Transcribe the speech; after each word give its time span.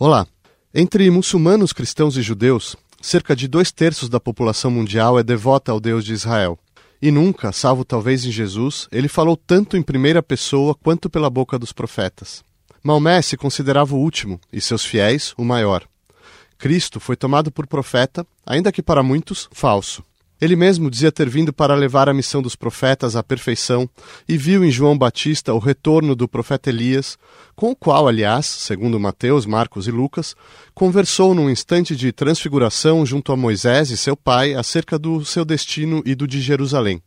Olá! 0.00 0.28
Entre 0.72 1.10
muçulmanos, 1.10 1.72
cristãos 1.72 2.16
e 2.16 2.22
judeus, 2.22 2.76
cerca 3.02 3.34
de 3.34 3.48
dois 3.48 3.72
terços 3.72 4.08
da 4.08 4.20
população 4.20 4.70
mundial 4.70 5.18
é 5.18 5.24
devota 5.24 5.72
ao 5.72 5.80
Deus 5.80 6.04
de 6.04 6.12
Israel. 6.12 6.56
E 7.02 7.10
nunca, 7.10 7.50
salvo 7.50 7.84
talvez 7.84 8.24
em 8.24 8.30
Jesus, 8.30 8.86
ele 8.92 9.08
falou 9.08 9.36
tanto 9.36 9.76
em 9.76 9.82
primeira 9.82 10.22
pessoa 10.22 10.72
quanto 10.72 11.10
pela 11.10 11.28
boca 11.28 11.58
dos 11.58 11.72
profetas. 11.72 12.44
Maomé 12.80 13.20
se 13.20 13.36
considerava 13.36 13.96
o 13.96 13.98
último 13.98 14.40
e 14.52 14.60
seus 14.60 14.84
fiéis 14.84 15.34
o 15.36 15.44
maior. 15.44 15.82
Cristo 16.56 17.00
foi 17.00 17.16
tomado 17.16 17.50
por 17.50 17.66
profeta, 17.66 18.24
ainda 18.46 18.70
que 18.70 18.84
para 18.84 19.02
muitos, 19.02 19.48
falso. 19.50 20.04
Ele 20.40 20.54
mesmo 20.54 20.90
dizia 20.90 21.10
ter 21.10 21.28
vindo 21.28 21.52
para 21.52 21.74
levar 21.74 22.08
a 22.08 22.14
missão 22.14 22.40
dos 22.40 22.54
profetas 22.54 23.16
à 23.16 23.22
perfeição 23.22 23.88
e 24.28 24.36
viu 24.36 24.64
em 24.64 24.70
João 24.70 24.96
Batista 24.96 25.52
o 25.52 25.58
retorno 25.58 26.14
do 26.14 26.28
profeta 26.28 26.70
Elias, 26.70 27.18
com 27.56 27.70
o 27.70 27.76
qual, 27.76 28.06
aliás, 28.06 28.46
segundo 28.46 29.00
Mateus, 29.00 29.46
Marcos 29.46 29.88
e 29.88 29.90
Lucas, 29.90 30.36
conversou 30.74 31.34
num 31.34 31.50
instante 31.50 31.96
de 31.96 32.12
transfiguração 32.12 33.04
junto 33.04 33.32
a 33.32 33.36
Moisés 33.36 33.90
e 33.90 33.96
seu 33.96 34.16
pai 34.16 34.54
acerca 34.54 34.98
do 34.98 35.24
seu 35.24 35.44
destino 35.44 36.02
e 36.06 36.14
do 36.14 36.26
de 36.26 36.40
Jerusalém. 36.40 37.02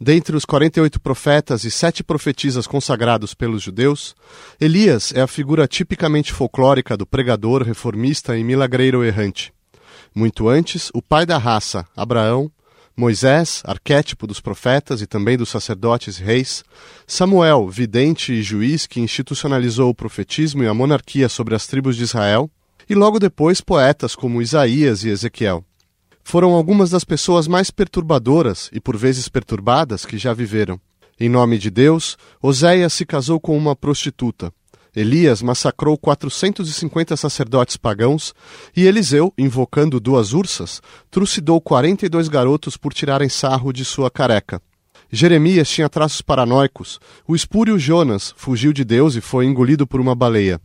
Dentre 0.00 0.34
os 0.34 0.44
48 0.44 0.98
profetas 0.98 1.62
e 1.62 1.70
sete 1.70 2.02
profetisas 2.02 2.66
consagrados 2.66 3.34
pelos 3.34 3.62
judeus, 3.62 4.16
Elias 4.60 5.12
é 5.14 5.20
a 5.20 5.28
figura 5.28 5.68
tipicamente 5.68 6.32
folclórica 6.32 6.96
do 6.96 7.06
pregador, 7.06 7.62
reformista 7.62 8.36
e 8.36 8.42
milagreiro 8.42 9.04
errante. 9.04 9.52
Muito 10.12 10.48
antes, 10.48 10.90
o 10.92 11.00
pai 11.00 11.24
da 11.24 11.38
raça, 11.38 11.86
Abraão, 11.96 12.50
Moisés, 12.96 13.62
arquétipo 13.64 14.26
dos 14.26 14.40
profetas 14.40 15.00
e 15.00 15.06
também 15.06 15.36
dos 15.36 15.48
sacerdotes 15.48 16.18
e 16.18 16.22
reis, 16.22 16.62
Samuel, 17.06 17.68
vidente 17.68 18.32
e 18.32 18.42
juiz 18.42 18.86
que 18.86 19.00
institucionalizou 19.00 19.88
o 19.90 19.94
profetismo 19.94 20.62
e 20.62 20.68
a 20.68 20.74
monarquia 20.74 21.28
sobre 21.28 21.54
as 21.54 21.66
tribos 21.66 21.96
de 21.96 22.02
Israel, 22.02 22.50
e 22.88 22.94
logo 22.94 23.18
depois 23.18 23.60
poetas 23.60 24.14
como 24.14 24.42
Isaías 24.42 25.04
e 25.04 25.08
Ezequiel. 25.08 25.64
Foram 26.22 26.52
algumas 26.52 26.90
das 26.90 27.04
pessoas 27.04 27.48
mais 27.48 27.70
perturbadoras 27.70 28.68
e 28.72 28.80
por 28.80 28.96
vezes 28.96 29.28
perturbadas 29.28 30.04
que 30.04 30.18
já 30.18 30.32
viveram. 30.32 30.80
Em 31.18 31.28
nome 31.28 31.58
de 31.58 31.70
Deus, 31.70 32.16
Oséias 32.40 32.92
se 32.92 33.06
casou 33.06 33.40
com 33.40 33.56
uma 33.56 33.74
prostituta. 33.74 34.52
Elias 34.94 35.40
massacrou 35.40 35.96
450 35.96 37.16
sacerdotes 37.16 37.78
pagãos 37.78 38.34
e 38.76 38.86
Eliseu, 38.86 39.32
invocando 39.38 39.98
duas 39.98 40.34
ursas, 40.34 40.82
trucidou 41.10 41.62
42 41.62 42.28
garotos 42.28 42.76
por 42.76 42.92
tirarem 42.92 43.30
sarro 43.30 43.72
de 43.72 43.86
sua 43.86 44.10
careca. 44.10 44.60
Jeremias 45.10 45.70
tinha 45.70 45.88
traços 45.88 46.20
paranoicos. 46.20 47.00
O 47.26 47.34
espúrio 47.34 47.78
Jonas 47.78 48.34
fugiu 48.36 48.70
de 48.70 48.84
Deus 48.84 49.16
e 49.16 49.22
foi 49.22 49.46
engolido 49.46 49.86
por 49.86 49.98
uma 49.98 50.14
baleia. 50.14 50.60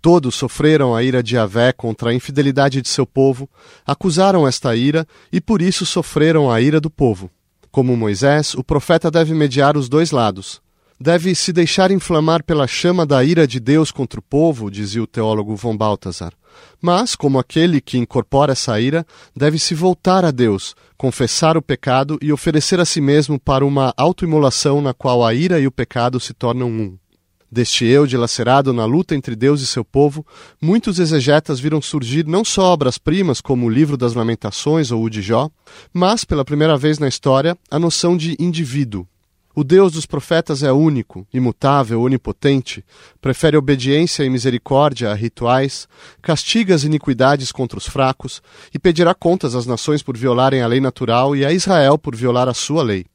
Todos 0.00 0.34
sofreram 0.34 0.94
a 0.94 1.02
ira 1.02 1.22
de 1.22 1.36
Avé 1.36 1.70
contra 1.70 2.08
a 2.08 2.14
infidelidade 2.14 2.80
de 2.80 2.88
seu 2.88 3.06
povo, 3.06 3.46
acusaram 3.84 4.48
esta 4.48 4.74
ira 4.74 5.06
e 5.30 5.38
por 5.38 5.60
isso 5.60 5.84
sofreram 5.84 6.50
a 6.50 6.62
ira 6.62 6.80
do 6.80 6.88
povo. 6.88 7.30
Como 7.70 7.94
Moisés, 7.94 8.54
o 8.54 8.64
profeta 8.64 9.10
deve 9.10 9.34
mediar 9.34 9.76
os 9.76 9.86
dois 9.86 10.12
lados 10.12 10.64
deve 11.00 11.34
se 11.34 11.52
deixar 11.52 11.90
inflamar 11.90 12.42
pela 12.42 12.66
chama 12.66 13.04
da 13.04 13.22
ira 13.22 13.46
de 13.46 13.60
Deus 13.60 13.90
contra 13.90 14.18
o 14.18 14.22
povo, 14.22 14.70
dizia 14.70 15.02
o 15.02 15.06
teólogo 15.06 15.54
von 15.54 15.76
Balthasar. 15.76 16.32
Mas, 16.80 17.14
como 17.14 17.38
aquele 17.38 17.80
que 17.80 17.98
incorpora 17.98 18.52
essa 18.52 18.80
ira, 18.80 19.06
deve 19.34 19.58
se 19.58 19.74
voltar 19.74 20.24
a 20.24 20.30
Deus, 20.30 20.74
confessar 20.96 21.56
o 21.56 21.62
pecado 21.62 22.18
e 22.22 22.32
oferecer 22.32 22.80
a 22.80 22.84
si 22.84 23.00
mesmo 23.00 23.38
para 23.38 23.64
uma 23.64 23.92
autoimolação 23.96 24.80
na 24.80 24.94
qual 24.94 25.24
a 25.24 25.34
ira 25.34 25.60
e 25.60 25.66
o 25.66 25.72
pecado 25.72 26.18
se 26.18 26.32
tornam 26.32 26.68
um. 26.68 26.96
Deste 27.50 27.84
eu 27.84 28.06
dilacerado 28.06 28.72
na 28.72 28.84
luta 28.84 29.14
entre 29.14 29.36
Deus 29.36 29.60
e 29.60 29.66
seu 29.66 29.84
povo, 29.84 30.26
muitos 30.60 30.98
exegetas 30.98 31.60
viram 31.60 31.80
surgir 31.80 32.26
não 32.26 32.44
só 32.44 32.72
obras-primas 32.72 33.40
como 33.40 33.66
o 33.66 33.70
Livro 33.70 33.96
das 33.96 34.14
Lamentações 34.14 34.90
ou 34.90 35.04
o 35.04 35.10
de 35.10 35.22
Jó, 35.22 35.48
mas, 35.92 36.24
pela 36.24 36.44
primeira 36.44 36.76
vez 36.76 36.98
na 36.98 37.06
história, 37.06 37.56
a 37.70 37.78
noção 37.78 38.16
de 38.16 38.36
indivíduo, 38.40 39.06
o 39.58 39.64
Deus 39.64 39.92
dos 39.92 40.04
profetas 40.04 40.62
é 40.62 40.70
único, 40.70 41.26
imutável, 41.32 42.02
onipotente, 42.02 42.84
prefere 43.22 43.56
obediência 43.56 44.22
e 44.22 44.28
misericórdia 44.28 45.10
a 45.10 45.14
rituais, 45.14 45.88
castiga 46.20 46.74
as 46.74 46.84
iniquidades 46.84 47.50
contra 47.50 47.78
os 47.78 47.86
fracos 47.88 48.42
e 48.74 48.78
pedirá 48.78 49.14
contas 49.14 49.54
às 49.54 49.64
nações 49.64 50.02
por 50.02 50.14
violarem 50.14 50.60
a 50.60 50.66
lei 50.66 50.78
natural 50.78 51.34
e 51.34 51.42
a 51.42 51.52
Israel 51.52 51.96
por 51.96 52.14
violar 52.14 52.50
a 52.50 52.52
sua 52.52 52.82
lei. 52.82 53.06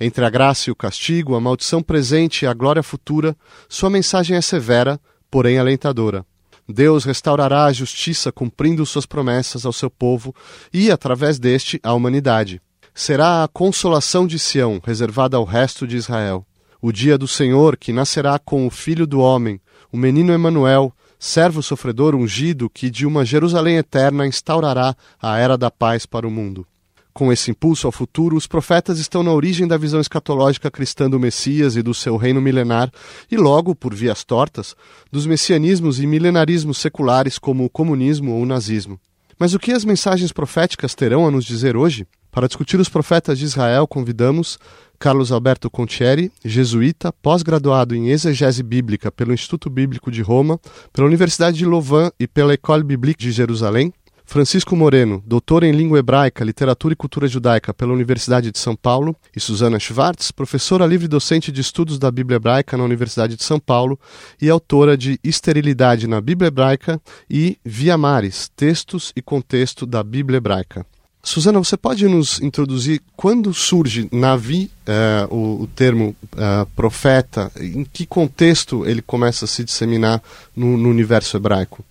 Entre 0.00 0.24
a 0.24 0.28
graça 0.28 0.68
e 0.68 0.72
o 0.72 0.76
castigo, 0.76 1.36
a 1.36 1.40
maldição 1.40 1.80
presente 1.80 2.44
e 2.44 2.48
a 2.48 2.52
glória 2.52 2.82
futura, 2.82 3.36
sua 3.68 3.88
mensagem 3.88 4.36
é 4.36 4.40
severa, 4.40 5.00
porém 5.30 5.58
alentadora. 5.58 6.26
Deus 6.68 7.04
restaurará 7.04 7.66
a 7.66 7.72
justiça 7.72 8.32
cumprindo 8.32 8.84
suas 8.84 9.06
promessas 9.06 9.64
ao 9.64 9.72
seu 9.72 9.88
povo 9.88 10.34
e, 10.72 10.90
através 10.90 11.38
deste, 11.38 11.78
à 11.84 11.94
humanidade 11.94 12.60
será 12.94 13.42
a 13.42 13.48
consolação 13.48 14.24
de 14.24 14.38
Sião, 14.38 14.80
reservada 14.84 15.36
ao 15.36 15.44
resto 15.44 15.86
de 15.86 15.96
Israel. 15.96 16.46
O 16.80 16.92
dia 16.92 17.18
do 17.18 17.26
Senhor, 17.26 17.76
que 17.76 17.92
nascerá 17.92 18.38
com 18.38 18.66
o 18.66 18.70
Filho 18.70 19.06
do 19.06 19.18
Homem, 19.18 19.60
o 19.90 19.96
menino 19.96 20.32
Emanuel, 20.32 20.92
servo 21.18 21.62
sofredor 21.62 22.14
ungido, 22.14 22.70
que 22.70 22.88
de 22.88 23.04
uma 23.04 23.24
Jerusalém 23.24 23.76
eterna 23.76 24.26
instaurará 24.26 24.94
a 25.20 25.38
era 25.38 25.58
da 25.58 25.70
paz 25.70 26.06
para 26.06 26.28
o 26.28 26.30
mundo. 26.30 26.64
Com 27.12 27.32
esse 27.32 27.50
impulso 27.50 27.86
ao 27.86 27.92
futuro, 27.92 28.36
os 28.36 28.46
profetas 28.46 28.98
estão 28.98 29.22
na 29.22 29.32
origem 29.32 29.66
da 29.66 29.76
visão 29.76 30.00
escatológica 30.00 30.70
cristã 30.70 31.08
do 31.08 31.18
Messias 31.18 31.76
e 31.76 31.82
do 31.82 31.94
seu 31.94 32.16
reino 32.16 32.40
milenar, 32.40 32.92
e 33.30 33.36
logo, 33.36 33.74
por 33.74 33.94
vias 33.94 34.24
tortas, 34.24 34.74
dos 35.10 35.26
messianismos 35.26 36.00
e 36.00 36.06
milenarismos 36.06 36.78
seculares 36.78 37.38
como 37.38 37.64
o 37.64 37.70
comunismo 37.70 38.32
ou 38.32 38.42
o 38.42 38.46
nazismo. 38.46 39.00
Mas 39.38 39.54
o 39.54 39.58
que 39.58 39.72
as 39.72 39.84
mensagens 39.84 40.32
proféticas 40.32 40.94
terão 40.94 41.26
a 41.26 41.30
nos 41.30 41.44
dizer 41.44 41.76
hoje? 41.76 42.06
Para 42.34 42.48
discutir 42.48 42.80
os 42.80 42.88
profetas 42.88 43.38
de 43.38 43.44
Israel, 43.44 43.86
convidamos 43.86 44.58
Carlos 44.98 45.30
Alberto 45.30 45.70
Contieri, 45.70 46.32
jesuíta, 46.44 47.12
pós-graduado 47.12 47.94
em 47.94 48.08
exegese 48.08 48.60
bíblica 48.60 49.12
pelo 49.12 49.32
Instituto 49.32 49.70
Bíblico 49.70 50.10
de 50.10 50.20
Roma, 50.20 50.58
pela 50.92 51.06
Universidade 51.06 51.56
de 51.56 51.64
Louvain 51.64 52.10
e 52.18 52.26
pela 52.26 52.52
École 52.52 52.82
Biblique 52.82 53.22
de 53.22 53.30
Jerusalém, 53.30 53.92
Francisco 54.24 54.74
Moreno, 54.74 55.22
doutor 55.24 55.62
em 55.62 55.70
língua 55.70 56.00
hebraica, 56.00 56.44
literatura 56.44 56.94
e 56.94 56.96
cultura 56.96 57.28
judaica 57.28 57.72
pela 57.72 57.92
Universidade 57.92 58.50
de 58.50 58.58
São 58.58 58.74
Paulo, 58.74 59.14
e 59.36 59.38
Susana 59.38 59.78
Schwartz, 59.78 60.32
professora 60.32 60.86
livre-docente 60.86 61.52
de 61.52 61.60
estudos 61.60 62.00
da 62.00 62.10
Bíblia 62.10 62.34
hebraica 62.34 62.76
na 62.76 62.82
Universidade 62.82 63.36
de 63.36 63.44
São 63.44 63.60
Paulo 63.60 63.96
e 64.42 64.50
autora 64.50 64.96
de 64.96 65.20
Esterilidade 65.22 66.08
na 66.08 66.20
Bíblia 66.20 66.48
hebraica 66.48 67.00
e 67.30 67.58
Via 67.64 67.96
Maris, 67.96 68.50
Textos 68.56 69.12
e 69.14 69.22
Contexto 69.22 69.86
da 69.86 70.02
Bíblia 70.02 70.38
hebraica. 70.38 70.84
Suzana, 71.24 71.58
você 71.58 71.74
pode 71.74 72.06
nos 72.06 72.38
introduzir 72.42 73.00
quando 73.16 73.54
surge 73.54 74.06
Navi, 74.12 74.70
uh, 74.86 75.34
o, 75.34 75.62
o, 75.62 75.66
termo 75.66 76.14
uh, 76.34 76.66
profeta, 76.76 77.50
em 77.58 77.82
que 77.82 78.04
contexto 78.04 78.84
ele 78.84 79.00
começa 79.00 79.46
a 79.46 79.48
se 79.48 79.64
disseminar 79.64 80.22
no, 80.54 80.76
no 80.76 80.90
universo 80.90 81.34
hebraico? 81.38 81.82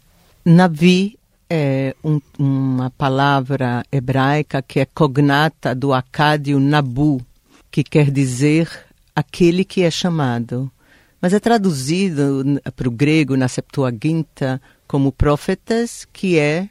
Navi 0.46 1.18
é 1.50 1.96
um, 2.04 2.22
uma 2.38 2.92
palavra 2.92 3.84
hebraica 3.92 4.62
que 4.62 4.80
é 4.80 4.86
cognata 4.86 5.74
do 5.74 5.94
acádio 5.94 6.60
Nabu, 6.60 7.20
que 7.72 7.84
quer 7.84 8.12
dizer 8.12 8.70
aquele 9.16 9.66
que 9.66 9.82
é 9.82 9.90
chamado. 9.90 10.72
Mas 11.20 11.34
é 11.34 11.40
traduzido 11.40 12.62
para 12.76 12.88
o 12.88 12.92
grego 12.92 13.36
na 13.36 13.48
Septuaginta 13.48 14.62
como 14.88 15.12
profetas, 15.12 16.08
que 16.14 16.38
é 16.38 16.70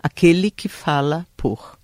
aquele 0.00 0.48
que 0.48 0.68
fala 0.68 1.26
por. 1.36 1.76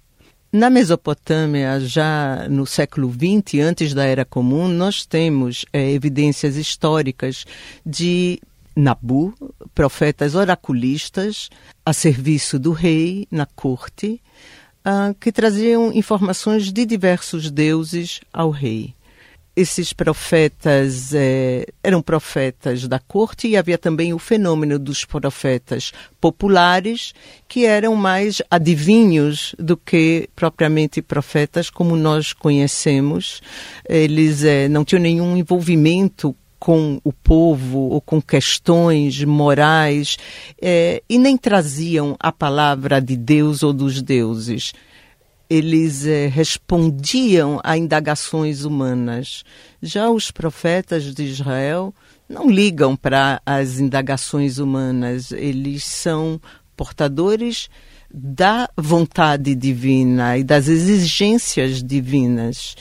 Na 0.52 0.68
Mesopotâmia, 0.68 1.78
já 1.78 2.48
no 2.48 2.66
século 2.66 3.08
XX, 3.08 3.60
antes 3.60 3.94
da 3.94 4.04
Era 4.04 4.24
Comum, 4.24 4.66
nós 4.66 5.06
temos 5.06 5.64
é, 5.72 5.92
evidências 5.92 6.56
históricas 6.56 7.44
de 7.86 8.40
Nabu, 8.74 9.32
profetas 9.72 10.34
oraculistas 10.34 11.50
a 11.86 11.92
serviço 11.92 12.58
do 12.58 12.72
rei 12.72 13.28
na 13.30 13.46
corte, 13.46 14.20
uh, 14.84 15.14
que 15.20 15.30
traziam 15.30 15.92
informações 15.92 16.72
de 16.72 16.84
diversos 16.84 17.48
deuses 17.48 18.20
ao 18.32 18.50
rei 18.50 18.94
esses 19.54 19.92
profetas 19.92 21.12
eh, 21.12 21.66
eram 21.82 22.00
profetas 22.00 22.86
da 22.86 22.98
corte 22.98 23.48
e 23.48 23.56
havia 23.56 23.76
também 23.76 24.14
o 24.14 24.18
fenômeno 24.18 24.78
dos 24.78 25.04
profetas 25.04 25.92
populares, 26.20 27.12
que 27.48 27.64
eram 27.66 27.96
mais 27.96 28.40
adivinhos 28.50 29.54
do 29.58 29.76
que 29.76 30.28
propriamente 30.36 31.02
profetas 31.02 31.68
como 31.68 31.96
nós 31.96 32.32
conhecemos. 32.32 33.42
Eles 33.88 34.44
eh, 34.44 34.68
não 34.68 34.84
tinham 34.84 35.02
nenhum 35.02 35.36
envolvimento 35.36 36.34
com 36.58 37.00
o 37.02 37.12
povo 37.12 37.78
ou 37.88 38.00
com 38.00 38.20
questões 38.20 39.24
morais 39.24 40.16
eh, 40.60 41.02
e 41.08 41.18
nem 41.18 41.36
traziam 41.36 42.14
a 42.20 42.30
palavra 42.30 43.00
de 43.00 43.16
Deus 43.16 43.62
ou 43.62 43.72
dos 43.72 44.02
deuses 44.02 44.72
eles 45.50 46.06
eh, 46.06 46.28
respondiam 46.28 47.60
a 47.64 47.76
indagações 47.76 48.64
humanas. 48.64 49.44
Já 49.82 50.08
os 50.08 50.30
profetas 50.30 51.12
de 51.12 51.24
Israel 51.24 51.92
não 52.28 52.48
ligam 52.48 52.94
para 52.94 53.42
as 53.44 53.80
indagações 53.80 54.58
humanas, 54.58 55.32
eles 55.32 55.84
são 55.84 56.40
portadores 56.76 57.68
da 58.12 58.68
vontade 58.76 59.54
divina 59.56 60.38
e 60.38 60.44
das 60.44 60.68
exigências 60.68 61.82
divinas. 61.82 62.76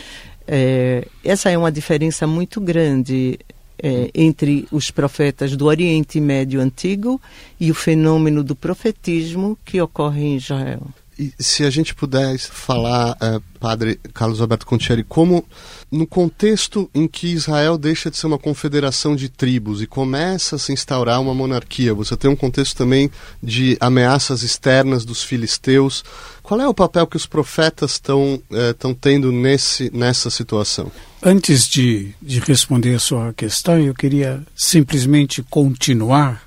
É, 0.47 1.07
essa 1.23 1.49
é 1.49 1.57
uma 1.57 1.71
diferença 1.71 2.27
muito 2.27 2.61
grande 2.61 3.39
é, 3.81 4.09
entre 4.13 4.67
os 4.71 4.91
profetas 4.91 5.55
do 5.55 5.65
Oriente 5.65 6.19
Médio 6.19 6.61
Antigo 6.61 7.19
e 7.59 7.71
o 7.71 7.75
fenômeno 7.75 8.43
do 8.43 8.55
profetismo 8.55 9.57
que 9.65 9.81
ocorre 9.81 10.21
em 10.21 10.37
Israel. 10.37 10.81
E 11.19 11.33
se 11.37 11.65
a 11.65 11.69
gente 11.69 11.93
puder 11.93 12.39
falar, 12.39 13.17
é, 13.19 13.41
Padre 13.59 13.99
Carlos 14.13 14.39
Alberto 14.39 14.65
Contieri, 14.65 15.03
como 15.03 15.43
no 15.91 16.07
contexto 16.07 16.89
em 16.95 17.09
que 17.09 17.27
Israel 17.27 17.77
deixa 17.77 18.09
de 18.09 18.15
ser 18.15 18.25
uma 18.25 18.37
confederação 18.37 19.17
de 19.17 19.27
tribos 19.27 19.81
e 19.81 19.85
começa 19.85 20.55
a 20.55 20.59
se 20.59 20.71
instaurar 20.71 21.19
uma 21.19 21.33
monarquia, 21.33 21.93
você 21.93 22.15
tem 22.15 22.31
um 22.31 22.37
contexto 22.37 22.77
também 22.77 23.11
de 23.43 23.75
ameaças 23.81 24.43
externas 24.43 25.03
dos 25.03 25.21
filisteus. 25.21 26.05
Qual 26.41 26.61
é 26.61 26.67
o 26.69 26.73
papel 26.73 27.05
que 27.05 27.17
os 27.17 27.25
profetas 27.25 27.91
estão 27.91 28.41
é, 28.49 28.73
tendo 29.01 29.29
nesse, 29.29 29.91
nessa 29.93 30.29
situação? 30.29 30.89
Antes 31.21 31.67
de, 31.67 32.13
de 32.21 32.39
responder 32.39 32.95
a 32.95 32.99
sua 32.99 33.33
questão, 33.33 33.77
eu 33.77 33.93
queria 33.93 34.41
simplesmente 34.55 35.43
continuar 35.43 36.43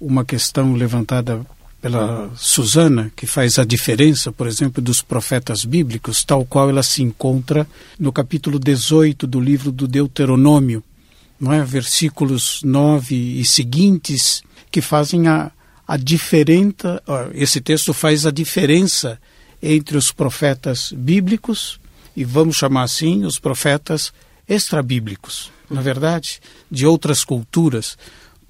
uma 0.00 0.24
questão 0.24 0.74
levantada 0.74 1.44
pela 1.82 2.30
Susana, 2.36 3.12
que 3.16 3.26
faz 3.26 3.58
a 3.58 3.64
diferença, 3.64 4.30
por 4.30 4.46
exemplo, 4.46 4.80
dos 4.80 5.02
profetas 5.02 5.64
bíblicos, 5.64 6.22
tal 6.22 6.44
qual 6.44 6.70
ela 6.70 6.82
se 6.84 7.02
encontra 7.02 7.66
no 7.98 8.12
capítulo 8.12 8.56
18 8.56 9.26
do 9.26 9.40
livro 9.40 9.72
do 9.72 9.88
Deuteronômio, 9.88 10.82
não 11.40 11.52
é? 11.52 11.64
versículos 11.64 12.60
9 12.62 13.16
e 13.16 13.44
seguintes, 13.44 14.44
que 14.70 14.80
fazem 14.80 15.26
a, 15.26 15.50
a 15.86 15.96
diferença, 15.96 17.02
esse 17.34 17.60
texto 17.60 17.92
faz 17.92 18.24
a 18.24 18.30
diferença 18.30 19.20
entre 19.60 19.96
os 19.96 20.12
profetas 20.12 20.92
bíblicos 20.96 21.80
e 22.16 22.22
vamos 22.24 22.56
chamar 22.56 22.84
assim 22.84 23.24
os 23.24 23.40
profetas 23.40 24.12
extrabíblicos, 24.48 25.50
na 25.68 25.80
verdade, 25.80 26.40
de 26.70 26.86
outras 26.86 27.24
culturas, 27.24 27.98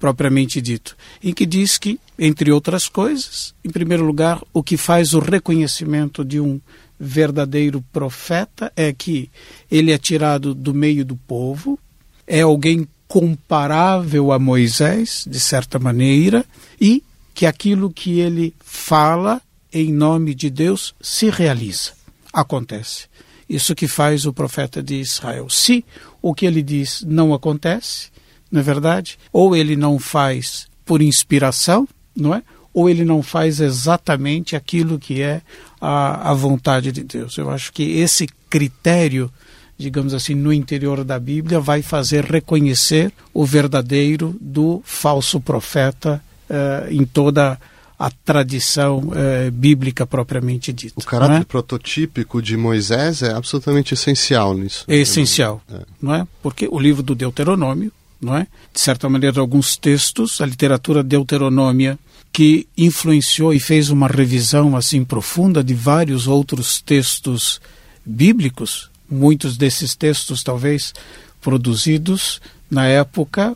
propriamente 0.03 0.59
dito, 0.59 0.97
em 1.23 1.33
que 1.33 1.45
diz 1.45 1.77
que, 1.77 1.97
entre 2.19 2.51
outras 2.51 2.89
coisas, 2.89 3.55
em 3.63 3.69
primeiro 3.69 4.03
lugar, 4.03 4.43
o 4.51 4.61
que 4.61 4.75
faz 4.75 5.13
o 5.13 5.19
reconhecimento 5.19 6.25
de 6.25 6.41
um 6.41 6.59
verdadeiro 6.99 7.81
profeta 7.89 8.69
é 8.75 8.91
que 8.91 9.31
ele 9.71 9.93
é 9.93 9.97
tirado 9.97 10.53
do 10.53 10.73
meio 10.73 11.05
do 11.05 11.15
povo, 11.15 11.79
é 12.27 12.41
alguém 12.41 12.85
comparável 13.07 14.33
a 14.33 14.37
Moisés, 14.37 15.23
de 15.25 15.39
certa 15.39 15.79
maneira, 15.79 16.45
e 16.81 17.01
que 17.33 17.45
aquilo 17.45 17.89
que 17.89 18.19
ele 18.19 18.53
fala 18.59 19.41
em 19.71 19.93
nome 19.93 20.35
de 20.35 20.49
Deus 20.49 20.93
se 20.99 21.29
realiza, 21.29 21.93
acontece. 22.33 23.05
Isso 23.47 23.73
que 23.73 23.87
faz 23.87 24.25
o 24.25 24.33
profeta 24.33 24.83
de 24.83 24.95
Israel. 24.95 25.49
Se 25.49 25.85
o 26.21 26.33
que 26.33 26.45
ele 26.45 26.61
diz 26.61 27.05
não 27.07 27.33
acontece, 27.33 28.11
não 28.53 28.59
é 28.59 28.63
verdade? 28.63 29.17
Ou 29.33 29.55
ele 29.55 29.75
não 29.75 29.97
faz 29.97 30.67
por 30.85 31.01
inspiração, 31.01 31.87
não 32.15 32.35
é? 32.35 32.43
Ou 32.71 32.87
ele 32.87 33.03
não 33.03 33.23
faz 33.23 33.59
exatamente 33.59 34.55
aquilo 34.55 34.99
que 34.99 35.23
é 35.23 35.41
a, 35.81 36.29
a 36.29 36.33
vontade 36.35 36.91
de 36.91 37.03
Deus. 37.03 37.35
Eu 37.35 37.49
acho 37.49 37.73
que 37.73 37.81
esse 37.97 38.27
critério, 38.51 39.31
digamos 39.75 40.13
assim, 40.13 40.35
no 40.35 40.53
interior 40.53 41.03
da 41.03 41.19
Bíblia, 41.19 41.59
vai 41.59 41.81
fazer 41.81 42.25
reconhecer 42.25 43.11
o 43.33 43.43
verdadeiro 43.43 44.35
do 44.39 44.83
falso 44.85 45.41
profeta 45.41 46.23
uh, 46.47 46.93
em 46.93 47.05
toda 47.05 47.59
a 47.97 48.11
tradição 48.11 48.99
uh, 48.99 49.51
bíblica 49.51 50.05
propriamente 50.05 50.71
dita. 50.71 50.93
O 50.97 51.03
caráter 51.03 51.41
é? 51.41 51.43
prototípico 51.43 52.39
de 52.39 52.55
Moisés 52.55 53.23
é 53.23 53.33
absolutamente 53.33 53.95
essencial 53.95 54.53
nisso. 54.53 54.85
É 54.87 54.97
essencial, 54.97 55.59
é. 55.71 55.79
não 55.99 56.13
é? 56.13 56.27
Porque 56.43 56.67
o 56.69 56.79
livro 56.79 57.01
do 57.01 57.15
Deuteronômio 57.15 57.91
não 58.23 58.35
é? 58.35 58.47
De 58.73 58.79
certa 58.79 59.07
maneira, 59.09 59.39
alguns 59.39 59.77
textos, 59.77 60.41
a 60.41 60.45
literatura 60.45 61.03
deuteronômia, 61.03 61.99
que 62.31 62.67
influenciou 62.75 63.53
e 63.53 63.59
fez 63.59 63.91
uma 63.91 64.07
revisão 64.07 64.75
assim 64.75 65.03
profunda 65.03 65.63
de 65.63 65.75
vários 65.75 66.27
outros 66.27 66.81
textos 66.81 67.61
bíblicos, 68.03 68.89
muitos 69.09 69.55
desses 69.55 69.95
textos 69.95 70.41
talvez 70.41 70.93
produzidos 71.39 72.41
na 72.71 72.87
época 72.87 73.55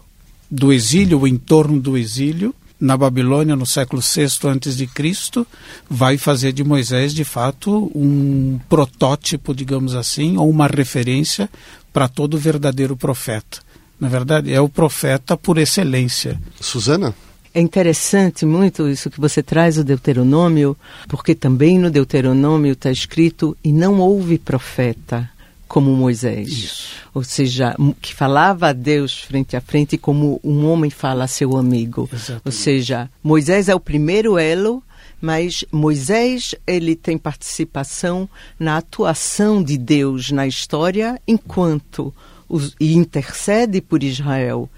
do 0.49 0.71
exílio, 0.71 1.19
ou 1.19 1.27
em 1.27 1.37
torno 1.37 1.79
do 1.79 1.97
exílio, 1.97 2.53
na 2.79 2.95
Babilônia 2.95 3.55
no 3.55 3.65
século 3.65 3.99
VI 3.99 4.27
antes 4.47 4.77
de 4.77 4.85
Cristo, 4.85 5.47
vai 5.89 6.15
fazer 6.15 6.53
de 6.53 6.63
Moisés 6.63 7.15
de 7.15 7.23
fato 7.23 7.91
um 7.95 8.59
protótipo, 8.69 9.55
digamos 9.55 9.95
assim, 9.95 10.37
ou 10.37 10.47
uma 10.47 10.67
referência 10.67 11.49
para 11.91 12.07
todo 12.07 12.37
verdadeiro 12.37 12.95
profeta 12.95 13.65
na 13.99 14.07
verdade, 14.07 14.53
é 14.53 14.61
o 14.61 14.69
profeta 14.69 15.35
por 15.35 15.57
excelência. 15.57 16.39
Susana? 16.59 17.13
É 17.53 17.59
interessante 17.59 18.45
muito 18.45 18.87
isso 18.87 19.09
que 19.09 19.19
você 19.19 19.41
traz 19.41 19.77
o 19.77 19.83
Deuteronômio, 19.83 20.77
porque 21.07 21.33
também 21.33 21.79
no 21.79 21.89
Deuteronômio 21.89 22.73
está 22.73 22.91
escrito: 22.91 23.57
e 23.63 23.71
não 23.71 23.99
houve 23.99 24.37
profeta 24.37 25.29
como 25.67 25.91
Moisés. 25.95 26.47
Isso. 26.49 26.95
Ou 27.13 27.23
seja, 27.23 27.75
que 28.01 28.13
falava 28.13 28.69
a 28.69 28.73
Deus 28.73 29.23
frente 29.23 29.55
a 29.57 29.61
frente 29.61 29.97
como 29.97 30.39
um 30.43 30.65
homem 30.67 30.89
fala 30.89 31.23
a 31.23 31.27
seu 31.27 31.57
amigo. 31.57 32.07
Exatamente. 32.13 32.45
Ou 32.45 32.51
seja, 32.51 33.09
Moisés 33.23 33.67
é 33.67 33.75
o 33.75 33.79
primeiro 33.79 34.37
elo 34.37 34.83
mas 35.19 35.65
Moisés 35.71 36.53
ele 36.65 36.95
tem 36.95 37.17
participação 37.17 38.29
na 38.59 38.77
atuação 38.77 39.63
de 39.63 39.77
Deus 39.77 40.31
na 40.31 40.45
história 40.45 41.19
enquanto 41.27 42.13
os, 42.47 42.75
e 42.79 42.93
intercede 42.93 43.81
por 43.81 44.03
Israel 44.03 44.69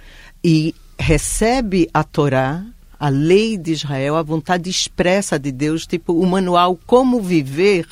e 0.44 0.74
recebe 0.98 1.90
a 1.94 2.04
Torá, 2.04 2.66
a 3.00 3.08
lei 3.08 3.58
de 3.58 3.72
Israel, 3.72 4.18
a 4.18 4.24
vontade 4.24 4.70
expressa 4.70 5.40
de 5.40 5.52
Deus, 5.52 5.88
tipo 5.88 6.14
o 6.14 6.26
manual 6.26 6.78
como 6.86 7.22
viver 7.22 7.88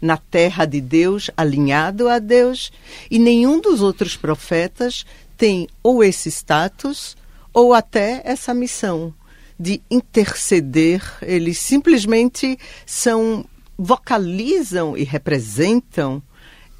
na 0.00 0.16
terra 0.16 0.64
de 0.64 0.80
Deus, 0.80 1.30
alinhado 1.36 2.08
a 2.08 2.20
Deus, 2.20 2.70
e 3.10 3.18
nenhum 3.18 3.60
dos 3.60 3.82
outros 3.82 4.16
profetas 4.16 5.04
tem 5.36 5.66
ou 5.82 6.04
esse 6.04 6.30
status 6.30 7.16
ou 7.52 7.74
até 7.74 8.22
essa 8.24 8.54
missão 8.54 9.12
de 9.58 9.82
interceder, 9.90 11.02
eles 11.20 11.58
simplesmente 11.58 12.58
são 12.86 13.44
vocalizam 13.76 14.96
e 14.96 15.02
representam 15.02 16.22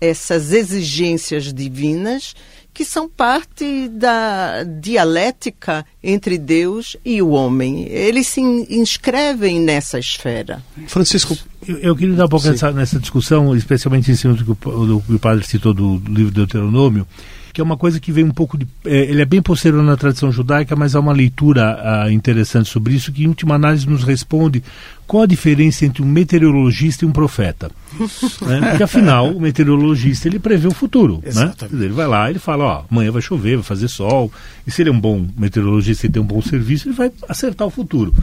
essas 0.02 0.50
exigências 0.50 1.54
divinas 1.54 2.34
que 2.74 2.84
são 2.84 3.08
parte 3.08 3.88
da 3.88 4.64
dialética 4.64 5.84
entre 6.02 6.38
Deus 6.38 6.96
e 7.04 7.22
o 7.22 7.30
homem. 7.30 7.86
Eles 7.88 8.26
se 8.26 8.40
inscrevem 8.40 9.60
nessa 9.60 9.98
esfera. 9.98 10.60
Francisco. 10.88 11.36
Eu, 11.68 11.78
eu 11.78 11.96
queria 11.96 12.16
dar 12.16 12.24
um 12.24 12.28
pouco 12.28 12.48
nessa, 12.48 12.72
nessa, 12.72 12.98
discussão, 12.98 13.54
especialmente 13.54 14.10
em 14.10 14.16
cima 14.16 14.34
do 14.34 14.44
que 14.44 14.68
o, 14.68 14.86
do 14.86 15.00
que 15.00 15.14
o 15.14 15.18
padre 15.20 15.46
citou 15.46 15.72
do, 15.72 15.98
do 15.98 16.12
livro 16.12 16.32
Deuteronômio, 16.32 17.06
que 17.52 17.60
é 17.60 17.64
uma 17.64 17.76
coisa 17.76 18.00
que 18.00 18.10
vem 18.10 18.24
um 18.24 18.32
pouco 18.32 18.56
de. 18.56 18.66
É, 18.84 19.02
ele 19.02 19.20
é 19.20 19.26
bem 19.26 19.42
posterior 19.42 19.82
na 19.82 19.96
tradição 19.96 20.32
judaica, 20.32 20.74
mas 20.74 20.96
há 20.96 21.00
uma 21.00 21.12
leitura 21.12 21.78
ah, 21.80 22.10
interessante 22.10 22.68
sobre 22.68 22.94
isso, 22.94 23.12
que 23.12 23.22
em 23.22 23.28
última 23.28 23.54
análise 23.54 23.86
nos 23.86 24.02
responde 24.02 24.64
qual 25.12 25.24
a 25.24 25.26
diferença 25.26 25.84
entre 25.84 26.02
um 26.02 26.06
meteorologista 26.06 27.04
e 27.04 27.08
um 27.08 27.12
profeta. 27.12 27.70
né? 28.48 28.70
Porque 28.70 28.82
afinal, 28.82 29.28
o 29.28 29.38
meteorologista 29.38 30.26
ele 30.26 30.38
prevê 30.38 30.66
o 30.66 30.70
futuro. 30.70 31.22
Né? 31.22 31.52
Ele 31.70 31.92
vai 31.92 32.06
lá, 32.06 32.30
ele 32.30 32.38
fala, 32.38 32.64
ó, 32.64 32.84
amanhã 32.90 33.12
vai 33.12 33.20
chover, 33.20 33.56
vai 33.56 33.62
fazer 33.62 33.88
sol. 33.88 34.32
E 34.66 34.70
se 34.70 34.80
ele 34.80 34.88
é 34.88 34.92
um 34.92 34.98
bom 34.98 35.26
meteorologista 35.36 36.06
e 36.06 36.08
tem 36.08 36.22
um 36.22 36.24
bom 36.24 36.40
serviço, 36.40 36.88
ele 36.88 36.94
vai 36.94 37.12
acertar 37.28 37.68
o 37.68 37.70
futuro. 37.70 38.14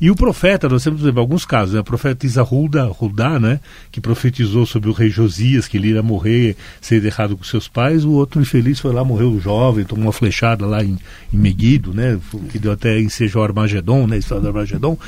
E 0.00 0.10
o 0.10 0.16
profeta, 0.16 0.68
nós 0.68 0.82
temos 0.82 1.02
exemplo, 1.02 1.20
alguns 1.20 1.44
casos, 1.44 1.74
né? 1.74 1.80
a 1.80 1.84
profetisa 1.84 2.42
Hulda, 2.42 2.86
Hulda, 2.86 3.38
né? 3.38 3.60
que 3.92 4.00
profetizou 4.00 4.66
sobre 4.66 4.90
o 4.90 4.92
rei 4.92 5.10
Josias, 5.10 5.68
que 5.68 5.76
ele 5.76 5.90
iria 5.90 6.02
morrer, 6.02 6.56
ser 6.80 7.04
errado 7.04 7.36
com 7.36 7.44
seus 7.44 7.68
pais, 7.68 8.04
o 8.04 8.10
outro 8.10 8.42
infeliz 8.42 8.80
foi 8.80 8.92
lá, 8.92 9.04
morreu 9.04 9.38
jovem, 9.38 9.84
tomou 9.84 10.06
uma 10.06 10.12
flechada 10.12 10.66
lá 10.66 10.82
em, 10.82 10.98
em 11.32 11.38
Meguido, 11.38 11.94
né? 11.94 12.18
que 12.50 12.58
deu 12.58 12.72
até 12.72 13.00
ensejou 13.00 13.44
Armagedon, 13.44 14.08
né? 14.08 14.18
história 14.18 14.42
do 14.42 14.48
Armagedon 14.48 14.98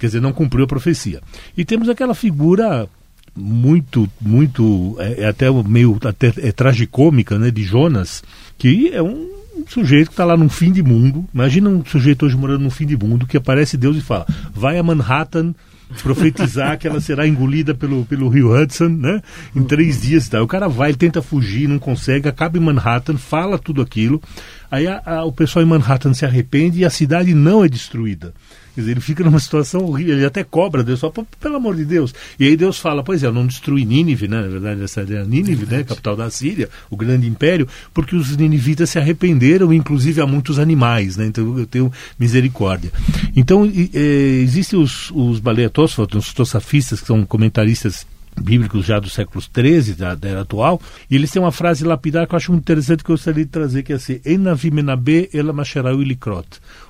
quer 0.00 0.06
dizer, 0.06 0.20
não 0.20 0.32
cumpriu 0.32 0.64
a 0.64 0.68
profecia. 0.68 1.20
E 1.56 1.64
temos 1.64 1.88
aquela 1.88 2.14
figura 2.14 2.88
muito, 3.36 4.08
muito, 4.20 4.96
é, 4.98 5.22
é 5.22 5.28
até 5.28 5.50
meio 5.50 5.98
até, 6.04 6.32
é 6.38 6.50
tragicômica, 6.50 7.38
né, 7.38 7.50
de 7.50 7.62
Jonas, 7.62 8.24
que 8.58 8.90
é 8.92 9.02
um 9.02 9.30
sujeito 9.68 10.08
que 10.08 10.14
está 10.14 10.24
lá 10.24 10.36
num 10.36 10.48
fim 10.48 10.72
de 10.72 10.82
mundo. 10.82 11.24
Imagina 11.32 11.68
um 11.68 11.84
sujeito 11.84 12.26
hoje 12.26 12.36
morando 12.36 12.62
num 12.62 12.70
fim 12.70 12.86
de 12.86 12.96
mundo 12.96 13.26
que 13.26 13.36
aparece 13.36 13.76
Deus 13.76 13.96
e 13.96 14.00
fala: 14.00 14.26
vai 14.54 14.78
a 14.78 14.82
Manhattan 14.82 15.54
profetizar 16.02 16.78
que 16.78 16.86
ela 16.86 17.00
será 17.00 17.26
engolida 17.26 17.74
pelo, 17.74 18.04
pelo 18.04 18.28
rio 18.28 18.54
Hudson, 18.54 18.88
né? 18.88 19.20
Em 19.54 19.62
três 19.64 20.00
dias 20.00 20.28
tal. 20.28 20.44
O 20.44 20.48
cara 20.48 20.68
vai, 20.68 20.94
tenta 20.94 21.20
fugir, 21.20 21.68
não 21.68 21.78
consegue, 21.78 22.28
acaba 22.28 22.56
em 22.56 22.60
Manhattan, 22.60 23.16
fala 23.16 23.58
tudo 23.58 23.82
aquilo. 23.82 24.22
Aí 24.70 24.86
a, 24.86 25.02
a, 25.04 25.24
o 25.24 25.32
pessoal 25.32 25.64
em 25.64 25.68
Manhattan 25.68 26.14
se 26.14 26.24
arrepende 26.24 26.80
e 26.80 26.84
a 26.84 26.90
cidade 26.90 27.34
não 27.34 27.64
é 27.64 27.68
destruída. 27.68 28.32
Quer 28.74 28.80
dizer, 28.82 28.92
ele 28.92 29.00
fica 29.00 29.24
numa 29.24 29.40
situação 29.40 29.84
horrível, 29.84 30.16
ele 30.16 30.24
até 30.24 30.44
cobra 30.44 30.82
Deus, 30.82 31.00
só 31.00 31.12
pelo 31.40 31.56
amor 31.56 31.76
de 31.76 31.84
Deus. 31.84 32.14
E 32.38 32.46
aí 32.46 32.56
Deus 32.56 32.78
fala, 32.78 33.02
pois 33.02 33.22
é, 33.22 33.26
eu 33.26 33.32
não 33.32 33.46
destruí 33.46 33.84
Nínive, 33.84 34.28
né? 34.28 34.40
Na 34.40 34.48
verdade, 34.48 34.82
essa 34.82 35.00
é 35.00 35.20
a 35.20 35.24
Nínive, 35.24 35.66
né? 35.66 35.82
Capital 35.82 36.16
da 36.16 36.30
Síria, 36.30 36.68
o 36.88 36.96
grande 36.96 37.26
império, 37.26 37.66
porque 37.92 38.14
os 38.14 38.36
ninivitas 38.36 38.90
se 38.90 38.98
arrependeram, 38.98 39.72
inclusive 39.72 40.20
há 40.20 40.26
muitos 40.26 40.58
animais, 40.58 41.16
né? 41.16 41.26
Então 41.26 41.58
eu 41.58 41.66
tenho 41.66 41.92
misericórdia. 42.18 42.92
Então, 43.34 43.66
e, 43.66 43.90
e, 43.92 44.42
existem 44.42 44.78
os, 44.78 45.10
os 45.10 45.40
baleatosfos, 45.40 46.06
os 46.14 46.32
tosafistas, 46.32 47.00
que 47.00 47.06
são 47.06 47.24
comentaristas 47.24 48.06
bíblicos 48.42 48.86
já 48.86 48.98
do 48.98 49.08
século 49.08 49.42
XIII, 49.42 49.94
da, 49.94 50.14
da, 50.14 50.28
era 50.28 50.40
atual, 50.42 50.80
e 51.10 51.14
eles 51.14 51.30
têm 51.30 51.40
uma 51.40 51.52
frase 51.52 51.84
lapidar 51.84 52.26
que 52.26 52.34
eu 52.34 52.36
acho 52.36 52.52
muito 52.52 52.62
interessante 52.62 53.04
que 53.04 53.10
eu 53.10 53.14
gostaria 53.14 53.44
de 53.44 53.50
trazer, 53.50 53.82
que 53.82 53.92
é 53.92 53.96
assim, 53.96 54.20
ela. 54.24 55.52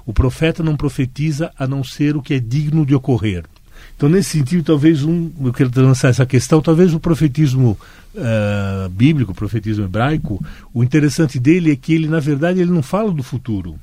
O 0.06 0.12
profeta 0.12 0.62
não 0.62 0.76
profetiza 0.76 1.50
a 1.58 1.66
não 1.66 1.84
ser 1.84 2.16
o 2.16 2.22
que 2.22 2.34
é 2.34 2.40
digno 2.40 2.84
de 2.86 2.94
ocorrer. 2.94 3.44
Então, 3.96 4.08
nesse 4.08 4.30
sentido, 4.30 4.64
talvez 4.64 5.04
um, 5.04 5.30
eu 5.42 5.52
quero 5.52 5.70
lançar 5.76 6.08
essa 6.08 6.24
questão, 6.24 6.62
talvez 6.62 6.94
o 6.94 7.00
profetismo 7.00 7.78
uh, 8.14 8.88
bíblico, 8.88 9.32
o 9.32 9.34
profetismo 9.34 9.84
hebraico, 9.84 10.42
o 10.72 10.82
interessante 10.82 11.38
dele 11.38 11.72
é 11.72 11.76
que 11.76 11.92
ele, 11.92 12.08
na 12.08 12.18
verdade, 12.18 12.60
ele 12.60 12.70
não 12.70 12.82
fala 12.82 13.12
do 13.12 13.22
futuro. 13.22 13.78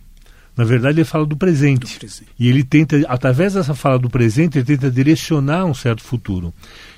Na 0.57 0.63
verdade, 0.63 0.99
ele 0.99 1.05
fala 1.05 1.25
do 1.25 1.37
presente. 1.37 1.93
do 1.93 1.99
presente. 1.99 2.31
E 2.39 2.49
ele 2.49 2.63
tenta, 2.63 2.99
através 3.07 3.53
dessa 3.53 3.75
fala 3.75 3.99
do 3.99 4.09
presente, 4.09 4.57
ele 4.57 4.65
tenta 4.65 4.89
direcionar 4.89 5.65
um 5.65 5.73
certo 5.73 6.01
futuro. 6.01 6.51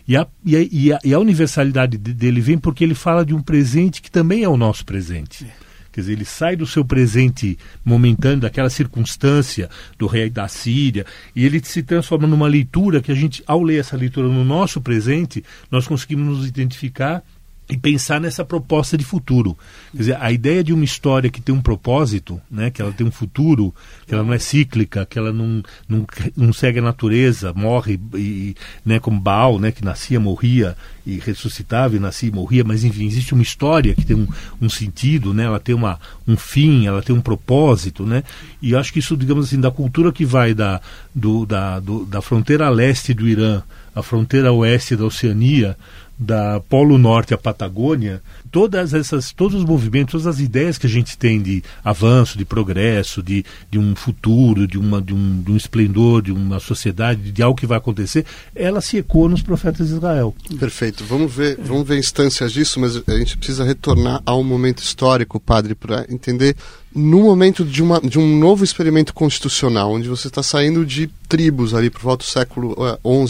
E 0.07 0.15
a, 0.15 0.25
e 0.45 0.55
a, 0.55 0.67
e 0.71 0.93
a, 0.93 0.99
e 1.03 1.13
a 1.13 1.19
universalidade 1.19 1.97
dele 1.97 2.39
vem 2.39 2.57
porque 2.57 2.83
ele 2.83 2.95
fala 2.95 3.25
de 3.25 3.35
um 3.35 3.41
presente 3.41 4.01
que 4.01 4.09
também 4.09 4.43
é 4.43 4.49
o 4.49 4.55
nosso 4.55 4.85
presente. 4.85 5.43
É. 5.43 5.69
Quer 5.91 6.01
dizer, 6.01 6.13
ele 6.13 6.25
sai 6.25 6.55
do 6.55 6.65
seu 6.65 6.85
presente 6.85 7.57
momentâneo, 7.83 8.39
daquela 8.39 8.69
circunstância 8.69 9.69
do 9.97 10.07
rei 10.07 10.29
da 10.29 10.47
Síria, 10.47 11.05
e 11.35 11.45
ele 11.45 11.59
se 11.63 11.83
transforma 11.83 12.27
numa 12.27 12.47
leitura 12.47 13.01
que 13.01 13.11
a 13.11 13.15
gente, 13.15 13.43
ao 13.45 13.61
ler 13.61 13.79
essa 13.79 13.97
leitura 13.97 14.27
no 14.27 14.45
nosso 14.45 14.79
presente, 14.79 15.43
nós 15.69 15.87
conseguimos 15.87 16.37
nos 16.37 16.47
identificar 16.47 17.23
e 17.69 17.77
pensar 17.77 18.19
nessa 18.19 18.43
proposta 18.43 18.97
de 18.97 19.05
futuro. 19.05 19.55
Quer 19.91 19.97
dizer, 19.97 20.17
a 20.19 20.31
ideia 20.31 20.63
de 20.63 20.73
uma 20.73 20.83
história 20.83 21.29
que 21.29 21.39
tem 21.39 21.53
um 21.53 21.61
propósito, 21.61 22.41
né, 22.49 22.71
que 22.71 22.81
ela 22.81 22.91
tem 22.91 23.05
um 23.05 23.11
futuro, 23.11 23.73
que 24.07 24.13
ela 24.13 24.23
não 24.23 24.33
é 24.33 24.39
cíclica, 24.39 25.05
que 25.05 25.19
ela 25.19 25.31
não, 25.31 25.61
não, 25.87 26.05
não 26.35 26.51
segue 26.51 26.79
a 26.79 26.81
natureza, 26.81 27.53
morre, 27.53 27.99
e, 28.15 28.55
né, 28.83 28.99
como 28.99 29.19
Baal, 29.19 29.59
né, 29.59 29.71
que 29.71 29.85
nascia, 29.85 30.19
morria 30.19 30.75
e 31.05 31.19
ressuscitava, 31.19 31.95
e 31.95 31.99
nascia 31.99 32.29
e 32.29 32.31
morria, 32.31 32.63
mas 32.63 32.83
enfim, 32.83 33.05
existe 33.05 33.35
uma 33.35 33.43
história 33.43 33.93
que 33.93 34.05
tem 34.05 34.17
um, 34.17 34.27
um 34.59 34.69
sentido, 34.69 35.31
né, 35.31 35.43
ela 35.43 35.59
tem 35.59 35.75
uma, 35.75 35.99
um 36.27 36.35
fim, 36.35 36.87
ela 36.87 37.03
tem 37.03 37.15
um 37.15 37.21
propósito, 37.21 38.03
né, 38.03 38.23
e 38.59 38.75
acho 38.75 38.91
que 38.91 38.97
isso, 38.97 39.15
digamos 39.15 39.45
assim, 39.45 39.61
da 39.61 39.69
cultura 39.69 40.11
que 40.11 40.25
vai 40.25 40.55
da, 40.55 40.81
do, 41.13 41.45
da, 41.45 41.79
do, 41.79 42.03
da 42.03 42.19
fronteira 42.19 42.67
leste 42.69 43.13
do 43.13 43.27
Irã 43.27 43.61
à 43.93 44.03
fronteira 44.03 44.51
oeste 44.51 44.95
da 44.95 45.05
Oceania, 45.05 45.77
da 46.19 46.59
Polo 46.67 46.97
Norte 46.97 47.33
à 47.33 47.37
Patagônia, 47.37 48.21
todas 48.51 48.93
essas, 48.93 49.31
todos 49.31 49.59
os 49.59 49.65
movimentos, 49.65 50.11
todas 50.11 50.27
as 50.27 50.39
ideias 50.39 50.77
que 50.77 50.87
a 50.87 50.89
gente 50.89 51.17
tem 51.17 51.41
de 51.41 51.63
avanço, 51.83 52.37
de 52.37 52.45
progresso, 52.45 53.21
de, 53.21 53.45
de 53.69 53.77
um 53.79 53.95
futuro, 53.95 54.67
de, 54.67 54.77
uma, 54.77 55.01
de, 55.01 55.13
um, 55.13 55.41
de 55.41 55.51
um 55.51 55.57
esplendor, 55.57 56.21
de 56.21 56.31
uma 56.31 56.59
sociedade, 56.59 57.31
de 57.31 57.43
algo 57.43 57.59
que 57.59 57.67
vai 57.67 57.77
acontecer, 57.77 58.25
ela 58.55 58.81
se 58.81 58.97
ecoa 58.97 59.29
nos 59.29 59.41
profetas 59.41 59.87
de 59.87 59.93
Israel. 59.93 60.35
Perfeito. 60.59 61.03
Vamos 61.03 61.33
ver, 61.33 61.57
vamos 61.61 61.87
ver 61.87 61.97
instâncias 61.97 62.51
disso, 62.51 62.79
mas 62.79 62.95
a 62.95 63.17
gente 63.17 63.37
precisa 63.37 63.63
retornar 63.63 64.21
ao 64.25 64.43
momento 64.43 64.79
histórico, 64.79 65.39
padre, 65.39 65.75
para 65.75 66.05
entender 66.09 66.55
no 66.93 67.21
momento 67.21 67.63
de, 67.63 67.83
uma, 67.83 68.01
de 68.01 68.17
um 68.17 68.37
novo 68.37 68.63
experimento 68.63 69.13
constitucional, 69.13 69.91
onde 69.91 70.09
você 70.09 70.27
está 70.27 70.41
saindo 70.41 70.85
de 70.85 71.07
tribos 71.27 71.75
ali 71.75 71.89
por 71.89 72.01
volta 72.01 72.25
do 72.25 72.27
século 72.27 72.75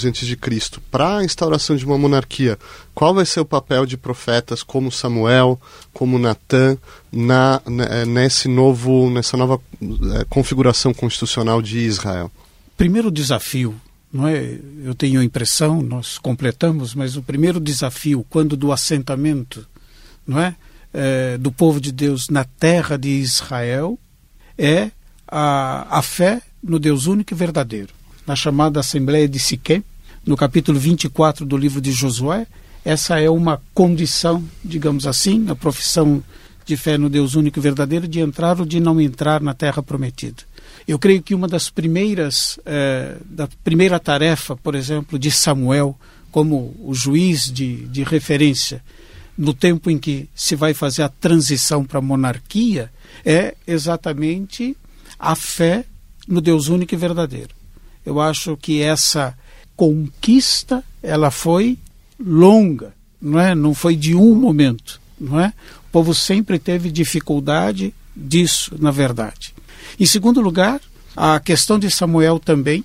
XI 0.06 0.08
a.C., 0.08 0.80
para 0.90 1.18
a 1.18 1.24
instauração 1.24 1.76
de 1.76 1.86
uma 1.86 1.98
monarquia, 1.98 2.58
qual 2.96 3.14
vai 3.14 3.26
ser 3.26 3.42
o 3.42 3.46
papel 3.46 3.86
de 3.86 3.98
profetas 3.98 4.64
como 4.64 4.92
Samuel, 5.10 5.60
como 5.92 6.20
Natan, 6.20 6.78
na, 7.12 7.62
eh, 7.66 8.06
nesse 8.06 8.48
novo, 8.48 9.10
nessa 9.10 9.36
nova 9.36 9.60
é, 9.82 10.26
configuração 10.30 10.94
constitucional 10.94 11.62
de 11.62 11.80
Israel? 11.80 12.32
Primeiro 12.78 13.10
desafio, 13.10 13.76
não 14.14 14.28
é? 14.28 14.60
Eu 14.84 14.94
tenho 14.94 15.20
a 15.20 15.24
impressão, 15.24 15.82
nós 15.82 16.18
completamos, 16.18 16.94
mas 16.94 17.18
o 17.18 17.24
primeiro 17.24 17.60
desafio, 17.60 18.26
quando 18.30 18.56
do 18.56 18.72
assentamento, 18.72 19.68
não 20.26 20.40
é? 20.40 20.56
é, 20.94 21.38
do 21.38 21.52
povo 21.52 21.80
de 21.80 21.92
Deus 21.92 22.30
na 22.30 22.44
terra 22.44 22.98
de 22.98 23.10
Israel 23.10 23.98
é 24.58 24.92
a, 25.28 25.98
a 25.98 26.02
fé 26.02 26.42
no 26.62 26.80
Deus 26.80 27.06
único 27.06 27.34
e 27.34 27.38
verdadeiro. 27.38 27.94
Na 28.26 28.36
chamada 28.36 28.80
Assembleia 28.80 29.28
de 29.28 29.40
Siquém, 29.40 29.84
no 30.26 30.36
capítulo 30.36 30.80
24 30.80 31.46
do 31.46 31.58
livro 31.58 31.82
de 31.82 31.92
Josué, 31.92 32.46
essa 32.84 33.20
é 33.20 33.30
uma 33.30 33.62
condição, 33.74 34.44
digamos 34.64 35.06
assim, 35.06 35.46
a 35.50 35.56
profissão 35.56 36.24
de 36.66 36.78
fé 36.78 36.98
no 36.98 37.10
Deus 37.10 37.36
único 37.36 37.60
e 37.60 37.62
verdadeiro, 37.62 38.08
de 38.08 38.20
entrar 38.20 38.60
ou 38.60 38.66
de 38.66 38.80
não 38.80 39.02
entrar 39.02 39.42
na 39.42 39.54
terra 39.54 39.82
prometida. 39.82 40.44
Eu 40.88 41.00
creio 41.00 41.22
que 41.22 41.36
uma 41.36 41.48
das 41.48 41.70
primeiras, 41.70 42.60
eh, 42.66 43.18
da 43.26 43.48
primeira 43.64 44.00
tarefa, 44.00 44.56
por 44.56 44.76
exemplo, 44.76 45.18
de 45.18 45.32
Samuel, 45.32 45.98
como 46.32 46.76
o 46.80 46.94
juiz 46.94 47.52
de, 47.52 47.88
de 47.88 48.04
referência, 48.04 48.84
no 49.38 49.54
tempo 49.54 49.90
em 49.90 49.98
que 49.98 50.30
se 50.36 50.56
vai 50.56 50.74
fazer 50.74 51.02
a 51.02 51.10
transição 51.10 51.84
para 51.84 52.00
a 52.00 52.02
monarquia, 52.02 52.92
é 53.26 53.56
exatamente 53.66 54.76
a 55.18 55.36
fé 55.36 55.86
no 56.28 56.42
Deus 56.42 56.68
único 56.68 56.94
e 56.94 56.98
verdadeiro. 56.98 57.56
Eu 58.06 58.20
acho 58.20 58.56
que 58.58 58.82
essa 58.82 59.38
conquista 59.76 60.84
ela 61.02 61.32
foi 61.32 61.78
longa, 62.20 62.94
não 63.22 63.40
é? 63.40 63.56
Não 63.56 63.74
foi 63.74 63.96
de 63.96 64.16
um 64.16 64.36
momento, 64.36 65.00
não 65.20 65.40
é? 65.40 65.54
O 65.88 65.92
povo 65.92 66.14
sempre 66.14 66.60
teve 66.60 66.92
dificuldade 66.92 67.94
disso, 68.16 68.76
na 68.80 68.92
verdade. 68.92 69.54
Em 70.00 70.06
segundo 70.06 70.42
lugar, 70.42 70.80
a 71.16 71.40
questão 71.40 71.80
de 71.80 71.90
Samuel 71.90 72.40
também, 72.40 72.84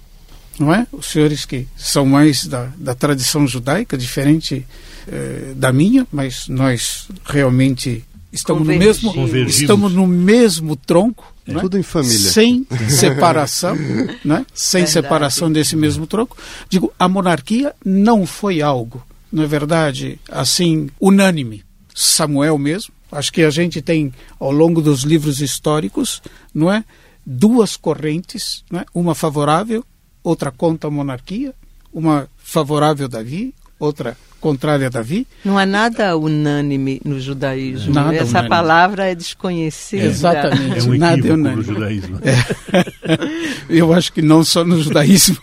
não 0.59 0.73
é? 0.73 0.87
Os 0.93 1.07
senhores 1.07 1.45
que 1.45 1.67
são 1.77 2.07
mais 2.07 2.47
da, 2.47 2.71
da 2.77 2.95
tradição 2.95 3.47
judaica, 3.47 3.99
diferente 3.99 4.65
eh, 5.07 5.53
da 5.57 5.73
minha, 5.73 6.07
mas 6.13 6.49
nós 6.49 7.09
realmente 7.25 8.05
estamos 8.33 8.67
no 8.67 8.75
mesmo 8.75 9.13
estamos 9.47 9.93
no 9.93 10.07
mesmo 10.07 10.77
tronco, 10.77 11.33
é. 11.47 11.53
Né? 11.53 11.61
tudo 11.61 11.79
em 11.79 11.83
família, 11.83 12.31
sem 12.31 12.67
separação, 12.89 13.77
né? 14.25 14.47
Sem 14.55 14.85
verdade. 14.85 14.93
separação 14.93 15.53
desse 15.53 15.77
mesmo 15.77 16.07
tronco. 16.07 16.37
Digo, 16.69 16.93
a 16.99 17.09
monarquia 17.09 17.75
não 17.85 18.27
foi 18.27 18.63
algo, 18.63 19.03
não 19.35 19.43
é 19.43 19.47
verdade, 19.49 20.21
assim 20.31 20.89
unânime. 21.01 21.65
Samuel 21.93 22.57
mesmo, 22.57 22.95
acho 23.11 23.33
que 23.33 23.43
a 23.43 23.51
gente 23.51 23.83
tem 23.83 24.13
ao 24.39 24.53
longo 24.53 24.81
dos 24.81 25.03
livros 25.03 25.41
históricos, 25.41 26.23
não 26.55 26.71
é, 26.73 26.85
duas 27.27 27.77
correntes, 27.77 28.65
é? 28.73 28.85
Uma 28.95 29.13
favorável, 29.15 29.85
outra 30.23 30.53
contra 30.53 30.89
a 30.89 30.91
monarquia, 30.91 31.53
uma 31.93 32.29
favorável 32.37 33.07
a 33.07 33.09
Davi, 33.09 33.53
outra 33.79 34.17
contrária 34.45 34.89
a 34.89 34.91
Davi. 34.91 35.27
Não 35.43 35.57
há 35.57 35.65
nada 35.65 36.15
unânime 36.19 37.01
no 37.03 37.19
judaísmo. 37.19 37.95
Nada 37.95 38.15
Essa 38.15 38.41
unânime. 38.41 38.49
palavra 38.51 39.07
é 39.07 39.15
desconhecida. 39.15 40.05
Exatamente. 40.05 40.81
É 40.81 40.83
um 40.83 40.99
nada 40.99 41.27
é 41.27 41.33
unânime. 41.33 41.57
no 41.57 41.63
judaísmo. 41.63 42.19
É. 42.23 43.25
Eu 43.75 43.95
acho 43.95 44.13
que 44.13 44.21
não 44.21 44.45
só 44.45 44.63
no 44.63 44.83
judaísmo. 44.83 45.39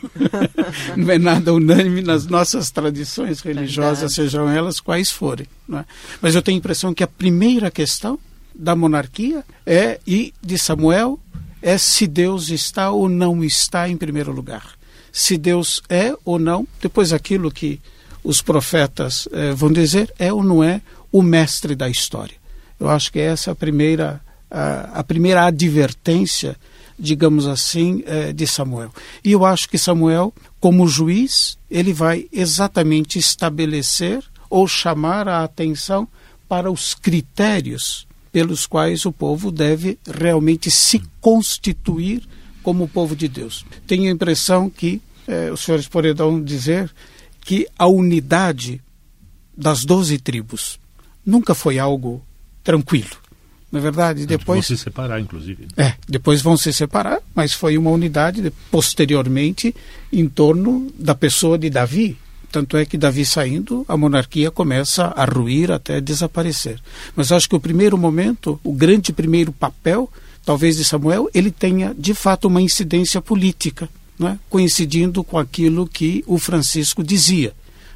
não 0.95 1.09
é 1.09 1.17
nada 1.17 1.51
unânime 1.51 2.03
nas 2.03 2.27
nossas 2.27 2.69
tradições 2.69 3.41
religiosas, 3.41 4.13
Verdade. 4.13 4.13
sejam 4.13 4.47
elas 4.47 4.79
quais 4.79 5.09
forem. 5.09 5.47
É? 5.73 5.83
Mas 6.21 6.35
eu 6.35 6.41
tenho 6.43 6.57
a 6.57 6.59
impressão 6.59 6.93
que 6.93 7.03
a 7.03 7.07
primeira 7.07 7.71
questão 7.71 8.19
da 8.53 8.75
monarquia 8.75 9.43
é 9.65 9.99
e 10.05 10.31
de 10.43 10.59
Samuel 10.59 11.19
é 11.59 11.75
se 11.75 12.05
Deus 12.05 12.49
está 12.49 12.91
ou 12.91 13.09
não 13.09 13.43
está 13.43 13.89
em 13.89 13.97
primeiro 13.97 14.31
lugar. 14.31 14.73
Se 15.11 15.39
Deus 15.39 15.81
é 15.89 16.13
ou 16.23 16.37
não, 16.37 16.67
depois 16.79 17.11
aquilo 17.11 17.49
que 17.49 17.79
os 18.23 18.41
profetas 18.41 19.27
eh, 19.31 19.53
vão 19.53 19.71
dizer 19.71 20.13
é 20.19 20.31
ou 20.31 20.43
não 20.43 20.63
é 20.63 20.81
o 21.11 21.21
mestre 21.21 21.75
da 21.75 21.89
história. 21.89 22.35
Eu 22.79 22.89
acho 22.89 23.11
que 23.11 23.19
essa 23.19 23.51
é 23.51 23.53
a 23.53 23.55
primeira, 23.55 24.21
a, 24.49 24.99
a 24.99 25.03
primeira 25.03 25.45
advertência, 25.45 26.55
digamos 26.97 27.47
assim, 27.47 28.03
eh, 28.05 28.33
de 28.33 28.47
Samuel. 28.47 28.91
E 29.23 29.31
eu 29.31 29.45
acho 29.45 29.69
que 29.69 29.77
Samuel, 29.77 30.33
como 30.59 30.87
juiz, 30.87 31.57
ele 31.69 31.93
vai 31.93 32.27
exatamente 32.31 33.19
estabelecer 33.19 34.23
ou 34.49 34.67
chamar 34.67 35.27
a 35.27 35.43
atenção 35.43 36.07
para 36.47 36.71
os 36.71 36.93
critérios 36.93 38.07
pelos 38.31 38.65
quais 38.65 39.05
o 39.05 39.11
povo 39.11 39.51
deve 39.51 39.97
realmente 40.05 40.71
se 40.71 41.01
constituir 41.19 42.23
como 42.63 42.87
povo 42.87 43.15
de 43.15 43.27
Deus. 43.27 43.65
Tenho 43.85 44.09
a 44.09 44.13
impressão 44.13 44.69
que 44.69 45.01
eh, 45.27 45.51
os 45.51 45.61
senhores 45.61 45.87
poderão 45.87 46.41
dizer 46.41 46.91
que 47.41 47.67
a 47.77 47.87
unidade 47.87 48.81
das 49.55 49.83
doze 49.83 50.17
tribos 50.17 50.79
nunca 51.25 51.53
foi 51.53 51.79
algo 51.79 52.21
tranquilo. 52.63 53.21
Na 53.71 53.79
é 53.79 53.81
verdade, 53.81 54.25
depois 54.25 54.67
vão 54.67 54.77
se 54.77 54.83
separar, 54.83 55.19
inclusive. 55.19 55.67
É, 55.77 55.93
depois 56.07 56.41
vão 56.41 56.57
se 56.57 56.73
separar, 56.73 57.19
mas 57.33 57.53
foi 57.53 57.77
uma 57.77 57.89
unidade 57.89 58.51
posteriormente 58.69 59.73
em 60.11 60.27
torno 60.27 60.91
da 60.99 61.15
pessoa 61.15 61.57
de 61.57 61.69
Davi. 61.69 62.17
Tanto 62.51 62.75
é 62.75 62.85
que 62.85 62.97
Davi 62.97 63.23
saindo, 63.25 63.85
a 63.87 63.95
monarquia 63.95 64.51
começa 64.51 65.05
a 65.15 65.23
ruir 65.23 65.71
até 65.71 66.01
desaparecer. 66.01 66.81
Mas 67.15 67.31
acho 67.31 67.47
que 67.47 67.55
o 67.55 67.61
primeiro 67.61 67.97
momento, 67.97 68.59
o 68.61 68.73
grande 68.73 69.13
primeiro 69.13 69.53
papel, 69.53 70.11
talvez 70.43 70.75
de 70.75 70.83
Samuel, 70.83 71.29
ele 71.33 71.49
tenha 71.49 71.95
de 71.97 72.13
fato 72.13 72.49
uma 72.49 72.61
incidência 72.61 73.21
política, 73.21 73.87
é? 74.27 74.37
coincidindo 74.49 75.23
com 75.23 75.37
aquilo 75.37 75.87
que 75.87 76.23
o 76.27 76.37
Francisco 76.37 77.03
dizia. 77.03 77.53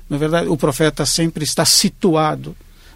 Na 0.10 0.18
verdade, 0.18 0.48
o 0.48 0.58
profeta 0.58 1.06
sempre 1.06 1.44
está 1.44 1.66
situado 1.66 2.56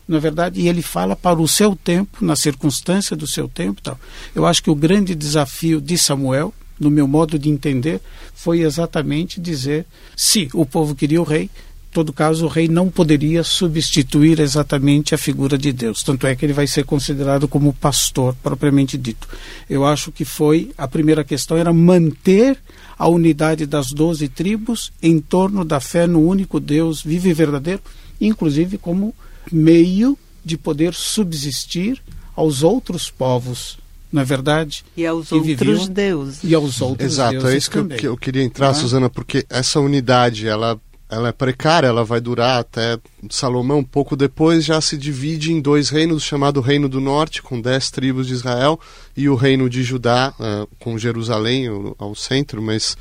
na 0.10 0.18
verdade, 0.18 0.60
e 0.60 0.68
ele 0.68 0.82
fala 0.82 1.16
para 1.16 1.40
o 1.40 1.48
seu 1.48 1.76
tempo, 1.76 2.26
na 2.26 2.36
circunstância 2.36 3.16
do 3.16 3.28
seu 3.28 3.48
tempo, 3.48 3.80
tal. 3.80 3.98
Eu 4.34 4.44
acho 4.48 4.64
que 4.64 4.72
o 4.72 4.76
grande 4.76 5.14
desafio 5.14 5.80
de 5.80 6.00
Samuel, 6.00 6.52
no 6.80 6.90
meu 6.90 7.08
modo 7.08 7.38
de 7.38 7.48
entender, 7.48 8.02
foi 8.34 8.62
exatamente 8.62 9.40
dizer 9.40 9.86
se 10.18 10.50
o 10.52 10.66
povo 10.66 10.96
queria 10.96 11.22
o 11.22 11.24
rei, 11.24 11.48
todo 11.92 12.14
caso, 12.14 12.46
o 12.46 12.50
rei 12.50 12.68
não 12.68 12.90
poderia 12.90 13.44
substituir 13.44 14.40
exatamente 14.40 15.16
a 15.16 15.18
figura 15.18 15.58
de 15.58 15.72
Deus. 15.72 16.04
Tanto 16.04 16.28
é 16.28 16.36
que 16.36 16.46
ele 16.46 16.54
vai 16.54 16.68
ser 16.68 16.86
considerado 16.86 17.48
como 17.48 17.74
pastor, 17.74 18.36
propriamente 18.44 18.98
dito. 18.98 19.28
Eu 19.70 19.86
acho 19.86 20.12
que 20.12 20.24
foi 20.24 20.72
a 20.78 20.88
primeira 20.88 21.24
questão 21.24 21.58
era 21.58 21.74
manter 21.74 22.58
a 22.98 23.08
unidade 23.08 23.66
das 23.66 23.92
doze 23.92 24.28
tribos 24.28 24.92
em 25.02 25.20
torno 25.20 25.64
da 25.64 25.80
fé 25.80 26.06
no 26.06 26.20
único 26.20 26.60
Deus 26.60 27.02
vivo 27.02 27.28
e 27.28 27.34
verdadeiro, 27.34 27.82
inclusive 28.20 28.78
como 28.78 29.16
meio 29.52 30.18
de 30.44 30.58
poder 30.58 30.94
subsistir 30.94 32.02
aos 32.36 32.64
outros 32.64 33.10
povos, 33.10 33.78
não 34.12 34.22
é 34.22 34.26
verdade? 34.26 34.84
E 34.96 35.06
aos 35.06 35.32
outros 35.32 35.46
viviam, 35.46 35.88
deuses. 35.88 36.44
E 36.44 36.56
aos 36.56 36.82
outros 36.82 37.14
Exato, 37.14 37.32
deuses 37.32 37.54
é 37.54 37.58
isso 37.58 37.72
que 37.72 37.78
eu, 37.78 37.88
que 37.88 38.08
eu, 38.08 38.18
queria 38.18 38.44
entrar, 38.44 38.72
é? 38.72 38.74
Suzana, 38.74 39.10
porque 39.10 39.46
essa 39.50 39.80
unidade, 39.80 40.48
ela, 40.48 40.80
ela 41.10 41.30
é 41.30 41.32
precária, 41.32 41.88
ela 41.88 42.06
vai 42.06 42.22
durar 42.22 42.60
até 42.60 43.00
Salomão. 43.32 43.84
Pouco 43.84 44.16
depois 44.16 44.64
já 44.64 44.80
se 44.80 44.96
divide 44.96 45.52
em 45.52 45.60
dois 45.60 45.90
reinos, 45.90 46.22
chamado 46.22 46.62
Reino 46.62 46.88
do 46.88 47.02
Norte, 47.02 47.42
com 47.42 47.60
dez 47.60 47.90
tribos 47.90 48.28
de 48.28 48.34
Israel, 48.34 48.80
e 49.18 49.28
o 49.28 49.34
Reino 49.34 49.68
de 49.68 49.82
Judá, 49.82 50.34
uh, 50.40 50.70
com 50.80 51.00
Jerusalém 51.00 51.66
ao, 51.98 52.14
centro, 52.14 52.62
mas 52.62 52.96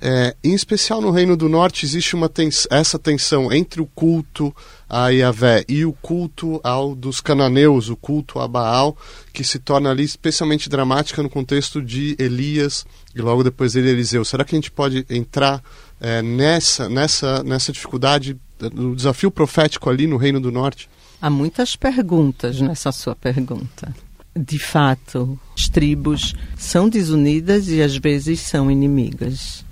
é, 0.00 0.34
em 0.42 0.52
especial 0.52 1.00
no 1.00 1.12
Reino 1.12 1.36
do 1.36 1.48
Norte 1.48 1.86
existe 1.86 2.16
uma 2.16 2.30
essa 2.70 2.98
tensão 2.98 3.52
entre 3.52 3.80
o 3.80 3.86
culto 3.86 4.54
a 4.88 5.08
Yahvé 5.08 5.64
e 5.68 5.84
o 5.84 5.92
culto 5.92 6.60
ao 6.64 6.94
dos 6.94 7.20
cananeus, 7.20 7.88
o 7.88 7.96
culto 7.96 8.40
a 8.40 8.48
Baal, 8.48 8.96
que 9.32 9.44
se 9.44 9.58
torna 9.58 9.90
ali 9.90 10.02
especialmente 10.02 10.68
dramática 10.68 11.22
no 11.22 11.30
contexto 11.30 11.80
de 11.80 12.16
Elias 12.18 12.84
e 13.14 13.22
logo 13.22 13.44
depois 13.44 13.72
dele 13.72 13.90
Eliseu. 13.90 14.24
Será 14.24 14.44
que 14.44 14.54
a 14.54 14.58
gente 14.58 14.70
pode 14.70 15.06
entrar 15.08 15.62
é, 16.02 16.20
nessa, 16.20 16.88
nessa, 16.88 17.42
nessa 17.42 17.72
dificuldade, 17.72 18.36
no 18.72 18.94
desafio 18.94 19.30
profético 19.30 19.88
ali 19.88 20.06
no 20.06 20.16
Reino 20.16 20.40
do 20.40 20.52
Norte? 20.52 20.90
Há 21.20 21.30
muitas 21.30 21.76
perguntas 21.76 22.60
nessa 22.60 22.92
sua 22.92 23.14
pergunta. 23.14 23.94
De 24.34 24.58
fato, 24.58 25.38
as 25.56 25.68
tribos 25.68 26.34
são 26.56 26.88
desunidas 26.88 27.68
e 27.68 27.80
às 27.80 27.96
vezes 27.96 28.40
são 28.40 28.70
inimigas 28.70 29.64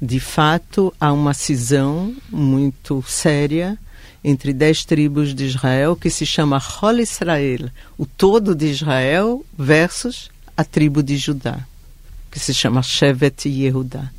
de 0.00 0.20
fato, 0.20 0.92
há 1.00 1.12
uma 1.12 1.32
cisão 1.32 2.14
muito 2.30 3.02
séria 3.06 3.78
entre 4.22 4.52
dez 4.52 4.84
tribos 4.84 5.34
de 5.34 5.44
Israel 5.44 5.96
que 5.96 6.10
se 6.10 6.26
chama 6.26 6.60
Hol 6.82 6.98
Israel, 6.98 7.70
o 7.96 8.04
todo 8.04 8.54
de 8.54 8.66
Israel 8.66 9.44
versus 9.56 10.30
a 10.56 10.64
tribo 10.64 11.02
de 11.02 11.16
Judá, 11.16 11.60
que 12.30 12.38
se 12.38 12.52
chama 12.52 12.82
Shevet 12.82 13.48
Yehudá. 13.48 14.10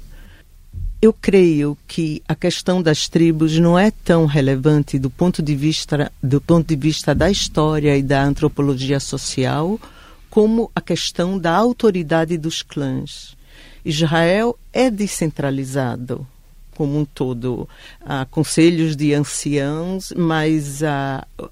Eu 1.00 1.13
creio 1.13 1.77
que 1.88 2.24
a 2.27 2.34
questão 2.34 2.82
das 2.82 3.08
tribos 3.08 3.60
não 3.60 3.77
é 3.77 3.92
tão 3.92 4.25
relevante 4.25 4.98
do 4.98 5.12
ponto 5.12 5.44
de 5.44 5.56
vista 5.56 6.12
do 6.24 6.41
ponto 6.41 6.67
de 6.67 6.76
vista 6.76 7.13
da 7.13 7.30
história 7.30 7.95
e 7.95 8.02
da 8.02 8.24
antropologia 8.24 9.00
social 9.00 9.80
como 10.28 10.71
a 10.74 10.82
questão 10.82 11.38
da 11.38 11.56
autoridade 11.56 12.36
dos 12.36 12.63
clãs. 12.63 13.38
Israel 13.86 14.58
é 14.74 14.89
descentralizado 14.89 16.26
como 16.74 17.00
um 17.00 17.06
todo. 17.06 17.69
Há 18.02 18.26
conselhos 18.26 18.95
de 18.95 19.13
anciãos, 19.13 20.12
mas 20.15 20.82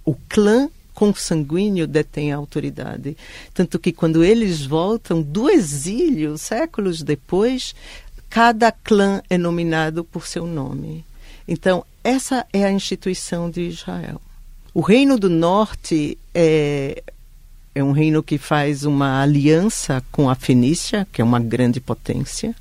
o 0.03 0.15
clã 0.27 0.69
consanguíneo 0.95 1.85
detém 1.85 2.31
a 2.31 2.37
autoridade. 2.37 3.17
Tanto 3.53 3.77
que 3.77 3.91
quando 3.91 4.23
eles 4.23 4.65
voltam 4.65 5.21
do 5.21 5.49
exílio, 5.49 6.37
séculos 6.37 7.03
depois, 7.03 7.75
cada 8.35 8.69
clã 8.69 9.21
é 9.29 9.37
nominado 9.37 10.03
por 10.03 10.27
seu 10.27 10.45
nome. 10.45 11.05
Então, 11.47 11.85
essa 12.03 12.45
é 12.51 12.65
a 12.65 12.71
instituição 12.71 13.49
de 13.49 13.61
Israel. 13.61 14.19
O 14.73 14.81
Reino 14.81 15.17
do 15.17 15.29
Norte 15.29 16.17
é 16.33 17.01
é 17.73 17.81
um 17.81 17.93
reino 17.93 18.21
que 18.21 18.37
faz 18.37 18.83
uma 18.83 19.21
aliança 19.21 20.03
com 20.11 20.29
a 20.29 20.35
Fenícia, 20.35 21.07
que 21.13 21.21
é 21.21 21.23
uma 21.23 21.39
grande 21.39 21.79
potência. 21.79 22.53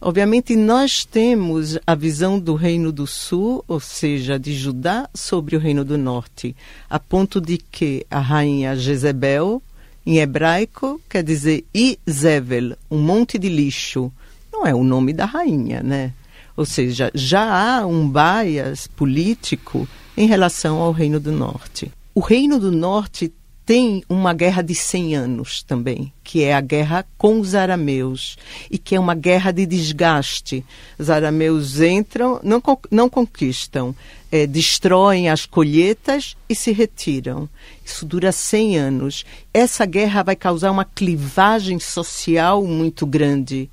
Obviamente, 0.00 0.54
nós 0.54 1.04
temos 1.04 1.76
a 1.84 1.96
visão 1.96 2.38
do 2.38 2.54
Reino 2.54 2.92
do 2.92 3.06
Sul, 3.06 3.64
ou 3.66 3.80
seja, 3.80 4.38
de 4.38 4.54
Judá, 4.54 5.10
sobre 5.12 5.56
o 5.56 5.60
Reino 5.60 5.84
do 5.84 5.98
Norte, 5.98 6.54
a 6.88 7.00
ponto 7.00 7.40
de 7.40 7.58
que 7.58 8.06
a 8.08 8.20
rainha 8.20 8.76
Jezebel, 8.76 9.60
em 10.06 10.18
hebraico, 10.18 11.00
quer 11.08 11.24
dizer 11.24 11.64
Izevel, 11.74 12.76
um 12.88 12.98
monte 12.98 13.38
de 13.38 13.48
lixo. 13.48 14.12
Não 14.60 14.66
é 14.66 14.74
o 14.74 14.84
nome 14.84 15.14
da 15.14 15.24
rainha, 15.24 15.82
né? 15.82 16.12
Ou 16.54 16.66
seja, 16.66 17.10
já 17.14 17.78
há 17.78 17.86
um 17.86 18.06
bias 18.06 18.86
político 18.88 19.88
em 20.14 20.26
relação 20.26 20.76
ao 20.76 20.92
Reino 20.92 21.18
do 21.18 21.32
Norte. 21.32 21.90
O 22.14 22.20
Reino 22.20 22.60
do 22.60 22.70
Norte 22.70 23.32
tem 23.64 24.02
uma 24.06 24.34
guerra 24.34 24.60
de 24.60 24.74
100 24.74 25.16
anos 25.16 25.62
também, 25.62 26.12
que 26.22 26.42
é 26.42 26.54
a 26.54 26.60
guerra 26.60 27.06
com 27.16 27.40
os 27.40 27.54
arameus, 27.54 28.36
e 28.70 28.76
que 28.76 28.94
é 28.94 29.00
uma 29.00 29.14
guerra 29.14 29.50
de 29.50 29.64
desgaste. 29.64 30.62
Os 30.98 31.08
arameus 31.08 31.80
entram, 31.80 32.38
não, 32.42 32.62
não 32.90 33.08
conquistam, 33.08 33.94
é, 34.30 34.46
destroem 34.46 35.30
as 35.30 35.46
colheitas 35.46 36.36
e 36.48 36.54
se 36.54 36.70
retiram. 36.72 37.48
Isso 37.82 38.04
dura 38.04 38.30
100 38.30 38.76
anos. 38.76 39.24
Essa 39.54 39.86
guerra 39.86 40.22
vai 40.22 40.36
causar 40.36 40.70
uma 40.70 40.84
clivagem 40.84 41.78
social 41.78 42.64
muito 42.64 43.06
grande 43.06 43.70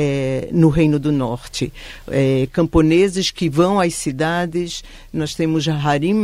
é, 0.00 0.48
no 0.52 0.68
Reino 0.68 0.96
do 0.96 1.10
Norte. 1.10 1.72
É, 2.06 2.46
camponeses 2.52 3.32
que 3.32 3.48
vão 3.48 3.80
às 3.80 3.94
cidades, 3.94 4.84
nós 5.12 5.34
temos 5.34 5.66
Harim 5.66 6.14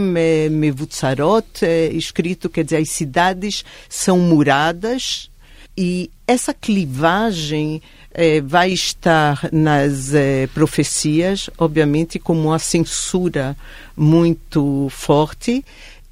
Mevutzarot, 0.48 1.44
é, 1.64 1.88
escrito, 1.88 2.48
quer 2.48 2.62
dizer, 2.62 2.76
as 2.76 2.90
cidades 2.90 3.64
são 3.88 4.20
muradas 4.20 5.28
e 5.76 6.08
essa 6.24 6.54
clivagem 6.54 7.82
é, 8.12 8.40
vai 8.40 8.70
estar 8.70 9.48
nas 9.52 10.14
é, 10.14 10.46
profecias, 10.46 11.50
obviamente, 11.58 12.20
como 12.20 12.50
uma 12.50 12.60
censura 12.60 13.56
muito 13.96 14.86
forte. 14.88 15.64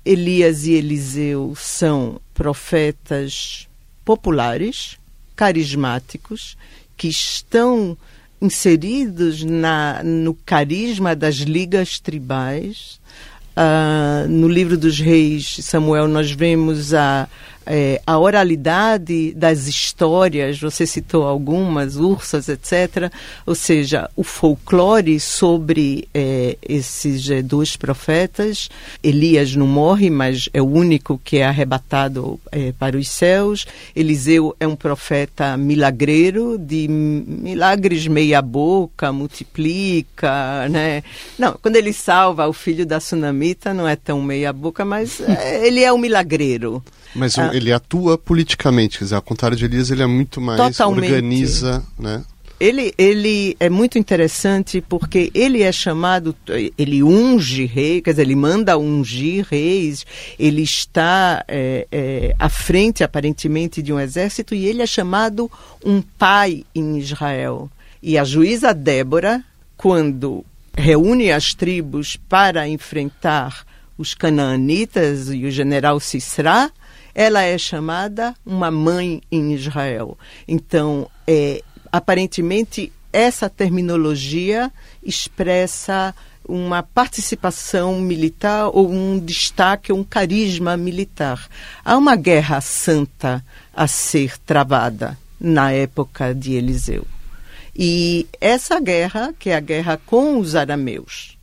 Elias 0.05 0.67
e 0.67 0.73
Eliseu 0.73 1.55
são 1.57 2.21
profetas 2.35 3.69
populares, 4.05 4.99
carismáticos, 5.37 6.57
que 7.03 7.09
estão 7.09 7.99
inseridos 8.41 9.43
na, 9.43 10.05
no 10.05 10.35
carisma 10.47 11.17
das 11.17 11.35
ligas 11.39 11.99
tribais. 11.99 13.01
Uh, 13.57 14.29
no 14.29 14.47
livro 14.47 14.79
dos 14.79 15.01
reis, 15.01 15.59
Samuel, 15.63 16.07
nós 16.07 16.31
vemos 16.31 16.95
a 16.95 17.27
é, 17.67 18.01
a 18.07 18.19
oralidade 18.19 19.33
das 19.35 19.67
histórias, 19.67 20.61
você 20.61 20.87
citou 20.87 21.27
algumas, 21.27 21.97
ursas, 21.97 22.49
etc. 22.49 23.13
Ou 23.47 23.55
seja, 23.55 24.11
o 24.17 24.25
folclore 24.25 25.19
sobre 25.21 26.09
é, 26.13 26.57
esses 26.63 27.29
é, 27.31 27.43
dois 27.43 27.77
profetas. 27.77 28.69
Elias 29.03 29.55
não 29.55 29.67
morre, 29.67 30.11
mas 30.11 30.49
é 30.53 30.61
o 30.61 30.67
único 30.67 31.21
que 31.23 31.39
é 31.39 31.45
arrebatado 31.45 32.41
é, 32.51 32.73
para 32.73 32.97
os 32.97 33.09
céus. 33.09 33.67
Eliseu 33.95 34.55
é 34.59 34.67
um 34.67 34.77
profeta 34.77 35.57
milagreiro, 35.57 36.59
de 36.59 36.89
milagres 36.89 38.07
meia-boca, 38.07 39.13
multiplica, 39.13 40.69
né? 40.69 41.03
Não, 41.39 41.59
quando 41.61 41.77
ele 41.77 41.93
salva 41.93 42.49
o 42.49 42.53
filho 42.53 42.85
da 42.85 43.01
sunamita, 43.01 43.73
não 43.73 43.87
é 43.87 43.97
tão 43.97 44.21
meia-boca, 44.23 44.85
mas 44.85 45.21
é, 45.21 45.67
ele 45.67 45.83
é 45.83 45.93
um 45.93 45.99
milagreiro. 45.99 46.83
Mas 47.15 47.39
ah, 47.39 47.51
ele 47.55 47.73
atua 47.73 48.17
politicamente, 48.17 48.99
quer 48.99 49.05
dizer, 49.05 49.17
ao 49.17 49.23
contrário 49.23 49.57
de 49.57 49.65
Elias, 49.65 49.91
ele 49.91 50.03
é 50.03 50.07
muito 50.07 50.41
mais 50.41 50.59
totalmente. 50.59 51.13
organiza, 51.13 51.83
né? 51.99 52.25
Ele, 52.63 52.95
ele 52.97 53.57
é 53.59 53.69
muito 53.69 53.99
interessante 53.99 54.81
porque 54.81 55.33
ele 55.35 55.63
é 55.63 55.73
chamado, 55.73 56.33
ele 56.79 57.03
unge 57.03 57.65
rei, 57.65 58.01
quer 58.01 58.11
dizer, 58.13 58.23
ele 58.23 58.37
manda 58.37 58.79
ungir 58.79 59.45
reis, 59.51 60.07
ele 60.39 60.63
está 60.63 61.45
é, 61.49 61.89
é, 61.91 62.37
à 62.39 62.49
frente, 62.49 63.03
aparentemente, 63.03 63.83
de 63.83 63.93
um 63.93 63.99
exército 63.99 64.55
e 64.55 64.65
ele 64.65 64.81
é 64.81 64.87
chamado 64.87 65.51
um 65.85 66.01
pai 66.01 66.65
em 66.73 66.99
Israel. 66.99 67.69
E 68.01 68.17
a 68.17 68.23
juíza 68.23 68.73
Débora, 68.73 69.45
quando 69.77 70.45
reúne 70.73 71.33
as 71.33 71.55
tribos 71.55 72.17
para 72.17 72.69
enfrentar 72.69 73.67
os 73.99 74.15
canaanitas 74.15 75.31
e 75.31 75.45
o 75.47 75.51
general 75.51 75.99
Sisra, 75.99 76.71
ela 77.15 77.43
é 77.43 77.57
chamada 77.59 78.35
uma 78.45 78.71
mãe 78.71 79.21
em 79.31 79.53
Israel. 79.53 80.19
Então, 80.47 81.09
é, 81.27 81.63
aparentemente, 81.91 82.93
essa 83.13 83.49
terminologia 83.51 84.73
expressa 85.03 86.15
uma 86.49 86.83
participação 86.83 88.01
militar 88.01 88.69
ou 88.69 88.91
um 88.91 89.19
destaque, 89.19 89.93
um 89.93 90.03
carisma 90.03 90.77
militar. 90.77 91.49
Há 91.85 91.97
uma 91.97 92.17
guerra 92.17 92.61
santa 92.61 93.45
a 93.75 93.87
ser 93.87 94.39
travada 94.39 95.19
na 95.41 95.73
época 95.73 96.35
de 96.35 96.55
Eliseu. 96.55 97.07
E 97.77 98.27
essa 98.41 98.79
guerra, 98.81 99.35
que 99.39 99.51
é 99.51 99.57
a 99.57 99.61
guerra 99.61 100.01
com 100.05 100.39
os 100.39 100.55
arameus, 100.55 101.39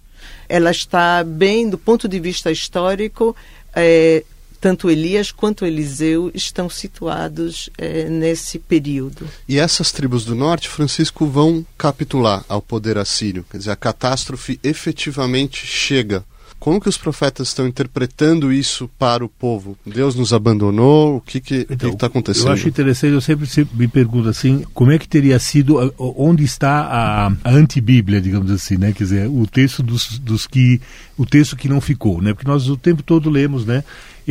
ela 0.47 0.71
está 0.71 1.23
bem, 1.23 1.69
do 1.69 1.77
ponto 1.77 2.07
de 2.07 2.19
vista 2.19 2.51
histórico, 2.51 3.35
é, 3.75 4.23
tanto 4.59 4.89
Elias 4.89 5.31
quanto 5.31 5.65
Eliseu 5.65 6.31
estão 6.33 6.69
situados 6.69 7.69
é, 7.77 8.09
nesse 8.09 8.59
período. 8.59 9.27
E 9.47 9.57
essas 9.57 9.91
tribos 9.91 10.25
do 10.25 10.35
norte, 10.35 10.69
Francisco, 10.69 11.25
vão 11.25 11.65
capitular 11.77 12.43
ao 12.47 12.61
poder 12.61 12.97
assírio. 12.97 13.45
Quer 13.49 13.57
dizer, 13.57 13.71
a 13.71 13.75
catástrofe 13.75 14.59
efetivamente 14.63 15.65
chega. 15.65 16.23
Como 16.59 16.81
que 16.81 16.89
os 16.89 16.97
profetas 16.97 17.47
estão 17.47 17.65
interpretando 17.65 18.51
isso 18.51 18.89
para 18.99 19.23
o 19.23 19.29
povo? 19.29 19.77
Deus 19.85 20.13
nos 20.13 20.33
abandonou? 20.33 21.15
O 21.15 21.21
que 21.21 21.37
está 21.37 21.47
que, 21.47 21.73
então, 21.73 21.95
tá 21.95 22.07
acontecendo? 22.07 22.47
Eu 22.47 22.53
acho 22.53 22.67
interessante, 22.67 23.13
eu 23.13 23.21
sempre, 23.21 23.47
sempre, 23.47 23.77
me 23.77 23.87
pergunto 23.87 24.27
assim, 24.27 24.65
como 24.73 24.91
é 24.91 24.99
que 24.99 25.07
teria 25.07 25.39
sido, 25.39 25.93
onde 25.97 26.43
está 26.43 26.81
a, 26.81 27.27
a 27.45 27.49
antibíblia, 27.49 28.19
digamos 28.19 28.51
assim, 28.51 28.75
né? 28.75 28.91
Quer 28.91 29.03
dizer, 29.05 29.29
o 29.29 29.47
texto 29.47 29.81
dos, 29.81 30.19
dos 30.19 30.45
que, 30.45 30.81
o 31.17 31.25
texto 31.25 31.55
que 31.55 31.69
não 31.69 31.79
ficou, 31.79 32.21
né? 32.21 32.33
Porque 32.33 32.47
nós 32.47 32.67
o 32.67 32.75
tempo 32.75 33.01
todo 33.01 33.29
lemos, 33.29 33.65
né? 33.65 33.81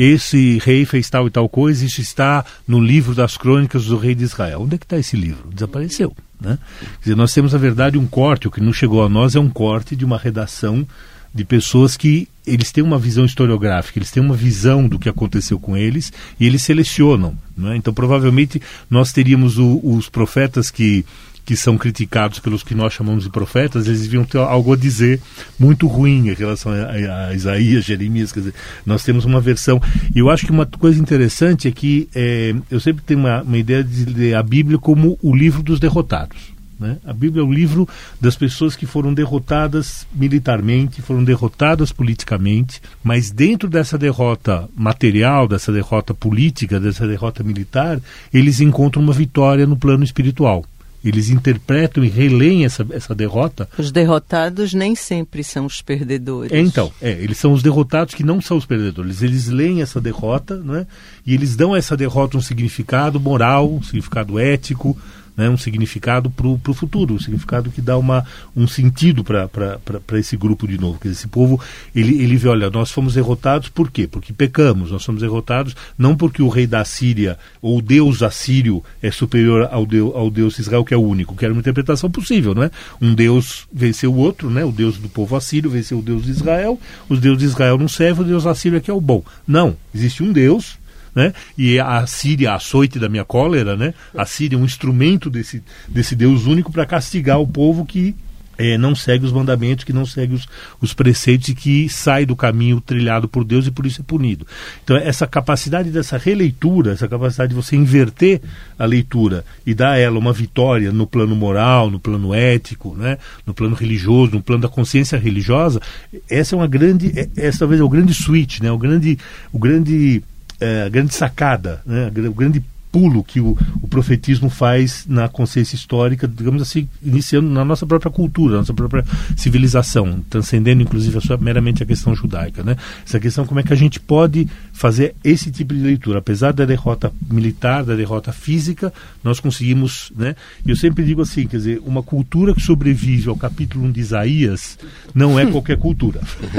Esse 0.00 0.58
rei 0.58 0.84
fez 0.84 1.10
tal 1.10 1.26
e 1.26 1.30
tal 1.30 1.48
coisa, 1.48 1.84
isso 1.84 2.00
está 2.00 2.44
no 2.68 2.78
livro 2.78 3.16
das 3.16 3.36
crônicas 3.36 3.86
do 3.86 3.96
rei 3.96 4.14
de 4.14 4.22
Israel. 4.22 4.62
Onde 4.62 4.76
é 4.76 4.78
que 4.78 4.84
está 4.84 4.96
esse 4.96 5.16
livro? 5.16 5.50
Desapareceu. 5.52 6.16
Né? 6.40 6.56
Quer 6.78 7.00
dizer, 7.00 7.16
nós 7.16 7.34
temos, 7.34 7.52
na 7.52 7.58
verdade, 7.58 7.98
um 7.98 8.06
corte, 8.06 8.46
o 8.46 8.50
que 8.50 8.60
não 8.60 8.72
chegou 8.72 9.04
a 9.04 9.08
nós 9.08 9.34
é 9.34 9.40
um 9.40 9.50
corte 9.50 9.96
de 9.96 10.04
uma 10.04 10.16
redação 10.16 10.86
de 11.34 11.44
pessoas 11.44 11.96
que 11.96 12.28
eles 12.46 12.70
têm 12.70 12.84
uma 12.84 12.96
visão 12.96 13.24
historiográfica, 13.24 13.98
eles 13.98 14.12
têm 14.12 14.22
uma 14.22 14.36
visão 14.36 14.86
do 14.86 15.00
que 15.00 15.08
aconteceu 15.08 15.58
com 15.58 15.76
eles 15.76 16.12
e 16.38 16.46
eles 16.46 16.62
selecionam. 16.62 17.36
Né? 17.56 17.76
Então, 17.76 17.92
provavelmente, 17.92 18.62
nós 18.88 19.12
teríamos 19.12 19.58
o, 19.58 19.80
os 19.82 20.08
profetas 20.08 20.70
que 20.70 21.04
que 21.48 21.56
são 21.56 21.78
criticados 21.78 22.40
pelos 22.40 22.62
que 22.62 22.74
nós 22.74 22.92
chamamos 22.92 23.24
de 23.24 23.30
profetas, 23.30 23.86
eles 23.86 24.02
deviam 24.02 24.22
ter 24.22 24.36
algo 24.36 24.74
a 24.74 24.76
dizer 24.76 25.18
muito 25.58 25.86
ruim 25.86 26.28
em 26.28 26.34
relação 26.34 26.70
a, 26.70 27.28
a, 27.28 27.34
Isaías, 27.34 27.86
Jeremias, 27.86 28.30
quer 28.30 28.40
dizer, 28.40 28.54
nós 28.84 29.02
temos 29.02 29.24
uma 29.24 29.40
versão. 29.40 29.80
E 30.14 30.18
eu 30.18 30.28
acho 30.28 30.44
que 30.44 30.52
uma 30.52 30.66
coisa 30.66 31.00
interessante 31.00 31.66
é 31.66 31.70
que 31.70 32.06
é, 32.14 32.54
eu 32.70 32.78
sempre 32.78 33.02
tenho 33.02 33.20
uma, 33.20 33.40
uma 33.40 33.56
ideia 33.56 33.82
de 33.82 34.04
ler 34.04 34.34
a 34.34 34.42
Bíblia 34.42 34.76
como 34.76 35.18
o 35.22 35.34
livro 35.34 35.62
dos 35.62 35.80
derrotados. 35.80 36.36
Né? 36.78 36.98
A 37.02 37.14
Bíblia 37.14 37.40
é 37.40 37.46
o 37.46 37.50
livro 37.50 37.88
das 38.20 38.36
pessoas 38.36 38.76
que 38.76 38.84
foram 38.84 39.14
derrotadas 39.14 40.06
militarmente, 40.12 41.00
foram 41.00 41.24
derrotadas 41.24 41.90
politicamente, 41.90 42.82
mas 43.02 43.30
dentro 43.30 43.70
dessa 43.70 43.96
derrota 43.96 44.68
material, 44.76 45.48
dessa 45.48 45.72
derrota 45.72 46.12
política, 46.12 46.78
dessa 46.78 47.08
derrota 47.08 47.42
militar, 47.42 47.98
eles 48.34 48.60
encontram 48.60 49.02
uma 49.02 49.14
vitória 49.14 49.66
no 49.66 49.78
plano 49.78 50.04
espiritual 50.04 50.62
eles 51.04 51.30
interpretam 51.30 52.04
e 52.04 52.08
releem 52.08 52.64
essa, 52.64 52.86
essa 52.90 53.14
derrota. 53.14 53.68
Os 53.78 53.92
derrotados 53.92 54.74
nem 54.74 54.94
sempre 54.94 55.44
são 55.44 55.66
os 55.66 55.80
perdedores. 55.80 56.52
É, 56.52 56.60
então, 56.60 56.92
é, 57.00 57.12
eles 57.12 57.38
são 57.38 57.52
os 57.52 57.62
derrotados 57.62 58.14
que 58.14 58.24
não 58.24 58.40
são 58.40 58.56
os 58.56 58.66
perdedores. 58.66 59.22
Eles 59.22 59.48
leem 59.48 59.80
essa 59.80 60.00
derrota 60.00 60.56
né, 60.56 60.86
e 61.24 61.34
eles 61.34 61.56
dão 61.56 61.74
a 61.74 61.78
essa 61.78 61.96
derrota 61.96 62.36
um 62.36 62.42
significado 62.42 63.20
moral, 63.20 63.72
um 63.72 63.82
significado 63.82 64.38
ético, 64.38 64.96
né, 65.38 65.48
um 65.48 65.56
significado 65.56 66.28
para 66.28 66.48
o 66.48 66.74
futuro, 66.74 67.14
um 67.14 67.20
significado 67.20 67.70
que 67.70 67.80
dá 67.80 67.96
uma, 67.96 68.26
um 68.56 68.66
sentido 68.66 69.22
para 69.22 70.18
esse 70.18 70.36
grupo 70.36 70.66
de 70.66 70.76
novo. 70.78 70.98
Quer 70.98 71.08
dizer, 71.08 71.20
esse 71.20 71.28
povo, 71.28 71.60
ele, 71.94 72.20
ele 72.20 72.36
vê, 72.36 72.48
olha, 72.48 72.68
nós 72.68 72.90
fomos 72.90 73.14
derrotados 73.14 73.68
por 73.68 73.88
quê? 73.88 74.08
Porque 74.08 74.32
pecamos, 74.32 74.90
nós 74.90 75.04
somos 75.04 75.22
derrotados 75.22 75.76
não 75.96 76.16
porque 76.16 76.42
o 76.42 76.48
rei 76.48 76.66
da 76.66 76.84
Síria 76.84 77.38
ou 77.62 77.78
o 77.78 77.82
deus 77.82 78.20
assírio 78.20 78.82
é 79.00 79.12
superior 79.12 79.68
ao 79.70 79.86
deus, 79.86 80.12
ao 80.14 80.28
deus 80.28 80.58
Israel, 80.58 80.84
que 80.84 80.92
é 80.92 80.96
o 80.96 81.02
único, 81.02 81.36
que 81.36 81.44
era 81.44 81.54
uma 81.54 81.60
interpretação 81.60 82.10
possível, 82.10 82.52
não 82.52 82.64
é? 82.64 82.70
Um 83.00 83.14
deus 83.14 83.68
venceu 83.72 84.12
o 84.12 84.16
outro, 84.16 84.50
né? 84.50 84.64
o 84.64 84.72
deus 84.72 84.98
do 84.98 85.08
povo 85.08 85.36
assírio 85.36 85.70
venceu 85.70 86.00
o 86.00 86.02
deus 86.02 86.24
de 86.24 86.32
Israel, 86.32 86.80
os 87.08 87.20
deuses 87.20 87.38
de 87.38 87.44
Israel 87.44 87.78
não 87.78 87.86
servem, 87.86 88.24
o 88.24 88.28
deus 88.28 88.44
assírio 88.44 88.76
é 88.76 88.80
que 88.80 88.90
é 88.90 88.94
o 88.94 89.00
bom. 89.00 89.22
Não, 89.46 89.76
existe 89.94 90.22
um 90.22 90.32
deus 90.32 90.77
né? 91.14 91.32
E 91.56 91.78
a 91.78 92.06
Síria, 92.06 92.52
a 92.52 92.56
açoite 92.56 92.98
da 92.98 93.08
minha 93.08 93.24
cólera, 93.24 93.76
né? 93.76 93.94
A 94.16 94.24
Síria 94.24 94.56
é 94.56 94.58
um 94.58 94.64
instrumento 94.64 95.30
desse, 95.30 95.62
desse 95.88 96.14
Deus 96.14 96.46
único 96.46 96.72
para 96.72 96.86
castigar 96.86 97.40
o 97.40 97.46
povo 97.46 97.84
que 97.84 98.14
é, 98.58 98.76
não 98.76 98.94
segue 98.94 99.24
os 99.24 99.32
mandamentos, 99.32 99.84
que 99.84 99.92
não 99.92 100.04
segue 100.04 100.34
os, 100.34 100.48
os 100.80 100.92
preceitos 100.92 101.48
e 101.48 101.54
que 101.54 101.88
sai 101.88 102.26
do 102.26 102.34
caminho 102.34 102.80
trilhado 102.80 103.28
por 103.28 103.44
Deus 103.44 103.68
e 103.68 103.70
por 103.70 103.86
isso 103.86 104.00
é 104.00 104.04
punido. 104.04 104.44
Então, 104.82 104.96
essa 104.96 105.26
capacidade 105.28 105.90
dessa 105.90 106.18
releitura, 106.18 106.92
essa 106.92 107.06
capacidade 107.06 107.50
de 107.50 107.54
você 107.54 107.76
inverter 107.76 108.42
a 108.76 108.84
leitura 108.84 109.44
e 109.64 109.72
dar 109.72 109.92
a 109.92 109.98
ela 109.98 110.18
uma 110.18 110.32
vitória 110.32 110.90
no 110.90 111.06
plano 111.06 111.36
moral, 111.36 111.88
no 111.88 112.00
plano 112.00 112.34
ético, 112.34 112.96
né, 112.96 113.18
no 113.46 113.54
plano 113.54 113.76
religioso, 113.76 114.32
no 114.32 114.42
plano 114.42 114.62
da 114.62 114.68
consciência 114.68 115.16
religiosa, 115.16 115.80
essa 116.28 116.56
é 116.56 116.58
uma 116.58 116.66
grande, 116.66 117.12
é, 117.16 117.28
essa 117.36 117.60
talvez 117.60 117.80
é 117.80 117.84
o 117.84 117.88
grande 117.88 118.12
switch, 118.12 118.60
né, 118.60 118.72
o 118.72 118.78
grande, 118.78 119.16
o 119.52 119.58
grande 119.58 120.22
é, 120.60 120.82
a 120.82 120.88
grande 120.88 121.14
sacada, 121.14 121.80
né, 121.84 122.10
o 122.28 122.34
grande 122.34 122.62
pulo 122.98 123.22
que 123.22 123.38
o, 123.38 123.56
o, 123.80 123.86
profetismo 123.86 124.50
faz 124.50 125.06
na 125.08 125.28
consciência 125.28 125.76
histórica, 125.76 126.26
digamos 126.26 126.60
assim, 126.60 126.88
iniciando 127.00 127.48
na 127.48 127.64
nossa 127.64 127.86
própria 127.86 128.10
cultura, 128.10 128.54
na 128.54 128.58
nossa 128.58 128.74
própria 128.74 129.04
civilização, 129.36 130.20
transcendendo 130.28 130.82
inclusive 130.82 131.16
a 131.16 131.20
sua, 131.20 131.36
meramente 131.36 131.80
a 131.80 131.86
questão 131.86 132.12
judaica. 132.12 132.64
Né? 132.64 132.76
Essa 133.06 133.20
questão 133.20 133.46
como 133.46 133.60
é 133.60 133.62
que 133.62 133.72
a 133.72 133.76
gente 133.76 134.00
pode 134.00 134.48
fazer 134.72 135.14
esse 135.22 135.52
tipo 135.52 135.72
de 135.72 135.80
leitura. 135.80 136.18
Apesar 136.18 136.52
da 136.52 136.64
derrota 136.64 137.12
militar, 137.30 137.84
da 137.84 137.94
derrota 137.94 138.32
física, 138.32 138.92
nós 139.22 139.38
conseguimos. 139.38 140.12
Né? 140.16 140.34
Eu 140.66 140.74
sempre 140.74 141.04
digo 141.04 141.22
assim, 141.22 141.46
quer 141.46 141.58
dizer, 141.58 141.82
uma 141.86 142.02
cultura 142.02 142.52
que 142.52 142.60
sobrevive 142.60 143.28
ao 143.28 143.36
capítulo 143.36 143.84
1 143.86 143.92
de 143.92 144.00
Isaías 144.00 144.76
não 145.14 145.38
é 145.38 145.46
qualquer 145.46 145.78
cultura. 145.78 146.20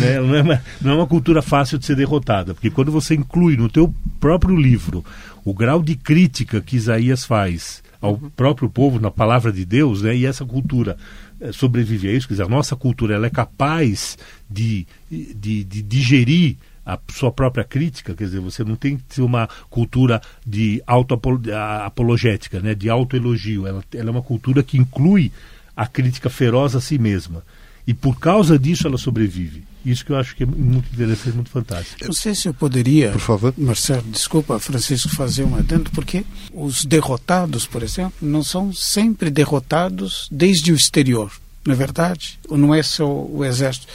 né? 0.00 0.20
não, 0.20 0.34
é 0.34 0.42
uma, 0.42 0.62
não 0.80 0.90
é 0.90 0.94
uma 0.96 1.06
cultura 1.06 1.42
fácil 1.42 1.78
de 1.78 1.86
ser 1.86 1.94
derrotada, 1.94 2.54
porque 2.54 2.70
quando 2.70 2.90
você 2.90 3.14
inclui 3.14 3.56
no 3.56 3.68
teu 3.68 3.94
próprio 4.18 4.56
livro 4.56 5.04
o 5.46 5.54
grau 5.54 5.80
de 5.80 5.94
crítica 5.94 6.60
que 6.60 6.74
Isaías 6.74 7.24
faz 7.24 7.80
ao 8.00 8.14
uhum. 8.14 8.30
próprio 8.30 8.68
povo 8.68 8.98
na 8.98 9.12
palavra 9.12 9.52
de 9.52 9.64
Deus, 9.64 10.02
né, 10.02 10.14
e 10.14 10.26
essa 10.26 10.44
cultura 10.44 10.96
é, 11.40 11.52
sobrevive 11.52 12.08
a 12.08 12.12
isso, 12.12 12.26
quer 12.26 12.34
dizer, 12.34 12.42
a 12.42 12.48
nossa 12.48 12.74
cultura 12.74 13.14
ela 13.14 13.28
é 13.28 13.30
capaz 13.30 14.18
de, 14.50 14.84
de, 15.08 15.62
de 15.62 15.82
digerir 15.82 16.56
a 16.84 16.98
sua 17.12 17.30
própria 17.30 17.62
crítica, 17.62 18.12
quer 18.12 18.24
dizer, 18.24 18.40
você 18.40 18.64
não 18.64 18.74
tem 18.74 18.96
que 18.96 19.04
ter 19.04 19.22
uma 19.22 19.48
cultura 19.70 20.20
de 20.44 20.82
auto-apologética, 20.84 22.58
né, 22.58 22.74
de 22.74 22.90
autoelogio, 22.90 23.68
ela, 23.68 23.84
ela 23.94 24.08
é 24.08 24.10
uma 24.10 24.22
cultura 24.22 24.64
que 24.64 24.76
inclui 24.76 25.30
a 25.76 25.86
crítica 25.86 26.28
feroz 26.28 26.74
a 26.74 26.80
si 26.80 26.98
mesma. 26.98 27.44
E 27.86 27.94
por 27.94 28.18
causa 28.18 28.58
disso 28.58 28.86
ela 28.86 28.98
sobrevive. 28.98 29.64
Isso 29.84 30.04
que 30.04 30.10
eu 30.10 30.16
acho 30.16 30.34
que 30.34 30.42
é 30.42 30.46
muito 30.46 30.92
interessante, 30.92 31.36
muito 31.36 31.50
fantástico. 31.50 32.04
Não 32.04 32.12
sei 32.12 32.34
se 32.34 32.48
eu 32.48 32.54
poderia, 32.54 33.12
por 33.12 33.20
favor, 33.20 33.54
Marcelo, 33.56 34.02
desculpa, 34.10 34.58
Francisco, 34.58 35.08
fazer 35.10 35.44
um 35.44 35.54
adendo, 35.54 35.92
porque 35.92 36.24
os 36.52 36.84
derrotados, 36.84 37.66
por 37.66 37.84
exemplo, 37.84 38.14
não 38.20 38.42
são 38.42 38.72
sempre 38.72 39.30
derrotados 39.30 40.26
desde 40.28 40.72
o 40.72 40.74
exterior, 40.74 41.30
não 41.64 41.72
é 41.72 41.76
verdade? 41.76 42.36
Ou 42.48 42.58
não 42.58 42.74
é 42.74 42.82
só 42.82 43.08
o 43.08 43.44
exército. 43.44 43.86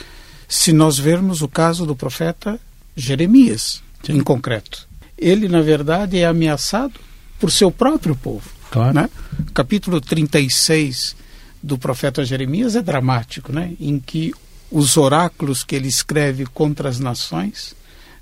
Se 0.47 0.71
nós 0.71 0.97
vermos 0.97 1.41
o 1.41 1.47
caso 1.49 1.85
do 1.85 1.95
profeta 1.95 2.57
Jeremias, 2.95 3.83
Sim. 4.01 4.13
em 4.13 4.23
concreto, 4.23 4.87
ele, 5.17 5.49
na 5.49 5.61
verdade, 5.61 6.17
é 6.17 6.25
ameaçado 6.25 6.93
por 7.37 7.51
seu 7.51 7.69
próprio 7.69 8.15
povo. 8.15 8.49
Claro. 8.69 8.93
Né? 8.93 9.09
Capítulo 9.53 9.99
36 9.99 11.17
do 11.61 11.77
profeta 11.77 12.25
Jeremias 12.25 12.75
é 12.75 12.81
dramático, 12.81 13.51
né? 13.51 13.73
em 13.79 13.99
que 13.99 14.33
os 14.71 14.97
oráculos 14.97 15.63
que 15.63 15.75
ele 15.75 15.87
escreve 15.87 16.45
contra 16.45 16.89
as 16.89 16.99
nações 16.99 17.75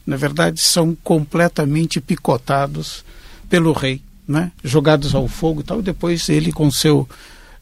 na 0.09 0.17
verdade, 0.17 0.59
são 0.59 0.97
completamente 1.03 2.01
picotados 2.01 3.05
pelo 3.47 3.71
rei, 3.73 4.01
né? 4.27 4.51
jogados 4.63 5.13
ao 5.13 5.27
fogo 5.27 5.61
e 5.61 5.63
tal. 5.63 5.83
Depois 5.83 6.27
ele, 6.29 6.51
com 6.51 6.71
seu 6.71 7.01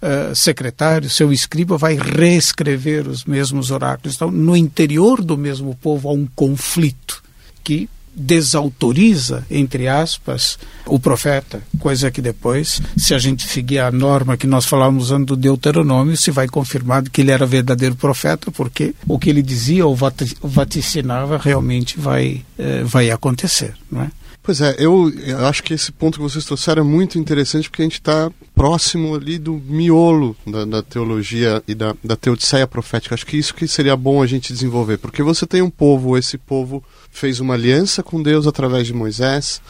uh, 0.02 0.34
secretário, 0.34 1.10
seu 1.10 1.34
escriba, 1.34 1.78
vai 1.78 1.96
reescrever 1.96 3.06
os 3.06 3.26
mesmos 3.26 3.70
oráculos. 3.70 4.16
Então, 4.16 4.32
no 4.32 4.56
interior 4.56 5.22
do 5.22 5.38
mesmo 5.38 5.76
povo 5.76 6.08
há 6.08 6.14
um 6.14 6.26
conflito 6.26 7.22
que 7.66 7.90
desautoriza, 8.18 9.46
entre 9.50 9.88
aspas, 9.88 10.58
o 10.88 11.00
profeta, 11.00 11.62
coisa 11.80 12.10
que 12.10 12.22
depois, 12.22 12.82
se 12.98 13.14
a 13.14 13.20
gente 13.20 13.48
seguir 13.48 13.80
a 13.80 13.92
norma 13.92 14.36
que 14.36 14.48
nós 14.48 14.66
falávamos 14.66 15.12
antes 15.12 15.28
do 15.28 15.36
Deuteronômio, 15.36 16.18
se 16.18 16.32
vai 16.32 16.48
confirmado 16.48 17.12
que 17.12 17.22
ele 17.22 17.32
era 17.32 17.46
verdadeiro 17.46 17.96
profeta, 17.96 18.52
porque 18.52 18.96
o 19.08 19.20
que 19.20 19.30
ele 19.30 19.44
dizia 19.44 19.86
ou 19.86 19.96
vaticinava 20.42 21.38
realmente 21.38 22.00
vai, 22.00 22.44
eh, 22.58 22.84
vai 22.84 23.12
acontecer, 23.12 23.74
não 23.92 24.02
é? 24.02 24.12
Pois 24.48 24.62
é, 24.62 24.78
eu, 24.80 25.12
acho 25.46 25.62
que 25.62 25.74
esse 25.74 25.92
ponto 25.92 26.20
que 26.20 26.24
vocês 26.24 26.46
trouxeram 26.46 26.82
é 26.82 26.86
muito 26.86 27.20
interessante 27.20 27.70
porque 27.70 27.82
a 27.82 27.86
gente 27.86 27.96
está 27.96 28.32
próximo 28.56 29.14
ali 29.14 29.38
do 29.38 29.62
miolo 29.68 30.38
da, 30.48 30.64
da 30.64 30.82
teologia 30.82 31.62
e 31.68 31.76
da, 31.76 31.94
da 32.02 32.16
teodiceia 32.16 32.66
profética. 32.66 33.14
Acho 33.14 33.26
que 33.26 33.36
isso 33.36 33.54
que 33.54 33.68
seria 33.68 33.98
bom 33.98 34.24
a 34.24 34.26
gente 34.26 34.54
desenvolver, 34.54 35.00
porque 35.00 35.22
você 35.22 35.46
tem 35.46 35.62
um 35.62 35.70
povo, 35.70 36.18
esse 36.18 36.38
povo 36.38 36.82
fez 37.18 37.40
uma 37.40 37.56
aliança 37.56 38.04
com 38.04 38.22
Deus 38.22 38.46
através 38.46 38.86
de 38.86 38.94
Moisés, 38.94 39.62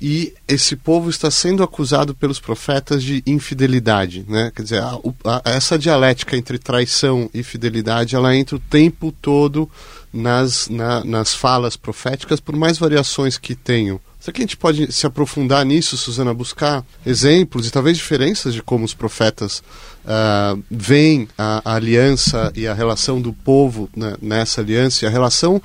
e 0.00 0.32
esse 0.48 0.76
povo 0.76 1.10
está 1.10 1.30
sendo 1.30 1.62
acusado 1.62 2.14
pelos 2.14 2.40
profetas 2.40 3.02
de 3.02 3.22
infidelidade, 3.26 4.24
né? 4.26 4.50
Quer 4.56 4.62
dizer, 4.62 4.82
a, 4.82 4.98
a, 5.24 5.42
essa 5.44 5.78
dialética 5.78 6.36
entre 6.36 6.58
traição 6.58 7.28
e 7.34 7.42
fidelidade, 7.42 8.16
ela 8.16 8.34
entra 8.34 8.56
o 8.56 8.60
tempo 8.60 9.12
todo 9.20 9.70
nas, 10.12 10.68
na, 10.70 11.04
nas 11.04 11.34
falas 11.34 11.76
proféticas, 11.76 12.40
por 12.40 12.56
mais 12.56 12.78
variações 12.78 13.36
que 13.36 13.54
tenham. 13.54 14.00
Será 14.18 14.34
que 14.34 14.40
a 14.40 14.44
gente 14.44 14.56
pode 14.56 14.92
se 14.92 15.06
aprofundar 15.06 15.64
nisso, 15.64 15.96
Suzana, 15.96 16.34
buscar 16.34 16.84
exemplos 17.06 17.66
e 17.66 17.70
talvez 17.70 17.96
diferenças 17.96 18.52
de 18.52 18.62
como 18.62 18.84
os 18.84 18.92
profetas 18.92 19.62
uh, 20.04 20.62
veem 20.70 21.28
a, 21.38 21.62
a, 21.64 21.74
aliança 21.76 22.52
e 22.54 22.66
a 22.66 22.74
relação 22.74 23.20
do 23.20 23.32
povo 23.32 23.88
né, 23.96 24.14
nessa 24.20 24.60
aliança 24.60 25.04
e 25.04 25.08
a 25.08 25.10
relação, 25.10 25.60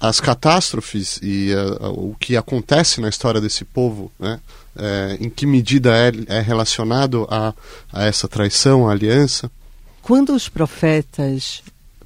as 0.00 0.20
catástrofes 0.20 1.18
e 1.22 1.50
o 1.80 2.14
que 2.18 2.36
acontece 2.36 3.00
na 3.00 3.08
história 3.08 3.40
desse 3.40 3.64
povo, 3.64 4.10
né? 4.18 4.40
É, 4.74 5.18
em 5.20 5.28
que 5.28 5.44
medida 5.44 5.90
é, 5.94 6.38
é 6.38 6.40
relacionado 6.40 7.26
a, 7.30 7.52
a 7.92 8.04
essa 8.04 8.26
traição, 8.26 8.88
a 8.88 8.92
aliança? 8.92 9.50
Quando 10.00 10.34
os 10.34 10.48
profetas 10.48 11.62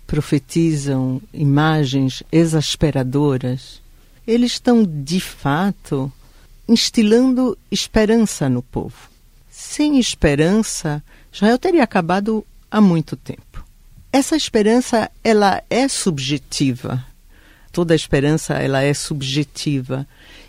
profetizam 0.07 1.21
imagens 1.33 2.23
exasperadoras, 2.31 3.81
eles 4.27 4.53
estão 4.53 4.85
de 4.85 5.21
fato 5.21 6.13
instilando 6.69 7.57
esperança 7.71 8.49
no 8.49 8.63
povo. 8.63 9.09
Sem 9.49 9.99
esperança, 9.99 11.03
Israel 11.33 11.59
teria 11.59 11.85
acabado 11.85 12.45
há 12.71 12.81
muito 12.81 13.17
tempo. 13.17 13.65
Essa 14.13 14.37
esperança, 14.37 15.11
ela 15.23 15.63
é 15.71 15.87
subjetiva. 15.89 17.05
Toda 17.77 17.95
esperança, 17.95 18.55
ela 18.55 18.83
é 18.83 18.95
subjetiva. 18.95 20.07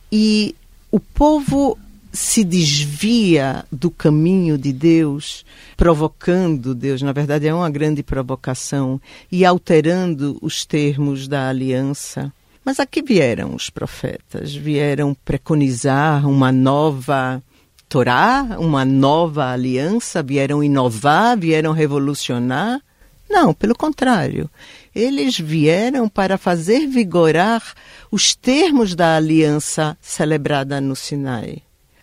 E 0.10 0.56
o 0.90 0.98
povo 0.98 1.78
se 2.10 2.42
desvia 2.42 3.66
do 3.70 3.92
caminho 3.92 4.58
de 4.58 4.72
Deus, 4.72 5.46
provocando 5.76 6.74
Deus, 6.74 7.02
na 7.02 7.12
verdade 7.12 7.46
é 7.46 7.54
uma 7.54 7.70
grande 7.70 8.02
provocação, 8.02 9.02
e 9.30 9.44
alterando 9.44 10.38
os 10.42 10.64
termos 10.66 11.28
da 11.28 11.50
aliança. 11.50 12.32
Mas 12.64 12.80
aqui 12.80 13.02
vieram 13.02 13.54
os 13.54 13.70
profetas, 13.70 14.56
vieram 14.56 15.14
preconizar 15.26 16.26
uma 16.30 16.50
nova 16.50 17.44
Torá, 17.90 18.56
uma 18.58 18.86
nova 18.86 19.52
aliança, 19.52 20.24
vieram 20.24 20.64
inovar, 20.64 21.38
vieram 21.38 21.74
revolucionar. 21.74 22.82
Não, 23.30 23.54
pelo 23.54 23.76
contrário. 23.76 24.50
Eles 24.98 25.40
vieram 25.40 26.10
para 26.10 26.40
fazer 26.40 26.88
vigorar 26.88 27.62
os 28.10 28.34
termos 28.34 28.96
da 28.96 29.16
aliança 29.16 29.96
celebrada 30.02 30.82
no 30.82 30.96
Sinai. 30.96 31.62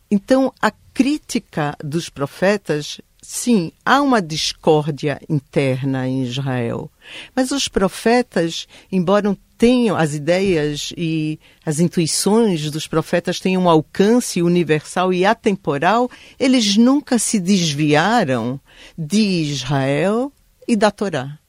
Então, 0.09 0.53
a 0.63 0.71
crítica 0.71 1.77
dos 1.83 2.09
profetas, 2.09 3.01
sim, 3.21 3.73
há 3.85 4.01
uma 4.01 4.23
discórdia 4.23 5.21
interna 5.29 6.07
em 6.07 6.23
Israel. 6.23 6.89
Mas 7.35 7.51
os 7.51 7.67
profetas, 7.67 8.69
embora 8.93 9.37
tenham 9.59 9.97
as 9.97 10.15
ideias 10.15 10.93
e 10.97 11.41
as 11.67 11.81
intuições 11.81 12.71
dos 12.71 12.87
profetas 12.87 13.41
tenham 13.41 13.65
um 13.65 13.69
alcance 13.69 14.41
universal 14.41 15.13
e 15.13 15.27
atemporal, 15.27 16.09
eles 16.39 16.77
nunca 16.77 17.19
se 17.19 17.41
desviaram 17.41 18.61
de 18.97 19.19
Israel 19.19 20.33
e 20.69 20.77
da 20.77 20.93
Torá. 20.93 21.41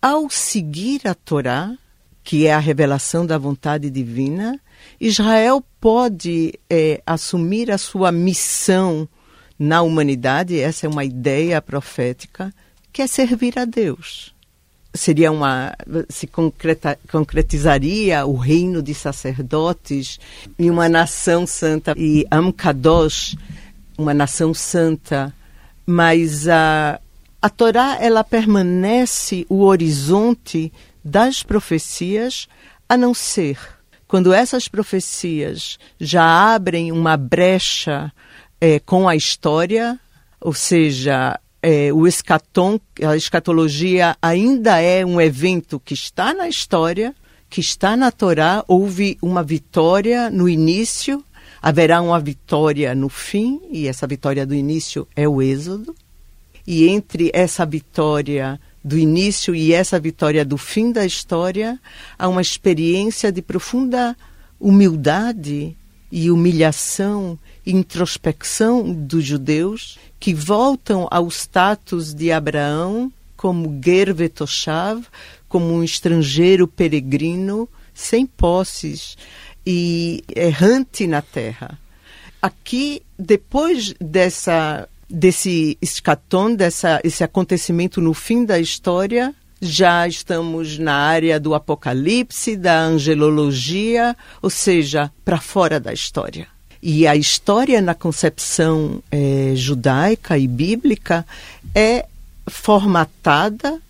Ao 0.00 0.30
seguir 0.30 1.08
a 1.08 1.14
Torá, 1.14 1.76
que 2.22 2.46
é 2.46 2.54
a 2.54 2.58
revelação 2.58 3.26
da 3.26 3.36
vontade 3.36 3.90
divina, 3.90 4.60
Israel 5.00 5.64
pode 5.80 6.54
é, 6.70 7.02
assumir 7.04 7.70
a 7.70 7.78
sua 7.78 8.12
missão 8.12 9.08
na 9.58 9.82
humanidade, 9.82 10.60
essa 10.60 10.86
é 10.86 10.88
uma 10.88 11.04
ideia 11.04 11.60
profética, 11.60 12.54
que 12.92 13.02
é 13.02 13.08
servir 13.08 13.58
a 13.58 13.64
Deus. 13.64 14.32
Seria 14.94 15.32
uma 15.32 15.74
se 16.08 16.28
concreta, 16.28 16.96
concretizaria 17.10 18.24
o 18.24 18.36
reino 18.36 18.80
de 18.80 18.94
sacerdotes 18.94 20.20
e 20.56 20.70
uma 20.70 20.88
nação 20.88 21.46
santa 21.46 21.92
e 21.96 22.24
Amkadosh, 22.30 23.36
uma 23.96 24.14
nação 24.14 24.54
santa, 24.54 25.34
mas 25.84 26.46
a 26.46 27.00
a 27.40 27.48
Torá 27.48 27.98
ela 28.00 28.24
permanece 28.24 29.46
o 29.48 29.62
horizonte 29.62 30.72
das 31.04 31.42
profecias, 31.42 32.48
a 32.88 32.96
não 32.96 33.14
ser 33.14 33.58
quando 34.08 34.32
essas 34.32 34.66
profecias 34.66 35.78
já 36.00 36.54
abrem 36.54 36.90
uma 36.90 37.16
brecha 37.16 38.10
é, 38.58 38.80
com 38.80 39.06
a 39.06 39.14
história, 39.14 40.00
ou 40.40 40.54
seja, 40.54 41.38
é, 41.62 41.92
o 41.92 42.06
escatom, 42.06 42.80
a 43.06 43.14
escatologia 43.14 44.16
ainda 44.22 44.80
é 44.80 45.04
um 45.04 45.20
evento 45.20 45.78
que 45.78 45.92
está 45.92 46.32
na 46.32 46.48
história, 46.48 47.14
que 47.50 47.60
está 47.60 47.96
na 47.96 48.10
Torá. 48.10 48.64
Houve 48.66 49.18
uma 49.20 49.42
vitória 49.42 50.30
no 50.30 50.48
início, 50.48 51.22
haverá 51.60 52.00
uma 52.00 52.18
vitória 52.18 52.94
no 52.94 53.10
fim, 53.10 53.60
e 53.70 53.86
essa 53.86 54.06
vitória 54.06 54.46
do 54.46 54.54
início 54.54 55.06
é 55.14 55.28
o 55.28 55.42
Êxodo. 55.42 55.94
E 56.70 56.86
entre 56.86 57.30
essa 57.32 57.64
vitória 57.64 58.60
do 58.84 58.98
início 58.98 59.54
e 59.54 59.72
essa 59.72 59.98
vitória 59.98 60.44
do 60.44 60.58
fim 60.58 60.92
da 60.92 61.06
história, 61.06 61.80
há 62.18 62.28
uma 62.28 62.42
experiência 62.42 63.32
de 63.32 63.40
profunda 63.40 64.14
humildade 64.60 65.74
e 66.12 66.30
humilhação 66.30 67.38
introspecção 67.64 68.92
dos 68.92 69.24
judeus 69.24 69.98
que 70.20 70.34
voltam 70.34 71.08
ao 71.10 71.26
status 71.28 72.12
de 72.12 72.30
Abraão 72.30 73.10
como 73.34 73.80
Ger 73.82 74.12
Vetoshav, 74.12 75.06
como 75.48 75.72
um 75.72 75.82
estrangeiro 75.82 76.68
peregrino, 76.68 77.66
sem 77.94 78.26
posses 78.26 79.16
e 79.66 80.22
errante 80.36 81.06
na 81.06 81.22
terra. 81.22 81.78
Aqui, 82.42 83.00
depois 83.18 83.94
dessa 83.98 84.86
desse 85.08 85.78
escatom, 85.80 86.54
dessa 86.54 87.00
esse 87.02 87.24
acontecimento 87.24 88.00
no 88.00 88.12
fim 88.12 88.44
da 88.44 88.58
história, 88.58 89.34
já 89.60 90.06
estamos 90.06 90.78
na 90.78 90.94
área 90.94 91.40
do 91.40 91.54
apocalipse, 91.54 92.56
da 92.56 92.80
angelologia, 92.80 94.16
ou 94.40 94.50
seja, 94.50 95.10
para 95.24 95.40
fora 95.40 95.80
da 95.80 95.92
história. 95.92 96.46
E 96.80 97.06
a 97.06 97.16
história 97.16 97.80
na 97.80 97.94
concepção 97.94 99.02
é, 99.10 99.52
judaica 99.56 100.38
e 100.38 100.46
bíblica 100.46 101.26
é 101.74 102.06
formatada 102.46 103.80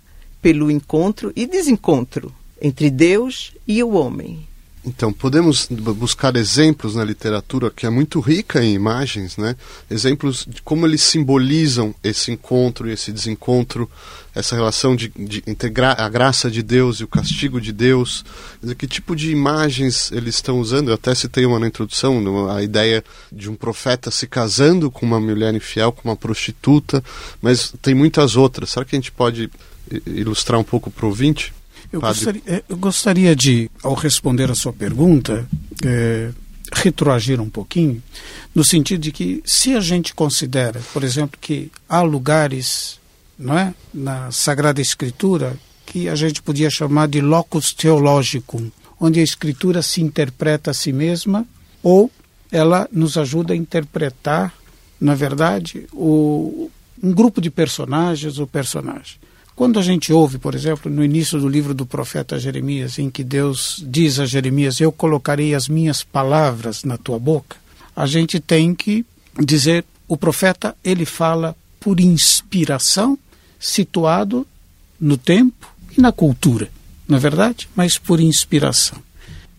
pelo 0.41 0.71
encontro 0.71 1.33
e 1.37 1.47
desencontro 1.47 2.33
entre 2.61 2.91
Deus 2.91 3.53
e 3.67 3.83
o 3.83 3.93
homem. 3.93 4.48
Então, 4.89 5.13
podemos 5.13 5.69
buscar 5.71 6.35
exemplos 6.35 6.95
na 6.95 7.05
literatura 7.05 7.71
que 7.71 7.85
é 7.85 7.91
muito 7.91 8.21
rica 8.21 8.65
em 8.65 8.73
imagens, 8.73 9.37
né? 9.37 9.55
Exemplos 9.91 10.47
de 10.49 10.63
como 10.63 10.87
eles 10.87 11.03
simbolizam 11.03 11.95
esse 12.03 12.33
encontro 12.33 12.89
e 12.89 12.93
esse 12.93 13.13
desencontro, 13.13 13.89
essa 14.35 14.57
relação 14.57 14.97
de, 14.97 15.13
de 15.15 15.43
integrar 15.47 16.01
a 16.01 16.09
graça 16.09 16.51
de 16.51 16.63
Deus 16.63 17.01
e 17.01 17.05
o 17.05 17.09
castigo 17.09 17.61
de 17.61 17.71
Deus. 17.71 18.25
Dizer, 18.63 18.77
que 18.77 18.87
tipo 18.87 19.15
de 19.15 19.31
imagens 19.31 20.11
eles 20.11 20.37
estão 20.37 20.59
usando? 20.59 20.89
Eu 20.89 20.95
até 20.95 21.15
citei 21.15 21.45
uma 21.45 21.59
na 21.59 21.67
introdução, 21.67 22.49
a 22.51 22.63
ideia 22.63 23.05
de 23.31 23.51
um 23.51 23.55
profeta 23.55 24.11
se 24.11 24.27
casando 24.27 24.91
com 24.91 25.05
uma 25.05 25.21
mulher 25.21 25.55
infiel, 25.55 25.93
com 25.93 26.09
uma 26.09 26.17
prostituta, 26.17 27.05
mas 27.43 27.75
tem 27.83 27.95
muitas 27.95 28.37
outras. 28.37 28.71
Será 28.71 28.87
que 28.87 28.97
a 28.97 28.99
gente 28.99 29.13
pode 29.13 29.51
ilustrar 30.07 30.59
um 30.59 30.65
pouco 30.65 30.91
para 30.91 31.05
o 31.05 31.09
ouvinte? 31.09 31.53
Eu 31.93 32.01
gostaria, 32.01 32.43
é, 32.47 32.63
eu 32.69 32.77
gostaria, 32.77 33.35
de, 33.35 33.71
ao 33.83 33.95
responder 33.95 34.51
a 34.51 34.55
sua 34.55 34.73
pergunta, 34.73 35.49
é, 35.85 36.31
retroagir 36.73 37.41
um 37.41 37.49
pouquinho, 37.49 38.03
no 38.55 38.63
sentido 38.63 39.01
de 39.01 39.13
que 39.13 39.43
se 39.45 39.75
a 39.75 39.81
gente 39.81 40.15
considera, 40.15 40.81
por 40.93 41.03
exemplo, 41.03 41.39
que 41.41 41.71
há 41.89 42.03
lugares 42.03 42.99
não 43.39 43.57
é, 43.57 43.73
na 43.95 44.31
Sagrada 44.31 44.81
Escritura 44.81 45.57
que 45.87 46.09
a 46.09 46.15
gente 46.15 46.43
podia 46.43 46.69
chamar 46.69 47.09
de 47.09 47.21
locus 47.21 47.73
theologicum, 47.73 48.71
onde 49.01 49.21
a 49.21 49.23
Escritura 49.23 49.81
se 49.81 50.03
interpreta 50.03 50.73
a 50.73 50.75
si 50.75 50.93
mesma 50.93 51.47
ou 51.83 52.11
ela 52.51 52.89
nos 52.93 53.17
ajuda 53.17 53.53
a 53.53 53.57
interpretar, 53.57 54.53
na 55.01 55.15
verdade, 55.15 55.87
o, 55.93 56.71
um 57.03 57.13
grupo 57.13 57.41
de 57.41 57.51
personagens 57.51 58.39
ou 58.39 58.47
personagem. 58.47 59.17
Quando 59.59 59.81
a 59.81 59.83
gente 59.83 60.13
ouve, 60.13 60.39
por 60.39 60.55
exemplo, 60.55 60.89
no 60.89 61.03
início 61.05 61.41
do 61.41 61.49
livro 61.49 61.75
do 61.75 61.85
profeta 61.85 62.39
Jeremias, 62.39 62.97
em 62.97 63.11
que 63.11 63.25
Deus 63.25 63.83
diz 63.85 64.21
a 64.21 64.25
Jeremias: 64.25 64.81
Eu 64.81 64.93
colocarei 64.93 65.53
as 65.53 65.69
minhas 65.69 66.05
palavras 66.05 66.85
na 66.85 66.97
tua 66.97 67.19
boca, 67.19 67.57
a 67.97 68.07
gente 68.07 68.39
tem 68.39 68.73
que 68.73 69.05
dizer: 69.37 69.85
o 70.07 70.17
profeta 70.17 70.77
ele 70.85 71.05
fala 71.05 71.57
por 71.81 71.99
inspiração, 71.99 73.19
situado 73.59 74.47
no 75.01 75.17
tempo 75.17 75.75
e 75.97 76.01
na 76.01 76.13
cultura, 76.13 76.71
não 77.09 77.17
é 77.17 77.21
verdade? 77.21 77.69
Mas 77.75 77.99
por 77.99 78.21
inspiração. 78.21 79.03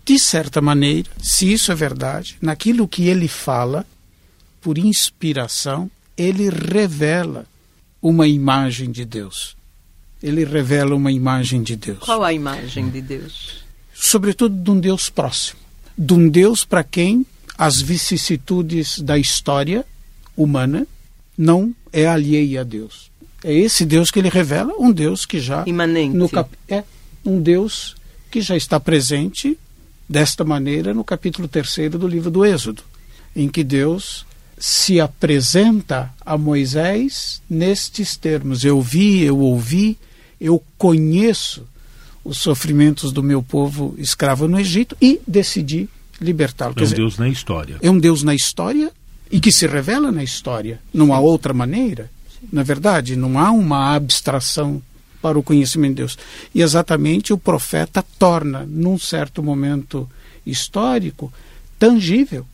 De 0.06 0.18
certa 0.18 0.62
maneira, 0.62 1.10
se 1.22 1.52
isso 1.52 1.74
é 1.74 1.76
verdade, 1.76 2.38
naquilo 2.42 2.88
que 2.88 3.10
ele 3.10 3.28
fala, 3.28 3.86
por 4.62 4.78
inspiração, 4.78 5.92
ele 6.16 6.50
revela 6.50 7.46
uma 8.02 8.30
imagem 8.30 8.92
de 8.92 9.04
Deus. 9.04 9.59
Ele 10.22 10.44
revela 10.44 10.96
uma 10.96 11.12
imagem 11.12 11.64
de 11.64 11.76
Deus. 11.76 12.00
Qual 12.00 12.24
a 12.24 12.34
imagem 12.34 12.90
de 12.90 13.02
Deus? 13.02 13.64
Sobretudo 13.94 14.56
de 14.56 14.72
um 14.72 14.80
Deus 14.80 15.10
próximo. 15.10 15.60
De 15.98 16.14
um 16.14 16.30
Deus 16.30 16.64
para 16.64 16.84
quem 16.84 17.26
as 17.58 17.82
vicissitudes 17.82 19.00
da 19.00 19.18
história 19.18 19.86
humana 20.36 20.88
não 21.38 21.74
é 21.92 22.06
alheia 22.06 22.62
a 22.62 22.64
Deus. 22.64 23.10
É 23.44 23.54
esse 23.54 23.86
Deus 23.86 24.12
que 24.12 24.20
ele 24.20 24.30
revela, 24.30 24.74
um 24.78 24.92
Deus 24.92 25.26
que 25.26 25.40
já 25.40 25.64
imanente. 25.66 26.16
No 26.16 26.30
cap... 26.30 26.50
É 26.68 26.84
um 27.26 27.42
Deus 27.42 27.96
que 28.30 28.42
já 28.42 28.56
está 28.56 28.80
presente 28.80 29.58
desta 30.08 30.44
maneira 30.44 30.94
no 30.94 31.04
capítulo 31.04 31.48
3 31.48 31.92
do 31.92 32.08
livro 32.08 32.30
do 32.30 32.46
Êxodo, 32.46 32.84
em 33.36 33.48
que 33.48 33.64
Deus 33.64 34.26
se 34.58 35.00
apresenta 35.00 36.14
a 36.26 36.38
Moisés 36.38 37.42
nestes 37.50 38.18
termos: 38.18 38.66
Eu 38.66 38.82
vi, 38.82 39.22
eu 39.24 39.40
ouvi, 39.40 39.98
eu 40.40 40.64
conheço 40.78 41.66
os 42.24 42.38
sofrimentos 42.38 43.12
do 43.12 43.24
meu 43.24 43.42
povo 43.42 43.96
escravo 43.98 44.48
no 44.48 44.60
Egito 44.60 44.96
e 45.02 45.20
decidi 45.28 45.90
libertá-lo. 46.22 46.74
É 46.78 46.82
um 46.82 46.84
dizer, 46.84 46.96
Deus 46.96 47.18
na 47.18 47.30
história. 47.30 47.78
É 47.82 47.90
um 47.90 48.00
Deus 48.00 48.24
na 48.24 48.36
história 48.36 48.92
e 49.32 49.40
que 49.40 49.52
se 49.52 49.68
revela 49.68 50.12
na 50.12 50.24
história. 50.24 50.80
Não 50.94 51.14
há 51.14 51.20
outra 51.20 51.54
maneira. 51.54 52.10
Na 52.52 52.64
verdade, 52.64 53.16
não 53.16 53.38
há 53.38 53.52
uma 53.52 53.96
abstração 53.96 54.82
para 55.22 55.38
o 55.38 55.44
conhecimento 55.44 55.92
de 55.92 55.96
Deus. 55.98 56.18
E 56.54 56.62
exatamente 56.62 57.34
o 57.34 57.38
profeta 57.38 58.04
torna, 58.18 58.66
num 58.66 58.98
certo 58.98 59.44
momento 59.44 60.10
histórico, 60.46 61.32
tangível, 61.78 62.46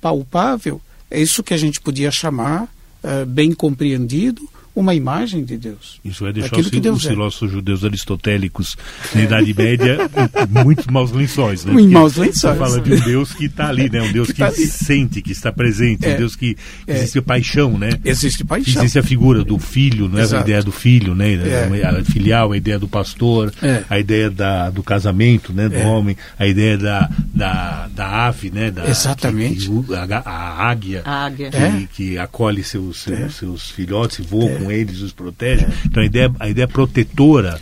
palpável, 0.00 0.80
é 1.10 1.20
isso 1.20 1.42
que 1.42 1.54
a 1.54 1.56
gente 1.56 1.80
podia 1.80 2.10
chamar, 2.10 2.64
uh, 2.64 3.26
bem 3.26 3.52
compreendido, 3.52 4.48
uma 4.74 4.94
imagem 4.94 5.44
de 5.44 5.56
Deus. 5.56 6.00
Isso 6.04 6.26
é 6.26 6.32
deixar 6.32 6.58
os, 6.58 6.66
os 6.66 7.06
é. 7.06 7.08
filósofos 7.08 7.52
judeus 7.52 7.84
aristotélicos 7.84 8.76
na 9.14 9.22
Idade 9.22 9.54
Média 9.54 9.98
em 10.02 10.46
muitos 10.64 10.86
maus 10.86 11.12
lençóis. 11.12 11.64
Né? 11.64 11.80
Em 11.80 11.88
maus 11.88 12.16
lençóis. 12.16 12.56
Você 12.56 12.58
fala 12.58 12.80
de 12.80 12.92
um 12.92 13.00
Deus 13.00 13.32
que 13.32 13.44
está 13.44 13.68
ali, 13.68 13.88
né? 13.88 14.02
um 14.02 14.12
Deus 14.12 14.28
que, 14.28 14.34
que 14.34 14.40
tá 14.40 14.50
sente, 14.50 15.22
que 15.22 15.30
está 15.30 15.52
presente, 15.52 16.04
é. 16.06 16.14
um 16.14 16.16
Deus 16.16 16.34
que 16.34 16.56
é. 16.88 16.96
existe 16.96 17.20
paixão. 17.20 17.78
Né? 17.78 17.90
Existe 18.04 18.44
paixão. 18.44 18.82
Existe 18.82 18.98
a 18.98 19.02
figura 19.02 19.44
do 19.44 19.58
filho, 19.60 20.08
não 20.08 20.18
é? 20.18 20.24
a 20.24 20.40
ideia 20.40 20.62
do 20.62 20.72
filho, 20.72 21.14
né? 21.14 21.34
É. 21.34 21.86
a 21.86 22.04
filial, 22.04 22.50
a 22.50 22.56
ideia 22.56 22.78
do 22.78 22.88
pastor, 22.88 23.52
é. 23.62 23.84
a 23.88 23.98
ideia 23.98 24.28
da, 24.28 24.70
do 24.70 24.82
casamento 24.82 25.52
né? 25.52 25.68
do 25.68 25.76
é. 25.76 25.86
homem, 25.86 26.16
a 26.36 26.46
ideia 26.48 26.76
da, 26.76 27.08
da, 27.32 27.88
da 27.94 28.26
ave, 28.26 28.50
né? 28.50 28.72
da, 28.72 28.88
Exatamente. 28.88 29.68
Que, 29.68 29.82
que, 29.84 29.94
a, 29.94 30.22
a, 30.24 30.68
águia, 30.68 31.02
a 31.04 31.26
águia. 31.26 31.50
Que, 31.50 31.86
que 31.86 32.18
acolhe 32.18 32.64
seus, 32.64 33.02
seus, 33.02 33.36
seus 33.36 33.70
filhotes 33.70 34.18
e 34.18 34.22
voa 34.22 34.63
com 34.64 34.72
eles, 34.72 35.00
os 35.00 35.12
protege. 35.12 35.66
Então 35.84 36.02
a 36.02 36.06
ideia, 36.06 36.32
a 36.40 36.48
ideia 36.48 36.68
protetora 36.68 37.60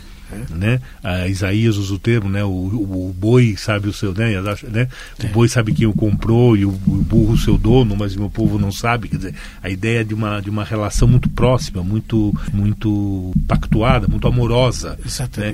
né? 0.49 0.79
A 1.03 1.27
Isaías 1.27 1.77
usa 1.77 1.93
o 1.93 1.99
termo, 1.99 2.29
né? 2.29 2.43
O, 2.43 2.49
o, 2.49 3.09
o 3.09 3.13
boi 3.13 3.55
sabe 3.57 3.87
o 3.87 3.93
seu, 3.93 4.13
né? 4.13 4.33
né? 4.69 4.87
O 5.23 5.27
boi 5.27 5.47
sabe 5.47 5.73
quem 5.73 5.87
o 5.87 5.93
comprou 5.93 6.55
e 6.55 6.65
o, 6.65 6.69
o 6.69 7.03
burro 7.03 7.33
o 7.33 7.37
seu 7.37 7.57
dono, 7.57 7.95
mas 7.95 8.15
o 8.15 8.19
meu 8.19 8.29
povo 8.29 8.57
não 8.59 8.71
sabe. 8.71 9.07
Quer 9.07 9.17
dizer, 9.17 9.35
a 9.61 9.69
ideia 9.69 10.03
de 10.03 10.13
uma, 10.13 10.41
de 10.41 10.49
uma 10.49 10.63
relação 10.63 11.07
muito 11.07 11.29
próxima, 11.29 11.83
muito, 11.83 12.33
muito 12.53 13.33
pactuada, 13.47 14.07
muito 14.07 14.27
amorosa. 14.27 14.97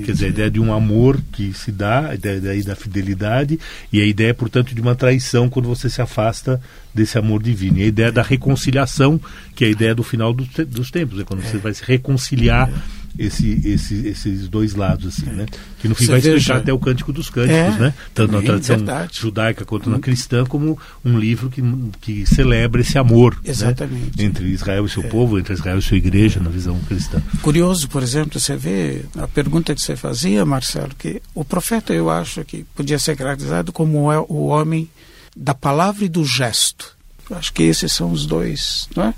Quer 0.04 0.12
dizer, 0.12 0.26
a 0.26 0.30
ideia 0.30 0.50
de 0.50 0.60
um 0.60 0.72
amor 0.72 1.20
que 1.32 1.52
se 1.52 1.72
dá, 1.72 2.10
a 2.10 2.14
ideia 2.14 2.64
da 2.64 2.76
fidelidade 2.76 3.58
e 3.92 4.00
a 4.00 4.04
ideia, 4.04 4.34
portanto, 4.34 4.74
de 4.74 4.80
uma 4.80 4.94
traição 4.94 5.48
quando 5.48 5.68
você 5.68 5.88
se 5.88 6.00
afasta 6.00 6.60
desse 6.94 7.18
amor 7.18 7.42
divino. 7.42 7.78
E 7.78 7.84
a 7.84 7.86
ideia 7.86 8.12
da 8.12 8.22
reconciliação, 8.22 9.20
que 9.54 9.64
é 9.64 9.68
a 9.68 9.70
ideia 9.70 9.94
do 9.94 10.02
final 10.02 10.32
do, 10.32 10.44
dos 10.66 10.90
tempos, 10.90 11.20
é 11.20 11.24
quando 11.24 11.42
você 11.42 11.58
vai 11.58 11.72
se 11.72 11.84
reconciliar 11.84 12.68
é 12.68 12.99
esse, 13.18 13.60
esse, 13.64 14.06
esses 14.06 14.48
dois 14.48 14.74
lados, 14.74 15.06
assim, 15.06 15.30
né? 15.30 15.46
Que 15.78 15.88
no 15.88 15.94
fim 15.94 16.04
Você 16.04 16.12
vai 16.12 16.20
veja, 16.20 16.36
explicar 16.36 16.58
até 16.58 16.72
o 16.72 16.78
Cântico 16.78 17.12
dos 17.12 17.28
Cânticos, 17.30 17.56
é, 17.56 17.78
né? 17.78 17.94
Tanto 18.14 18.32
na 18.32 18.42
tradição 18.42 18.76
verdade. 18.76 19.18
judaica 19.18 19.64
quanto 19.64 19.90
na 19.90 19.96
hum. 19.96 20.00
cristã, 20.00 20.44
como 20.44 20.78
um 21.04 21.18
livro 21.18 21.50
que, 21.50 21.62
que 22.00 22.26
celebra 22.26 22.80
esse 22.80 22.98
amor 22.98 23.38
né? 23.44 23.74
entre 24.18 24.46
Israel 24.48 24.86
e 24.86 24.88
seu 24.88 25.02
é. 25.02 25.08
povo, 25.08 25.38
entre 25.38 25.54
Israel 25.54 25.78
e 25.78 25.82
sua 25.82 25.96
igreja, 25.96 26.40
na 26.40 26.50
visão 26.50 26.78
cristã. 26.80 27.22
Curioso, 27.42 27.88
por 27.88 28.02
exemplo, 28.02 28.38
você 28.38 28.56
vê 28.56 29.02
a 29.18 29.26
pergunta 29.28 29.74
que 29.74 29.82
você 29.82 29.96
fazia, 29.96 30.44
Marcelo, 30.44 30.90
que 30.98 31.20
o 31.34 31.44
profeta, 31.44 31.92
eu 31.92 32.10
acho 32.10 32.44
que 32.44 32.64
podia 32.74 32.98
ser 32.98 33.16
caracterizado 33.16 33.72
como 33.72 34.10
é 34.10 34.18
o 34.18 34.46
homem 34.46 34.88
da 35.36 35.54
palavra 35.54 36.04
e 36.04 36.08
do 36.08 36.24
gesto. 36.24 36.96
Eu 37.28 37.36
acho 37.36 37.52
que 37.52 37.62
esses 37.62 37.92
são 37.92 38.10
os 38.10 38.26
dois, 38.26 38.88
não 38.96 39.04
é? 39.04 39.14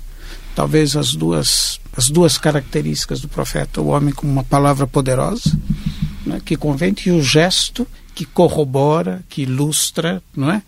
Talvez 0.55 0.95
as 0.95 1.13
duas 1.13 1.79
as 1.95 2.09
duas 2.09 2.37
características 2.37 3.21
do 3.21 3.27
profeta 3.27 3.81
o 3.81 3.87
homem 3.87 4.13
com 4.13 4.27
uma 4.27 4.43
palavra 4.43 4.87
poderosa 4.87 5.57
né, 6.25 6.41
que 6.43 6.55
convence 6.55 7.09
e 7.09 7.11
o 7.11 7.21
gesto 7.21 7.87
que 8.15 8.25
corrobora 8.25 9.23
que 9.29 9.43
ilustra 9.43 10.21
não 10.35 10.51
é? 10.51 10.61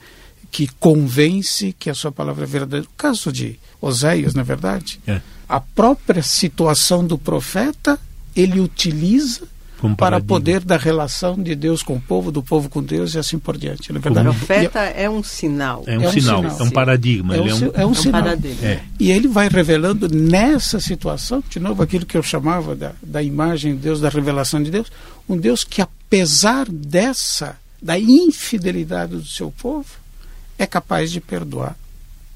Que 0.52 0.68
convence 0.80 1.76
que 1.78 1.90
a 1.90 1.94
sua 1.94 2.14
palavra 2.14 2.46
é 2.46 2.48
verdadeira. 2.48 2.86
O 2.86 2.98
caso 2.98 3.32
de 3.32 3.60
Oséias 3.82 4.34
na 4.34 4.42
é 4.42 4.46
verdade? 4.46 5.00
É. 5.06 5.22
a 5.48 5.60
própria 5.60 6.24
situação 6.24 7.06
do 7.06 7.18
profeta 7.18 8.00
ele 8.36 8.60
utiliza 8.60 9.48
para 9.98 10.22
poder 10.22 10.62
da 10.62 10.78
relação 10.78 11.42
de 11.42 11.56
Deus 11.56 11.84
com 11.84 11.96
o 11.96 12.02
povo, 12.02 12.32
do 12.32 12.42
povo 12.42 12.70
com 12.70 12.82
Deus 12.82 13.14
e 13.14 13.20
assim 13.20 13.38
por 13.38 13.58
diante. 13.58 13.92
É 13.92 14.00
verdade? 14.00 14.28
O 14.28 14.34
profeta 14.34 14.80
é 14.80 15.10
um 15.10 15.22
sinal. 15.22 15.84
É 15.86 15.98
um, 15.98 16.04
é 16.04 16.08
um 16.08 16.12
sinal, 16.12 16.38
sinal, 16.38 16.60
é 16.60 16.64
um 16.64 16.70
paradigma. 16.70 17.36
É 17.36 17.42
um, 17.42 17.48
é 17.48 17.54
um, 17.54 17.72
é 17.76 17.86
um 17.86 17.94
sinal. 17.94 18.28
É. 18.64 18.82
E 19.00 19.12
ele 19.12 19.28
vai 19.28 19.48
revelando 19.48 20.08
nessa 20.08 20.80
situação, 20.80 21.44
de 21.50 21.60
novo, 21.60 21.84
aquilo 21.84 22.06
que 22.06 22.18
eu 22.18 22.24
chamava 22.24 22.76
da, 22.76 22.94
da 23.02 23.22
imagem 23.22 23.76
de 23.76 23.82
Deus, 23.82 24.00
da 24.00 24.10
revelação 24.10 24.62
de 24.62 24.72
Deus, 24.72 24.92
um 25.28 25.38
Deus 25.38 25.64
que, 25.64 25.82
apesar 25.82 26.68
dessa, 26.70 27.58
da 27.82 28.00
infidelidade 28.00 29.16
do 29.16 29.26
seu 29.26 29.52
povo, 29.52 29.90
é 30.58 30.66
capaz 30.66 31.12
de 31.12 31.20
perdoar, 31.20 31.76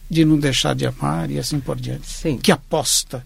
de 0.09 0.25
não 0.25 0.37
deixar 0.37 0.75
de 0.75 0.85
amar 0.85 1.31
e 1.31 1.39
assim 1.39 1.59
por 1.59 1.79
diante. 1.79 2.07
Sim. 2.07 2.37
Que 2.37 2.51
aposta 2.51 3.25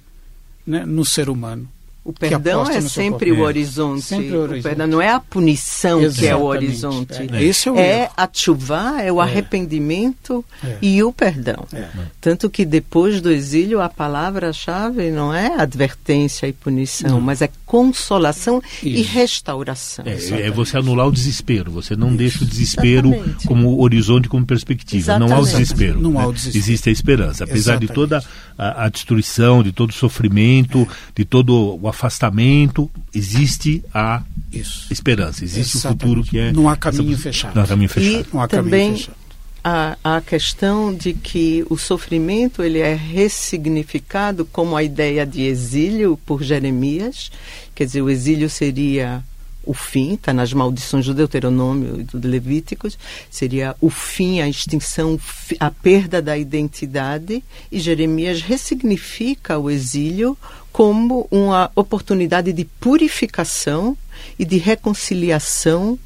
né, 0.66 0.86
no 0.86 1.04
ser 1.04 1.30
humano. 1.30 1.68
O 2.06 2.12
perdão 2.12 2.70
é 2.70 2.82
sempre 2.82 3.32
o, 3.32 3.40
horizonte. 3.40 4.02
sempre 4.02 4.36
o 4.36 4.42
horizonte. 4.42 4.60
O 4.60 4.64
perdão 4.64 4.88
não 4.88 5.02
é 5.02 5.10
a 5.10 5.22
punição 5.22 6.02
Exatamente. 6.02 6.20
que 6.20 6.28
é 6.28 6.36
o 6.36 6.44
horizonte. 6.44 7.14
É, 7.32 7.44
Esse 7.44 7.70
é, 7.70 7.72
o 7.72 7.78
é 7.78 8.10
a 8.18 8.30
chuva, 8.32 9.02
é 9.02 9.10
o 9.10 9.22
é. 9.22 9.24
arrependimento 9.24 10.44
é. 10.62 10.78
e 10.82 11.02
o 11.02 11.14
perdão. 11.14 11.66
É. 11.72 11.88
Tanto 12.20 12.50
que 12.50 12.66
depois 12.66 13.22
do 13.22 13.32
exílio 13.32 13.80
a 13.80 13.88
palavra-chave 13.88 15.12
não 15.12 15.34
é 15.34 15.56
advertência 15.58 16.46
e 16.46 16.52
punição, 16.52 17.12
não. 17.12 17.22
mas 17.22 17.42
é 17.42 17.50
consolação 17.66 18.62
Isso. 18.84 18.86
e 18.86 19.02
restauração. 19.02 20.04
É, 20.06 20.42
é, 20.42 20.52
você 20.52 20.78
anular 20.78 21.08
o 21.08 21.12
desespero. 21.12 21.72
Você 21.72 21.96
não 21.96 22.10
Isso. 22.10 22.18
deixa 22.18 22.44
o 22.44 22.48
desespero 22.48 23.14
Exatamente. 23.14 23.48
como 23.48 23.82
horizonte, 23.82 24.28
como 24.28 24.46
perspectiva. 24.46 25.02
Exatamente. 25.02 25.30
Não 25.30 25.38
há 25.38 25.40
o 25.40 25.46
desespero. 25.46 26.02
Não 26.02 26.20
há 26.20 26.26
o 26.26 26.28
né? 26.28 26.34
desespero. 26.34 26.64
Existe 26.64 26.90
a 26.90 26.92
esperança. 26.92 27.44
Apesar 27.46 27.76
Exatamente. 27.76 27.88
de 27.88 27.94
toda 27.94 28.24
a, 28.58 28.86
a, 28.86 28.90
destruição, 28.90 29.64
de 29.64 29.72
todo 29.72 29.92
o 29.92 29.94
sofrimento, 29.94 30.86
de 31.16 31.24
todo 31.24 31.80
o 31.82 31.88
afastamento, 31.94 32.90
existe 33.14 33.84
a 33.94 34.24
Isso. 34.52 34.92
esperança, 34.92 35.44
existe 35.44 35.78
Exatamente. 35.78 36.04
o 36.04 36.08
futuro 36.08 36.24
que 36.24 36.40
é. 36.40 36.52
Não 36.52 36.68
há 36.68 36.76
caminho 36.76 37.14
essa, 37.14 37.24
fechado. 37.24 37.56
Não 37.56 37.64
há 37.64 37.68
caminho 37.68 37.90
fechado. 37.90 38.28
E 38.30 38.34
não 38.34 38.42
há 38.42 38.48
também 38.48 38.94
fechado. 38.94 39.24
A, 39.64 39.98
a 40.04 40.20
questão 40.20 40.94
de 40.94 41.14
que 41.14 41.66
o 41.70 41.78
sofrimento 41.78 42.62
ele 42.62 42.80
é 42.80 42.94
ressignificado 42.94 44.44
como 44.44 44.76
a 44.76 44.84
ideia 44.84 45.26
de 45.26 45.44
exílio 45.44 46.20
por 46.26 46.44
Jeremias, 46.44 47.32
quer 47.74 47.86
dizer, 47.86 48.02
o 48.02 48.10
exílio 48.10 48.50
seria 48.50 49.24
o 49.66 49.74
fim, 49.74 50.16
está 50.16 50.34
nas 50.34 50.52
maldições 50.52 51.06
do 51.06 51.14
Deuteronômio 51.14 52.02
e 52.02 52.04
do 52.04 52.28
Levíticos, 52.28 52.98
seria 53.32 53.76
o 53.80 53.90
fim, 53.90 54.42
a 54.42 54.50
extinção, 54.50 55.18
a 55.60 55.72
perda 55.72 56.22
da 56.22 56.38
identidade, 56.38 57.42
e 57.72 57.80
Jeremias 57.80 58.42
ressignifica 58.42 59.58
o 59.58 59.72
exílio 59.72 60.38
como 60.74 61.28
uma 61.30 61.72
oportunidade 61.76 62.52
de 62.52 62.66
purificação 62.66 63.96
e 64.38 64.44
de 64.44 64.58
reconciliação 64.58 65.98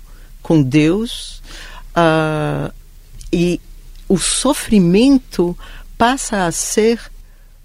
com 0.43 0.61
Deus. 0.61 1.41
Uh, 1.95 2.71
e 3.31 3.59
o 4.07 4.17
sofrimento 4.17 5.57
passa 5.97 6.45
a 6.45 6.51
ser 6.51 6.99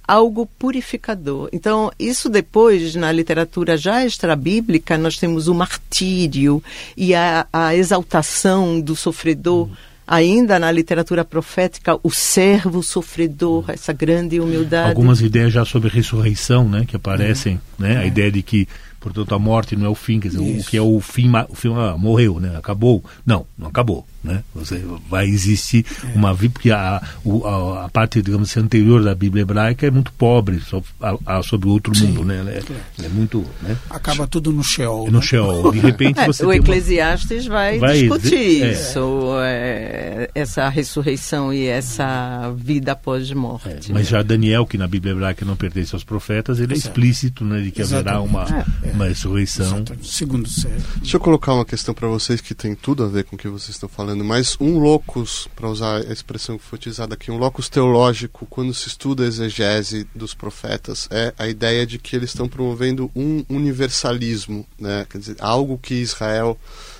algo 0.07 0.47
purificador. 0.59 1.49
Então, 1.53 1.91
isso 1.99 2.29
depois, 2.29 2.95
na 2.95 3.11
literatura 3.11 3.77
já 3.77 4.05
extra-bíblica, 4.05 4.97
nós 4.97 5.17
temos 5.17 5.49
o 5.49 5.55
martírio 5.55 6.63
e 6.97 7.15
a, 7.15 7.47
a 7.53 7.75
exaltação 7.75 8.81
do 8.81 8.95
sofredor. 8.95 9.69
Uhum. 9.69 9.77
Ainda 10.13 10.59
na 10.59 10.71
literatura 10.71 11.25
profética, 11.25 11.99
o 12.03 12.11
servo 12.11 12.83
sofredor, 12.83 13.65
essa 13.69 13.95
grande 13.95 14.39
humildade. 14.39 14.91
Algumas 14.91 15.23
ideias 15.23 15.51
já 15.51 15.65
sobre 15.65 15.89
ressurreição, 15.89 16.69
né, 16.69 16.85
que 16.87 16.95
aparecem, 16.95 17.55
uhum. 17.55 17.87
né, 17.87 17.97
a 17.97 18.03
é. 18.03 18.09
ideia 18.09 18.31
de 18.31 18.43
que 18.43 18.69
portanto 19.03 19.35
a 19.35 19.39
morte 19.39 19.77
não 19.77 19.87
é 19.87 19.89
o 19.89 19.95
fim, 19.95 20.21
quer 20.21 20.29
dizer, 20.29 20.43
Isso. 20.43 20.67
o 20.67 20.71
que 20.71 20.77
é 20.77 20.83
o 20.83 21.01
fim, 21.01 21.31
o 21.49 21.55
fim 21.55 21.75
ah, 21.75 21.97
morreu, 21.99 22.41
né? 22.41 22.57
Acabou. 22.57 23.05
Não, 23.27 23.45
não 23.59 23.69
acabou 23.69 24.07
né? 24.23 24.43
Você 24.55 24.85
vai 25.09 25.27
existir 25.27 25.85
é. 26.05 26.17
uma 26.17 26.33
vida 26.33 26.53
porque 26.53 26.71
a, 26.71 26.97
a, 26.97 27.85
a, 27.85 27.89
parte 27.89 28.23
digamos 28.23 28.51
assim, 28.51 28.61
anterior 28.61 29.03
da 29.03 29.15
Bíblia 29.15 29.43
hebraica 29.43 29.87
é 29.87 29.91
muito 29.91 30.13
pobre 30.13 30.61
sobre, 30.61 30.89
a, 31.01 31.39
a, 31.39 31.43
sobre 31.43 31.69
outro 31.69 31.95
Sim. 31.95 32.09
mundo, 32.09 32.25
né? 32.25 32.39
Ela 32.39 32.51
é, 32.51 32.63
é, 33.05 33.09
muito, 33.09 33.45
né? 33.61 33.77
Acaba 33.91 34.27
tudo 34.27 34.53
no 34.53 34.63
Sheol. 34.63 35.07
No 35.11 35.19
né? 35.19 35.23
Sheol. 35.23 35.73
De 35.73 35.81
repente 35.81 36.21
é, 36.21 36.27
você 36.27 36.45
o 36.45 36.53
Eclesiastes 36.53 37.47
uma... 37.47 37.55
vai, 37.55 37.79
vai, 37.79 38.01
discutir 38.01 38.63
é. 38.63 38.73
isso, 38.73 39.35
é, 39.43 40.31
essa 40.35 40.69
ressurreição 40.69 41.53
e 41.53 41.67
essa 41.67 42.53
vida 42.57 42.93
após 42.93 43.31
morte. 43.33 43.93
mas 43.93 44.07
já 44.07 44.23
Daniel, 44.23 44.67
que 44.67 44.79
na 44.79 44.87
Bíblia 44.87 45.13
hebraica 45.13 45.45
não 45.45 45.57
pertence 45.57 45.95
aos 45.95 46.05
profetas, 46.05 46.61
ele 46.61 46.75
é 46.75 46.77
explícito, 46.77 47.45
né, 47.45 47.61
de 47.61 47.71
que 47.71 47.81
Exatamente. 47.81 48.09
haverá 48.09 48.23
uma 48.23 48.67
uma 48.93 49.07
ressurreição. 49.07 49.67
Exatamente. 49.67 50.13
Segundo 50.13 50.49
século. 50.49 50.83
Deixa 50.97 51.17
eu 51.17 51.21
colocar 51.21 51.55
uma 51.55 51.65
questão 51.65 51.95
para 51.95 52.09
vocês 52.09 52.41
que 52.41 52.55
tem 52.55 52.75
tudo 52.75 53.05
a 53.05 53.09
ver 53.09 53.25
com 53.25 53.37
o 53.37 53.39
que 53.39 53.49
vocês 53.49 53.71
estão 53.71 53.89
falando 53.89 54.13
falando, 54.13 54.25
mas 54.25 54.57
um 54.61 54.79
locus, 54.79 55.49
para 55.55 55.69
usar 55.69 55.99
a 55.99 56.13
expressão 56.13 56.59
que 56.59 56.65
foi 56.65 56.77
utilizada 56.77 57.15
aqui, 57.15 57.31
um 57.31 57.39
locus 57.39 57.69
teológico, 57.69 58.47
quando 58.47 58.75
se 58.75 58.89
estuda 58.89 59.23
a 59.23 59.27
exegese 59.27 60.07
dos 60.15 60.35
profetas, 60.35 61.09
é 61.11 61.33
a 61.39 61.49
ideia 61.49 61.87
de 61.87 61.99
que 61.99 62.17
eles 62.17 62.31
estão 62.31 62.49
promovendo 62.49 63.11
um 63.15 63.45
universalismo, 63.49 64.67
né? 64.79 65.07
quer 65.09 65.19
dizer, 65.19 65.37
algo 65.39 65.79
que 65.79 65.95
Israel 65.95 66.59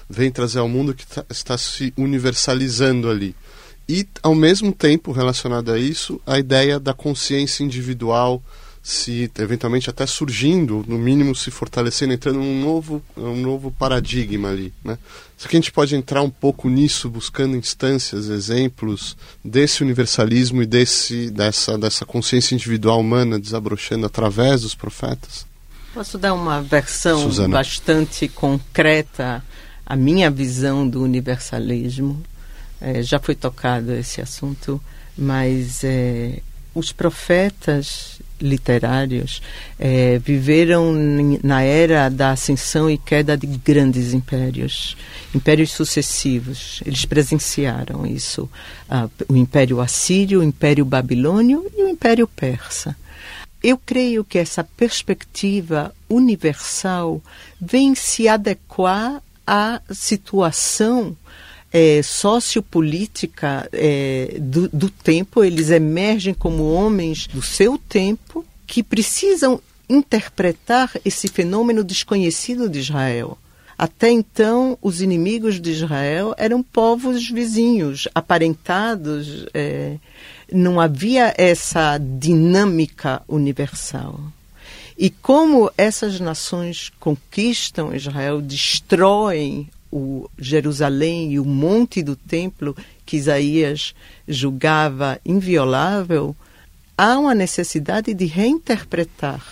vem 0.09 0.31
trazer 0.31 0.61
ao 0.61 0.69
mundo 0.69 0.95
que 0.95 1.07
tá, 1.07 1.25
está 1.29 1.59
se 1.59 1.93
universalizando 1.97 3.11
ali. 3.11 3.35
E, 3.89 4.07
ao 4.23 4.35
mesmo 4.35 4.73
tempo, 4.73 5.11
relacionado 5.11 5.73
a 5.73 5.79
isso, 5.79 6.21
a 6.25 6.39
ideia 6.39 6.79
da 6.79 6.95
consciência 6.95 7.65
individual 7.65 8.43
se 8.83 9.31
eventualmente 9.39 9.89
até 9.89 10.05
surgindo, 10.07 10.85
no 10.89 10.99
mínimo 10.99 11.37
se 11.37 11.53
fortalecendo, 11.53 12.13
entrando 12.13 12.41
num 12.41 12.61
novo, 12.61 13.01
um 13.17 13.37
novo 13.37 13.71
paradigma 13.71 14.49
ali. 14.49 14.75
Né? 14.85 14.99
Será 15.39 15.51
que 15.51 15.57
a 15.57 15.61
gente 15.61 15.71
pode 15.71 15.95
entrar 15.95 16.21
um 16.23 16.31
pouco 16.31 16.69
nisso, 16.69 17.09
buscando 17.09 17.57
instâncias, 17.57 18.29
exemplos 18.29 19.17
desse 19.45 19.85
universalismo 19.85 20.63
e 20.63 20.67
desse, 20.67 21.31
dessa, 21.31 21.79
dessa 21.79 22.05
consciência 22.05 22.57
individual 22.57 22.99
humana 22.99 23.39
desabrochando 23.39 24.05
através 24.05 24.63
dos 24.63 24.75
profetas? 24.75 25.47
Posso 25.95 26.19
dar 26.19 26.35
uma 26.35 26.61
versão 26.61 27.23
Suzana. 27.23 27.59
bastante 27.59 28.27
concreta, 28.27 29.45
a 29.87 29.95
minha 29.95 30.29
visão 30.29 30.89
do 30.89 31.03
universalismo? 31.03 32.21
É, 32.81 33.01
já 33.01 33.21
foi 33.21 33.37
tocado 33.37 33.93
esse 33.93 34.21
assunto, 34.21 34.83
mas 35.17 35.85
é, 35.85 36.41
os 36.75 36.91
profetas 36.91 38.22
literários 38.43 39.41
é, 39.79 40.19
viveram 40.19 40.93
na 41.43 41.63
era 41.63 42.09
da 42.09 42.33
ascensão 42.33 42.91
e 42.91 42.99
queda 42.99 43.37
de 43.37 43.47
grandes 43.47 44.13
impérios, 44.13 44.97
impérios 45.35 45.71
sucessivos. 45.71 46.83
Eles 46.85 47.05
presenciaram 47.05 48.05
isso: 48.05 48.51
ah, 48.91 49.09
o 49.29 49.37
Império 49.37 49.81
Assírio, 49.81 50.41
o 50.41 50.45
Império 50.45 50.85
Babilônio 50.85 51.65
e 51.77 51.83
o 51.83 51.89
Império 51.89 52.27
Persa. 52.27 52.97
Eu 53.63 53.79
creio 53.79 54.25
que 54.25 54.39
essa 54.39 54.65
perspectiva 54.65 55.95
universal 56.09 57.23
vem 57.61 57.95
se 57.95 58.27
adequar 58.27 59.23
à 59.47 59.81
situação 59.93 61.17
é, 61.73 62.03
sociopolítica 62.03 63.69
é, 63.73 64.37
do, 64.39 64.69
do 64.69 64.91
tempo, 64.91 65.43
eles 65.43 65.71
emergem 65.71 66.35
como 66.35 66.71
homens 66.71 67.27
do 67.27 67.41
seu 67.41 67.79
tempo 67.79 68.45
que 68.67 68.83
precisam 68.83 69.61
interpretar 69.89 70.91
esse 71.05 71.29
fenômeno 71.29 71.83
desconhecido 71.83 72.69
de 72.69 72.79
Israel. 72.79 73.39
Até 73.77 74.11
então, 74.11 74.79
os 74.81 75.01
inimigos 75.01 75.61
de 75.61 75.71
Israel 75.71 76.35
eram 76.37 76.63
povos 76.63 77.29
vizinhos, 77.29 78.07
aparentados, 78.15 79.47
é, 79.53 79.97
não 80.53 80.79
havia 80.79 81.35
essa 81.37 81.99
dinâmica 81.99 83.23
universal. 83.27 84.21
E 84.97 85.11
como 85.11 85.71
essas 85.77 86.21
nações 86.21 86.93
conquistam 87.01 87.95
Israel, 87.95 88.41
destroem 88.41 89.69
o 89.93 90.29
Jerusalém 90.39 91.35
e 91.35 91.39
o 91.39 91.45
monte 91.45 92.03
do 92.03 92.17
templo 92.17 92.75
que 93.05 93.19
Isaías 93.19 93.95
julgava 94.27 95.21
inviolável, 95.25 96.35
há 96.97 97.19
uma 97.19 97.35
necessidade 97.35 98.15
de 98.15 98.25
reinterpretar 98.25 99.45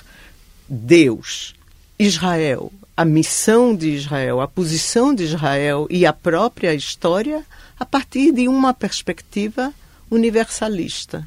Deus, 0.66 1.54
Israel, 1.98 2.72
a 2.96 3.04
missão 3.04 3.76
de 3.76 3.90
Israel, 3.90 4.40
a 4.40 4.48
posição 4.48 5.14
de 5.14 5.24
Israel 5.24 5.86
e 5.90 6.06
a 6.06 6.12
própria 6.12 6.74
história 6.74 7.44
a 7.78 7.84
partir 7.84 8.32
de 8.32 8.48
uma 8.48 8.72
perspectiva 8.72 9.72
universalista. 10.10 11.26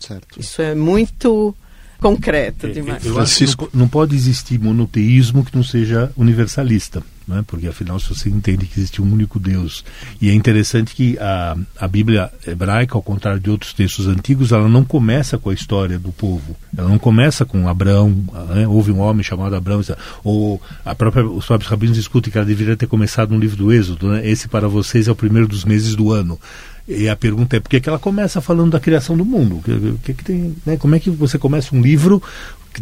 Certo. 0.00 0.40
Isso 0.40 0.62
é 0.62 0.74
muito 0.74 1.54
concreto 1.98 2.70
demais. 2.70 3.04
Eu 3.04 3.14
não, 3.14 3.68
não 3.72 3.88
pode 3.88 4.14
existir 4.14 4.58
monoteísmo 4.58 5.44
que 5.44 5.54
não 5.54 5.64
seja 5.64 6.12
universalista 6.16 7.02
né? 7.26 7.44
porque 7.46 7.66
afinal 7.66 7.98
se 7.98 8.08
você 8.08 8.28
entende 8.28 8.66
que 8.66 8.78
existe 8.78 9.00
um 9.02 9.12
único 9.12 9.38
Deus. 9.38 9.84
E 10.20 10.30
é 10.30 10.34
interessante 10.34 10.94
que 10.94 11.18
a, 11.18 11.56
a 11.78 11.88
Bíblia 11.88 12.30
hebraica, 12.46 12.96
ao 12.96 13.02
contrário 13.02 13.40
de 13.40 13.50
outros 13.50 13.72
textos 13.72 14.06
antigos, 14.06 14.52
ela 14.52 14.68
não 14.68 14.84
começa 14.84 15.38
com 15.38 15.50
a 15.50 15.54
história 15.54 15.98
do 15.98 16.12
povo. 16.12 16.56
Ela 16.76 16.88
não 16.88 16.98
começa 16.98 17.44
com 17.44 17.68
Abraão, 17.68 18.10
né? 18.50 18.66
houve 18.66 18.92
um 18.92 19.00
homem 19.00 19.22
chamado 19.22 19.54
Abraão, 19.54 19.82
ou 20.22 20.60
a 20.84 20.94
própria, 20.94 21.24
os 21.26 21.46
próprios 21.46 21.70
rabinos 21.70 21.96
discutem 21.96 22.30
que 22.30 22.38
ela 22.38 22.46
deveria 22.46 22.76
ter 22.76 22.86
começado 22.86 23.30
no 23.30 23.38
livro 23.38 23.56
do 23.56 23.72
Êxodo, 23.72 24.08
né? 24.08 24.26
esse 24.28 24.48
para 24.48 24.68
vocês 24.68 25.08
é 25.08 25.12
o 25.12 25.16
primeiro 25.16 25.48
dos 25.48 25.64
meses 25.64 25.94
do 25.94 26.12
ano. 26.12 26.38
E 26.86 27.08
a 27.08 27.16
pergunta 27.16 27.56
é 27.56 27.60
por 27.60 27.70
que, 27.70 27.88
ela 27.88 27.98
começa 27.98 28.40
falando 28.40 28.72
da 28.72 28.80
criação 28.80 29.16
do 29.16 29.24
mundo? 29.24 29.62
Que, 29.64 29.98
que, 30.04 30.14
que 30.14 30.24
tem, 30.24 30.54
né? 30.66 30.76
Como 30.76 30.94
é 30.94 31.00
que 31.00 31.08
você 31.08 31.38
começa 31.38 31.74
um 31.74 31.80
livro 31.80 32.22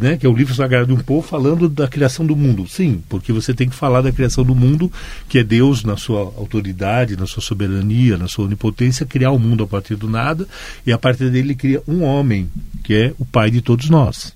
né, 0.00 0.16
que 0.16 0.26
é 0.26 0.28
o 0.28 0.34
livro 0.34 0.55
sagrado 0.55 0.86
de 0.86 0.92
um 0.92 1.03
povo, 1.03 1.26
falando 1.26 1.68
da 1.68 1.86
criação 1.86 2.24
do 2.24 2.36
mundo. 2.36 2.66
Sim, 2.66 3.03
porque 3.09 3.32
você 3.32 3.53
tem 3.53 3.68
que 3.68 3.76
falar 3.76 4.00
da 4.00 4.12
criação 4.12 4.44
do 4.44 4.55
mundo, 4.55 4.90
que 5.28 5.38
é 5.38 5.44
Deus, 5.44 5.84
na 5.84 5.96
sua 5.96 6.20
autoridade, 6.20 7.16
na 7.16 7.26
sua 7.26 7.42
soberania, 7.42 8.16
na 8.16 8.28
sua 8.28 8.46
onipotência, 8.46 9.07
criar 9.07 9.30
o 9.32 9.38
mundo 9.38 9.64
a 9.64 9.66
partir 9.66 9.96
do 9.96 10.09
nada, 10.09 10.46
e 10.86 10.92
a 10.92 10.98
partir 10.98 11.24
dele 11.24 11.48
ele 11.48 11.55
cria 11.55 11.82
um 11.86 12.03
homem, 12.03 12.48
que 12.82 12.94
é 12.94 13.14
o 13.18 13.24
pai 13.24 13.50
de 13.50 13.61
todos 13.61 13.90
nós. 13.90 14.34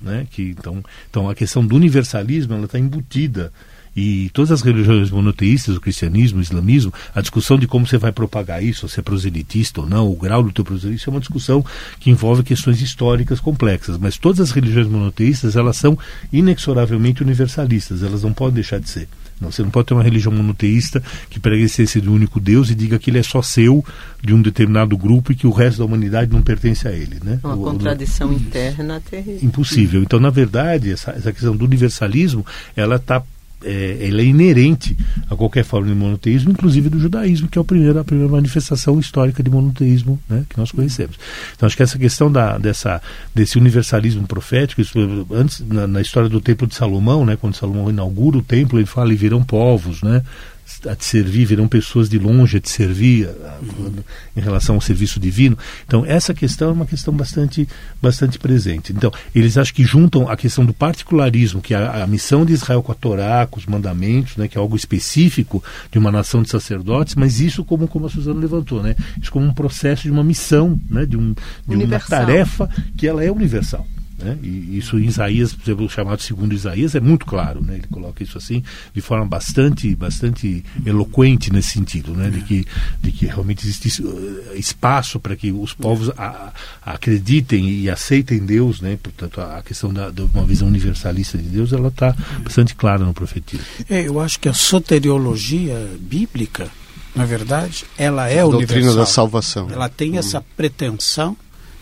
Né? 0.00 0.26
Que, 0.30 0.54
então, 0.58 0.82
então 1.10 1.28
a 1.28 1.34
questão 1.34 1.66
do 1.66 1.76
universalismo 1.76 2.54
ela 2.54 2.64
está 2.64 2.78
embutida 2.78 3.52
e 3.96 4.30
todas 4.32 4.50
as 4.50 4.62
religiões 4.62 5.10
monoteístas, 5.10 5.76
o 5.76 5.80
cristianismo, 5.80 6.38
o 6.38 6.42
islamismo, 6.42 6.92
a 7.14 7.20
discussão 7.20 7.58
de 7.58 7.66
como 7.66 7.86
você 7.86 7.98
vai 7.98 8.12
propagar 8.12 8.62
isso, 8.62 8.88
se 8.88 9.00
é 9.00 9.02
proselitista 9.02 9.80
ou 9.80 9.86
não, 9.86 10.10
o 10.10 10.16
grau 10.16 10.42
do 10.42 10.52
teu 10.52 10.64
proselitismo, 10.64 11.12
é 11.12 11.14
uma 11.14 11.20
discussão 11.20 11.64
que 12.00 12.10
envolve 12.10 12.42
questões 12.42 12.80
históricas 12.80 13.40
complexas. 13.40 13.96
Mas 13.98 14.18
todas 14.18 14.40
as 14.40 14.50
religiões 14.50 14.86
monoteístas, 14.86 15.56
elas 15.56 15.76
são 15.76 15.98
inexoravelmente 16.32 17.22
universalistas, 17.22 18.02
elas 18.02 18.22
não 18.22 18.32
podem 18.32 18.54
deixar 18.54 18.80
de 18.80 18.88
ser. 18.88 19.08
Não, 19.40 19.50
você 19.50 19.62
não 19.62 19.70
pode 19.70 19.88
ter 19.88 19.94
uma 19.94 20.02
religião 20.02 20.32
monoteísta 20.32 21.02
que 21.28 21.40
pregue 21.40 21.62
a 21.62 21.64
existência 21.64 22.00
de 22.00 22.08
um 22.08 22.14
único 22.14 22.38
Deus 22.38 22.70
e 22.70 22.74
diga 22.74 22.98
que 22.98 23.10
ele 23.10 23.18
é 23.18 23.22
só 23.22 23.42
seu, 23.42 23.84
de 24.22 24.32
um 24.32 24.40
determinado 24.40 24.96
grupo 24.96 25.32
e 25.32 25.34
que 25.34 25.46
o 25.46 25.50
resto 25.50 25.78
da 25.78 25.84
humanidade 25.84 26.32
não 26.32 26.40
pertence 26.40 26.86
a 26.86 26.92
ele. 26.92 27.18
Né? 27.22 27.40
Uma 27.42 27.54
o, 27.54 27.62
contradição 27.62 28.30
o, 28.30 28.32
interna 28.32 29.00
terrível. 29.00 29.40
Impossível. 29.42 30.02
Então, 30.02 30.20
na 30.20 30.30
verdade, 30.30 30.92
essa, 30.92 31.10
essa 31.10 31.32
questão 31.32 31.56
do 31.56 31.64
universalismo, 31.64 32.46
ela 32.76 32.96
está 32.96 33.22
é, 33.64 34.08
ela 34.08 34.20
é 34.20 34.24
inerente 34.24 34.96
a 35.28 35.34
qualquer 35.34 35.64
forma 35.64 35.88
de 35.88 35.94
monoteísmo, 35.94 36.52
inclusive 36.52 36.88
do 36.88 36.98
judaísmo, 36.98 37.48
que 37.48 37.58
é 37.58 37.62
a 37.62 37.64
primeira, 37.64 38.04
manifestação 38.28 39.00
histórica 39.00 39.42
de 39.42 39.50
monoteísmo 39.50 40.20
né, 40.28 40.44
que 40.48 40.58
nós 40.58 40.70
conhecemos. 40.70 41.16
Então 41.56 41.66
acho 41.66 41.76
que 41.76 41.82
essa 41.82 41.98
questão 41.98 42.30
da, 42.30 42.58
dessa, 42.58 43.00
desse 43.34 43.58
universalismo 43.58 44.26
profético, 44.26 44.80
isso, 44.80 44.98
antes 45.30 45.60
na, 45.66 45.86
na, 45.86 46.00
história 46.00 46.28
do 46.28 46.40
Templo 46.40 46.66
de 46.66 46.74
Salomão, 46.74 47.24
né, 47.24 47.36
quando 47.36 47.54
Salomão 47.54 47.88
inaugura 47.90 48.38
o 48.38 48.42
templo, 48.42 48.78
ele 48.78 48.86
fala 48.86 49.12
e 49.12 49.16
virão 49.16 49.42
povos, 49.42 50.02
né, 50.02 50.22
a 50.88 50.94
te 50.94 51.04
servir, 51.04 51.46
virão 51.46 51.68
pessoas 51.68 52.08
de 52.08 52.18
longe 52.18 52.56
a 52.56 52.60
te 52.60 52.70
servir 52.70 53.28
em 54.36 54.40
relação 54.40 54.74
ao 54.74 54.80
serviço 54.80 55.20
divino. 55.20 55.56
Então, 55.86 56.04
essa 56.06 56.34
questão 56.34 56.70
é 56.70 56.72
uma 56.72 56.86
questão 56.86 57.14
bastante, 57.14 57.68
bastante 58.00 58.38
presente. 58.38 58.92
Então, 58.92 59.12
eles 59.34 59.56
acham 59.56 59.74
que 59.74 59.84
juntam 59.84 60.28
a 60.28 60.36
questão 60.36 60.64
do 60.64 60.74
particularismo, 60.74 61.60
que 61.60 61.74
é 61.74 61.76
a, 61.76 62.04
a 62.04 62.06
missão 62.06 62.44
de 62.44 62.52
Israel 62.52 62.82
com 62.82 62.92
a 62.92 62.94
Torá, 62.94 63.46
com 63.46 63.58
os 63.58 63.66
mandamentos, 63.66 64.36
né, 64.36 64.48
que 64.48 64.58
é 64.58 64.60
algo 64.60 64.76
específico 64.76 65.62
de 65.90 65.98
uma 65.98 66.10
nação 66.10 66.42
de 66.42 66.50
sacerdotes, 66.50 67.14
mas 67.14 67.40
isso 67.40 67.64
como, 67.64 67.86
como 67.88 68.06
a 68.06 68.10
Suzana 68.10 68.40
levantou, 68.40 68.82
né, 68.82 68.94
isso 69.20 69.30
como 69.30 69.46
um 69.46 69.54
processo 69.54 70.02
de 70.02 70.10
uma 70.10 70.24
missão, 70.24 70.78
né, 70.88 71.06
de, 71.06 71.16
um, 71.16 71.34
de 71.66 71.76
uma 71.76 72.00
tarefa 72.00 72.68
que 72.96 73.06
ela 73.06 73.24
é 73.24 73.30
universal. 73.30 73.86
Né? 74.24 74.38
E 74.42 74.78
isso 74.78 74.98
em 74.98 75.04
Isaías, 75.04 75.52
por 75.52 75.62
exemplo, 75.62 75.84
o 75.84 75.88
chamado 75.88 76.22
segundo 76.22 76.54
Isaías, 76.54 76.94
é 76.94 77.00
muito 77.00 77.26
claro. 77.26 77.62
Né? 77.62 77.74
Ele 77.74 77.86
coloca 77.90 78.22
isso 78.22 78.38
assim 78.38 78.62
de 78.94 79.02
forma 79.02 79.26
bastante, 79.26 79.94
bastante 79.94 80.64
eloquente 80.86 81.52
nesse 81.52 81.72
sentido, 81.72 82.14
né? 82.14 82.30
de, 82.30 82.40
que, 82.40 82.64
de 83.02 83.12
que 83.12 83.26
realmente 83.26 83.66
existe 83.66 84.02
uh, 84.02 84.56
espaço 84.56 85.20
para 85.20 85.36
que 85.36 85.52
os 85.52 85.74
povos 85.74 86.10
a, 86.16 86.52
acreditem 86.82 87.68
e 87.68 87.90
aceitem 87.90 88.38
Deus. 88.38 88.80
Né? 88.80 88.98
Portanto, 89.00 89.42
a, 89.42 89.62
questão 89.62 89.92
da, 89.92 90.08
de 90.08 90.22
uma 90.22 90.46
visão 90.46 90.68
universalista 90.68 91.36
de 91.36 91.48
Deus 91.48 91.74
ela 91.74 91.88
está 91.88 92.16
bastante 92.42 92.74
clara 92.74 93.04
no 93.04 93.12
profetismo. 93.12 93.66
É, 93.90 94.08
eu 94.08 94.18
acho 94.20 94.40
que 94.40 94.48
a 94.48 94.54
soteriologia 94.54 95.86
bíblica, 96.00 96.70
na 97.14 97.26
verdade, 97.26 97.84
ela 97.98 98.26
é 98.28 98.40
a 98.40 98.46
universal. 98.46 98.78
Doutrina 98.80 98.94
da 98.94 99.06
salvação. 99.06 99.68
Ela 99.70 99.90
tem 99.90 100.16
essa 100.16 100.40
pretensão 100.56 101.36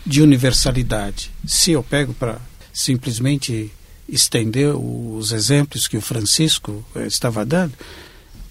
de 0.05 0.21
universalidade. 0.21 1.31
Se 1.45 1.71
eu 1.71 1.83
pego 1.83 2.13
para 2.13 2.39
simplesmente 2.73 3.71
estender 4.07 4.75
os 4.75 5.31
exemplos 5.31 5.87
que 5.87 5.97
o 5.97 6.01
Francisco 6.01 6.85
eh, 6.95 7.07
estava 7.07 7.45
dando, 7.45 7.73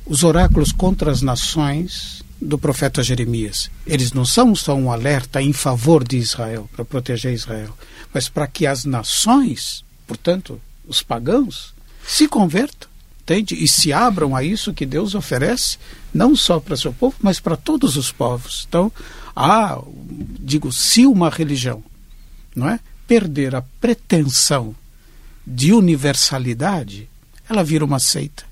os 0.06 0.24
oráculos 0.24 0.72
contra 0.72 1.10
as 1.10 1.22
nações 1.22 2.22
do 2.40 2.58
profeta 2.58 3.02
Jeremias, 3.02 3.70
eles 3.86 4.12
não 4.12 4.24
são 4.24 4.54
só 4.54 4.74
um 4.74 4.90
alerta 4.90 5.40
em 5.40 5.52
favor 5.52 6.02
de 6.02 6.16
Israel, 6.16 6.68
para 6.72 6.84
proteger 6.84 7.32
Israel, 7.32 7.76
mas 8.12 8.28
para 8.28 8.46
que 8.46 8.66
as 8.66 8.84
nações, 8.84 9.84
portanto, 10.06 10.60
os 10.86 11.02
pagãos, 11.02 11.72
se 12.04 12.26
convertam, 12.26 12.88
entende? 13.22 13.54
E 13.54 13.68
se 13.68 13.92
abram 13.92 14.34
a 14.34 14.42
isso 14.42 14.74
que 14.74 14.84
Deus 14.84 15.14
oferece, 15.14 15.78
não 16.12 16.34
só 16.36 16.58
para 16.58 16.76
seu 16.76 16.92
povo, 16.92 17.16
mas 17.20 17.40
para 17.40 17.56
todos 17.56 17.96
os 17.96 18.10
povos. 18.10 18.66
Então, 18.68 18.90
há, 19.34 19.80
digo, 20.40 20.72
se 20.72 21.06
uma 21.06 21.30
religião, 21.30 21.82
não 22.54 22.68
é, 22.68 22.80
perder 23.06 23.54
a 23.54 23.62
pretensão 23.80 24.74
de 25.46 25.72
universalidade, 25.72 27.08
ela 27.48 27.64
vira 27.64 27.84
uma 27.84 27.98
seita, 27.98 28.44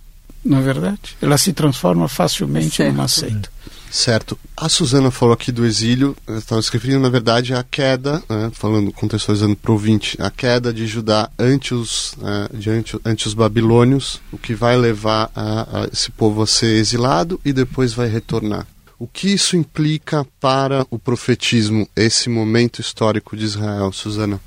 não 0.45 0.59
é 0.59 0.63
verdade? 0.63 1.17
Ela 1.21 1.39
se 1.39 1.53
transforma 1.53 2.09
facilmente 2.09 2.77
certo. 2.77 2.93
numa 2.93 3.09
seita. 3.09 3.51
Certo. 3.91 4.39
A 4.57 4.69
Suzana 4.69 5.11
falou 5.11 5.35
aqui 5.35 5.51
do 5.51 5.67
exílio, 5.67 6.17
estava 6.29 6.63
se 6.63 6.73
referindo, 6.73 7.01
na 7.01 7.09
verdade, 7.09 7.53
à 7.53 7.65
queda, 7.65 8.23
né, 8.29 8.51
falando, 8.53 8.93
contextualizando 8.93 9.57
para 9.57 9.73
o 9.73 9.75
ouvinte, 9.75 10.17
a 10.21 10.31
queda 10.31 10.73
de 10.73 10.87
Judá 10.87 11.29
ante 11.37 11.75
os, 11.75 12.13
uh, 12.13 12.57
diante, 12.57 12.97
ante 13.05 13.27
os 13.27 13.35
babilônios, 13.35 14.21
o 14.33 14.39
que 14.39 14.55
vai 14.55 14.77
levar 14.77 15.31
a, 15.35 15.83
a 15.83 15.89
esse 15.93 16.11
povo 16.13 16.43
a 16.43 16.47
ser 16.47 16.77
exilado 16.77 17.41
e 17.45 17.53
depois 17.53 17.93
vai 17.93 18.09
retornar. 18.09 18.67
O 18.97 19.09
que 19.09 19.33
isso 19.33 19.57
implica 19.57 20.27
para 20.39 20.87
o 20.91 20.99
profetismo, 20.99 21.89
esse 21.97 22.29
momento 22.29 22.81
histórico 22.81 23.37
de 23.37 23.45
Israel, 23.45 23.91
Suzana? 23.93 24.41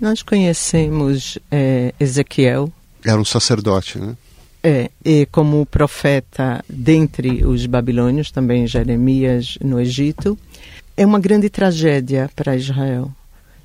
Nós 0.00 0.22
conhecemos 0.22 1.38
é, 1.50 1.94
Ezequiel. 1.98 2.72
Era 3.04 3.20
um 3.20 3.24
sacerdote, 3.24 3.98
né? 3.98 4.16
É, 4.66 4.90
e 5.04 5.26
como 5.26 5.66
profeta 5.66 6.64
dentre 6.66 7.44
os 7.44 7.66
babilônios, 7.66 8.30
também 8.30 8.66
Jeremias 8.66 9.58
no 9.62 9.78
Egito. 9.78 10.38
É 10.96 11.04
uma 11.04 11.20
grande 11.20 11.50
tragédia 11.50 12.30
para 12.34 12.56
Israel. 12.56 13.12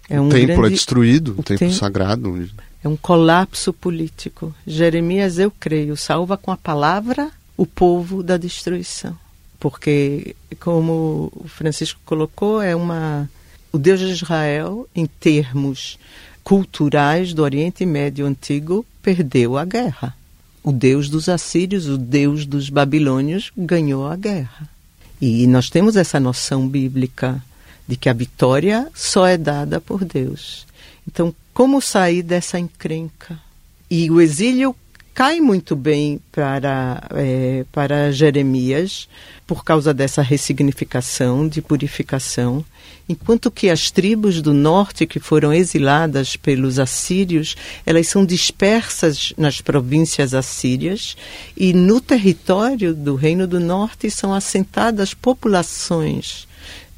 É 0.10 0.20
um 0.20 0.28
o 0.28 0.30
templo 0.30 0.56
grande... 0.58 0.68
é 0.68 0.70
destruído, 0.72 1.36
o, 1.38 1.40
o 1.40 1.44
templo 1.44 1.58
tem... 1.58 1.72
sagrado. 1.72 2.50
É 2.84 2.88
um 2.90 2.98
colapso 2.98 3.72
político. 3.72 4.54
Jeremias, 4.68 5.40
eu 5.40 5.52
creio, 5.52 5.96
salva 5.96 6.36
com 6.36 6.52
a 6.52 6.58
palavra 6.58 7.32
o 7.56 7.66
povo 7.66 8.22
da 8.22 8.36
destruição 8.36 9.16
porque, 9.60 10.36
como 10.60 11.32
o 11.36 11.48
Francisco 11.48 12.00
colocou, 12.06 12.62
é 12.62 12.76
uma 12.76 13.30
o 13.72 13.78
Deus 13.78 14.00
de 14.00 14.08
Israel, 14.08 14.88
em 14.96 15.06
termos 15.06 16.00
culturais 16.44 17.34
do 17.36 17.44
Oriente 17.44 17.86
Médio 17.86 18.26
Antigo, 18.26 18.84
perdeu 19.04 19.58
a 19.58 19.66
guerra. 19.66 20.18
O 20.64 20.72
Deus 20.72 21.10
dos 21.10 21.30
assírios, 21.30 21.88
o 21.88 21.98
Deus 21.98 22.46
dos 22.46 22.70
babilônios, 22.70 23.52
ganhou 23.58 24.08
a 24.08 24.16
guerra. 24.16 24.70
E 25.22 25.48
nós 25.48 25.70
temos 25.70 25.96
essa 25.96 26.20
noção 26.20 26.68
bíblica 26.68 27.42
de 27.88 27.96
que 27.96 28.10
a 28.10 28.14
vitória 28.14 28.88
só 28.94 29.26
é 29.26 29.38
dada 29.38 29.82
por 29.82 30.06
Deus. 30.06 30.66
Então, 31.08 31.34
como 31.54 31.82
sair 31.82 32.22
dessa 32.22 32.60
encrenca? 32.60 33.40
E 33.90 34.12
o 34.12 34.22
exílio 34.22 34.76
cai 35.20 35.42
muito 35.42 35.76
bem 35.76 36.22
para, 36.32 37.04
é, 37.12 37.66
para 37.74 38.10
Jeremias 38.10 39.10
por 39.46 39.66
causa 39.66 39.94
dessa 39.94 40.22
ressignificação, 40.22 41.46
de 41.46 41.62
purificação, 41.62 42.64
enquanto 43.10 43.52
que 43.52 43.70
as 43.70 43.92
tribos 43.92 44.42
do 44.42 44.54
norte 44.54 45.06
que 45.06 45.20
foram 45.20 45.54
exiladas 45.54 46.38
pelos 46.38 46.80
assírios, 46.80 47.58
elas 47.86 48.08
são 48.08 48.26
dispersas 48.26 49.34
nas 49.38 49.60
províncias 49.60 50.34
assírias 50.34 51.18
e 51.58 51.74
no 51.74 52.00
território 52.00 52.94
do 52.94 53.16
Reino 53.16 53.46
do 53.46 53.60
Norte 53.60 54.10
são 54.10 54.34
assentadas 54.34 55.14
populações 55.14 56.48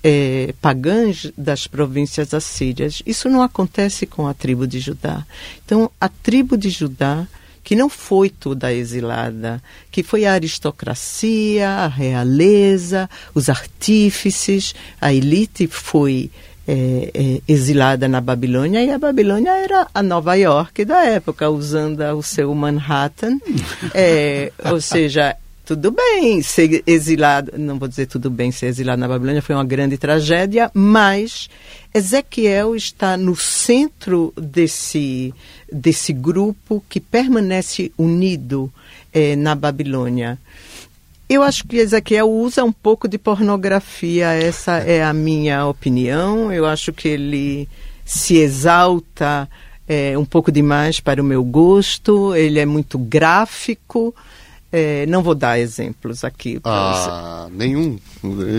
é, 0.04 0.54
pagãs 0.62 1.32
das 1.36 1.66
províncias 1.66 2.36
assírias. 2.36 3.02
Isso 3.04 3.28
não 3.30 3.42
acontece 3.42 4.06
com 4.06 4.28
a 4.28 4.34
tribo 4.36 4.68
de 4.68 4.80
Judá. 4.80 5.26
Então, 5.66 5.90
a 6.00 6.08
tribo 6.08 6.56
de 6.56 6.70
Judá 6.70 7.28
que 7.64 7.76
não 7.76 7.90
foi 7.90 8.30
toda 8.30 8.74
exilada, 8.74 9.62
que 9.92 10.04
foi 10.04 10.26
a 10.26 10.34
aristocracia, 10.34 11.70
a 11.70 11.88
realeza, 11.88 13.10
os 13.34 13.50
artífices, 13.50 14.74
a 15.00 15.14
elite 15.14 15.68
foi 15.68 16.32
é, 16.68 17.12
é, 17.14 17.42
exilada 17.48 18.08
na 18.08 18.22
Babilônia 18.22 18.84
e 18.84 18.92
a 18.92 18.98
Babilônia 18.98 19.52
era 19.52 19.88
a 19.94 20.04
Nova 20.04 20.36
York 20.36 20.86
da 20.86 21.04
época, 21.04 21.50
usando 21.50 22.02
o 22.16 22.22
seu 22.22 22.54
Manhattan, 22.54 23.40
é, 23.94 24.52
ou 24.66 24.80
seja, 24.82 25.36
tudo 25.66 25.92
bem 25.92 26.42
ser 26.42 26.84
exilado, 26.86 27.54
não 27.58 27.80
vou 27.80 27.88
dizer 27.88 28.06
tudo 28.06 28.30
bem 28.30 28.52
ser 28.52 28.68
exilado 28.68 29.00
na 29.00 29.08
Babilônia, 29.08 29.42
foi 29.42 29.56
uma 29.56 29.66
grande 29.66 29.98
tragédia, 29.98 30.70
mas 30.74 31.50
Ezequiel 31.94 32.76
está 32.76 33.18
no 33.18 33.36
centro 33.36 34.34
desse, 34.36 35.34
desse 35.72 36.14
grupo 36.14 36.84
que 36.88 37.00
permanece 37.00 37.92
unido 37.98 38.72
eh, 39.14 39.36
na 39.36 39.56
Babilônia. 39.56 40.40
Eu 41.30 41.44
acho 41.44 41.66
que 41.66 41.78
Ezequiel 41.78 42.30
usa 42.30 42.64
um 42.64 42.72
pouco 42.72 43.08
de 43.08 43.18
pornografia, 43.18 44.34
essa 44.34 44.80
é 44.80 45.04
a 45.04 45.14
minha 45.14 45.66
opinião. 45.66 46.52
Eu 46.52 46.66
acho 46.66 46.92
que 46.92 47.08
ele 47.08 47.70
se 48.04 48.36
exalta 48.36 49.50
é, 49.88 50.18
um 50.18 50.26
pouco 50.26 50.52
demais 50.52 51.00
para 51.00 51.22
o 51.22 51.26
meu 51.26 51.44
gosto, 51.44 52.36
ele 52.36 52.60
é 52.60 52.66
muito 52.66 52.98
gráfico. 52.98 54.14
É, 54.72 55.06
não 55.06 55.22
vou 55.22 55.36
dar 55.36 55.60
exemplos 55.60 56.24
aqui. 56.24 56.60
Ah, 56.64 57.48
você. 57.50 57.58
nenhum. 57.58 58.00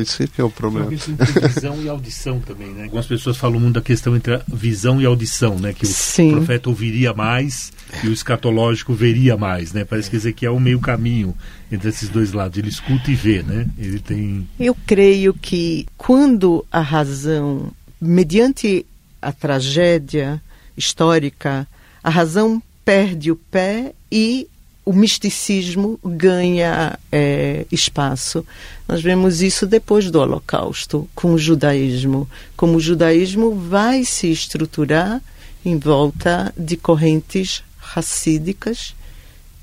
Esse 0.00 0.28
que 0.28 0.40
é 0.40 0.44
o 0.44 0.50
problema. 0.50 0.90
visão 0.90 1.82
e 1.82 1.88
audição 1.88 2.38
também, 2.40 2.68
né? 2.68 2.84
Algumas 2.84 3.06
pessoas 3.06 3.36
falam 3.38 3.58
muito 3.58 3.74
da 3.74 3.80
questão 3.80 4.14
entre 4.14 4.34
a 4.34 4.42
visão 4.46 5.00
e 5.00 5.06
audição, 5.06 5.58
né? 5.58 5.72
Que 5.72 5.84
o 5.84 5.88
Sim. 5.88 6.32
profeta 6.32 6.68
ouviria 6.68 7.14
mais 7.14 7.72
e 8.04 8.08
o 8.08 8.12
escatológico 8.12 8.92
veria 8.92 9.36
mais, 9.36 9.72
né? 9.72 9.84
Parece 9.84 10.10
que 10.10 10.16
Ezequiel 10.16 10.52
é 10.52 10.56
o 10.56 10.60
meio 10.60 10.80
caminho 10.80 11.34
entre 11.70 11.88
esses 11.88 12.10
dois 12.10 12.32
lados. 12.32 12.58
Ele 12.58 12.68
escuta 12.68 13.10
e 13.10 13.14
vê, 13.14 13.42
né? 13.42 13.66
Ele 13.78 13.98
tem... 13.98 14.46
Eu 14.60 14.76
creio 14.86 15.32
que 15.32 15.86
quando 15.96 16.64
a 16.70 16.80
razão, 16.80 17.72
mediante 17.98 18.84
a 19.22 19.32
tragédia 19.32 20.42
histórica, 20.76 21.66
a 22.04 22.10
razão 22.10 22.62
perde 22.84 23.30
o 23.30 23.36
pé 23.36 23.94
e 24.10 24.48
o 24.84 24.92
misticismo 24.92 25.98
ganha 26.04 26.98
é, 27.10 27.66
espaço. 27.70 28.44
Nós 28.88 29.00
vemos 29.00 29.40
isso 29.40 29.66
depois 29.66 30.10
do 30.10 30.20
Holocausto, 30.20 31.08
com 31.14 31.34
o 31.34 31.38
judaísmo. 31.38 32.28
Como 32.56 32.76
o 32.76 32.80
judaísmo 32.80 33.54
vai 33.54 34.04
se 34.04 34.30
estruturar 34.30 35.22
em 35.64 35.78
volta 35.78 36.52
de 36.56 36.76
correntes 36.76 37.62
racídicas 37.78 38.94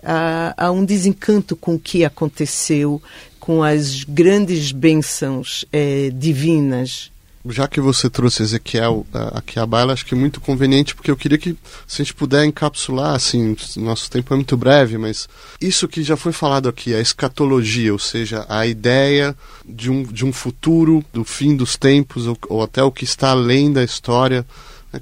há, 0.04 0.54
há 0.56 0.70
um 0.70 0.84
desencanto 0.84 1.56
com 1.56 1.74
o 1.74 1.78
que 1.78 2.04
aconteceu, 2.04 3.00
com 3.40 3.62
as 3.62 4.04
grandes 4.04 4.72
bênçãos 4.72 5.64
é, 5.72 6.10
divinas. 6.10 7.10
Já 7.46 7.68
que 7.68 7.78
você 7.78 8.08
trouxe 8.08 8.42
Ezequiel 8.42 9.06
aqui 9.34 9.58
à 9.58 9.66
baila, 9.66 9.92
acho 9.92 10.06
que 10.06 10.14
é 10.14 10.16
muito 10.16 10.40
conveniente, 10.40 10.94
porque 10.94 11.10
eu 11.10 11.16
queria 11.16 11.36
que, 11.36 11.54
se 11.86 12.00
a 12.00 12.04
gente 12.04 12.14
puder 12.14 12.42
encapsular, 12.46 13.14
assim, 13.14 13.54
nosso 13.76 14.10
tempo 14.10 14.32
é 14.32 14.36
muito 14.36 14.56
breve, 14.56 14.96
mas 14.96 15.28
isso 15.60 15.86
que 15.86 16.02
já 16.02 16.16
foi 16.16 16.32
falado 16.32 16.70
aqui, 16.70 16.94
a 16.94 17.00
escatologia, 17.00 17.92
ou 17.92 17.98
seja, 17.98 18.46
a 18.48 18.66
ideia 18.66 19.36
de 19.68 19.90
um, 19.90 20.04
de 20.04 20.24
um 20.24 20.32
futuro, 20.32 21.04
do 21.12 21.22
fim 21.22 21.54
dos 21.54 21.76
tempos, 21.76 22.26
ou, 22.26 22.38
ou 22.48 22.62
até 22.62 22.82
o 22.82 22.90
que 22.90 23.04
está 23.04 23.32
além 23.32 23.70
da 23.70 23.84
história, 23.84 24.46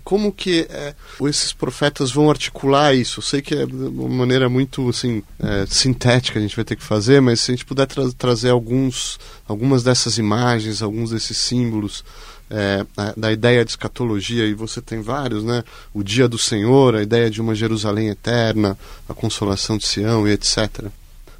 como 0.04 0.32
que 0.32 0.66
é, 0.70 0.94
esses 1.22 1.52
profetas 1.52 2.10
vão 2.10 2.30
articular 2.30 2.94
isso? 2.94 3.20
Eu 3.20 3.24
sei 3.24 3.42
que 3.42 3.54
é 3.54 3.64
uma 3.64 4.08
maneira 4.08 4.48
muito 4.48 4.88
assim, 4.88 5.22
é, 5.38 5.66
sintética 5.66 6.38
a 6.38 6.42
gente 6.42 6.56
vai 6.56 6.64
ter 6.64 6.76
que 6.76 6.82
fazer, 6.82 7.20
mas 7.20 7.40
se 7.40 7.50
a 7.50 7.54
gente 7.54 7.64
puder 7.64 7.86
tra 7.86 8.10
trazer 8.12 8.50
alguns, 8.50 9.18
algumas 9.46 9.82
dessas 9.82 10.18
imagens, 10.18 10.82
alguns 10.82 11.10
desses 11.10 11.36
símbolos 11.38 12.04
é, 12.52 12.84
da 13.16 13.32
ideia 13.32 13.64
de 13.64 13.70
escatologia, 13.70 14.44
e 14.44 14.52
você 14.52 14.82
tem 14.82 15.00
vários, 15.00 15.42
né? 15.42 15.64
O 15.94 16.02
dia 16.02 16.28
do 16.28 16.36
Senhor, 16.36 16.94
a 16.94 17.02
ideia 17.02 17.30
de 17.30 17.40
uma 17.40 17.54
Jerusalém 17.54 18.08
eterna, 18.08 18.76
a 19.08 19.14
consolação 19.14 19.78
de 19.78 19.86
Sião 19.86 20.28
e 20.28 20.32
etc. 20.32 20.84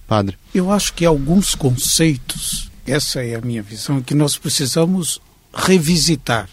Padre. 0.07 0.39
Eu 0.55 0.73
acho 0.73 0.95
que 0.95 1.05
alguns 1.05 1.55
conceitos, 1.55 2.71
essa 2.87 3.23
é 3.23 3.35
a 3.35 3.41
minha 3.41 3.63
visão, 3.63 4.01
que 4.01 4.15
nós 4.15 4.39
precisamos 4.39 5.21
revisitar 5.53 6.49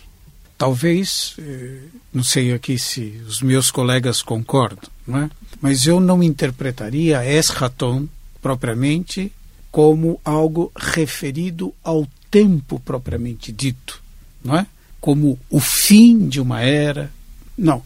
Talvez, 0.59 1.35
eh, 1.39 1.79
não 2.13 2.21
sei 2.21 2.51
aqui 2.53 2.77
se 2.77 3.21
os 3.25 3.41
meus 3.41 3.71
colegas 3.71 4.21
concordam, 4.21 4.89
não 5.07 5.19
é? 5.19 5.29
mas 5.61 5.87
eu 5.87 6.01
não 6.01 6.21
interpretaria 6.21 7.25
eschaton 7.25 8.09
propriamente 8.41 9.31
como 9.71 10.19
algo 10.23 10.69
referido 10.75 11.73
ao 11.81 12.05
tempo 12.29 12.77
propriamente 12.77 13.53
dito, 13.53 14.03
não 14.43 14.57
é? 14.57 14.67
Como 14.99 15.39
o 15.49 15.61
fim 15.61 16.27
de 16.27 16.41
uma 16.41 16.61
era. 16.61 17.09
Não. 17.57 17.81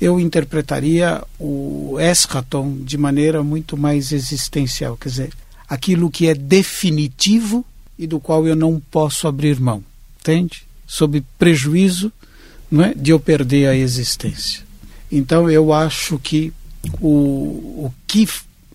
Eu 0.00 0.18
interpretaria 0.18 1.22
o 1.38 1.98
eschaton 2.00 2.78
de 2.82 2.98
maneira 2.98 3.44
muito 3.44 3.76
mais 3.76 4.10
existencial, 4.10 4.96
quer 4.96 5.08
dizer, 5.08 5.32
aquilo 5.68 6.10
que 6.10 6.26
é 6.26 6.34
definitivo 6.34 7.64
e 7.96 8.08
do 8.08 8.18
qual 8.18 8.44
eu 8.44 8.56
não 8.56 8.80
posso 8.90 9.28
abrir 9.28 9.60
mão. 9.60 9.84
Entende? 10.20 10.67
Sob 10.88 11.22
prejuízo 11.38 12.10
não 12.70 12.82
é, 12.82 12.94
de 12.94 13.10
eu 13.10 13.20
perder 13.20 13.68
a 13.68 13.76
existência. 13.76 14.62
Então 15.12 15.48
eu 15.48 15.72
acho 15.72 16.18
que 16.18 16.52
o, 17.00 17.08
o 17.86 17.94
que 18.06 18.26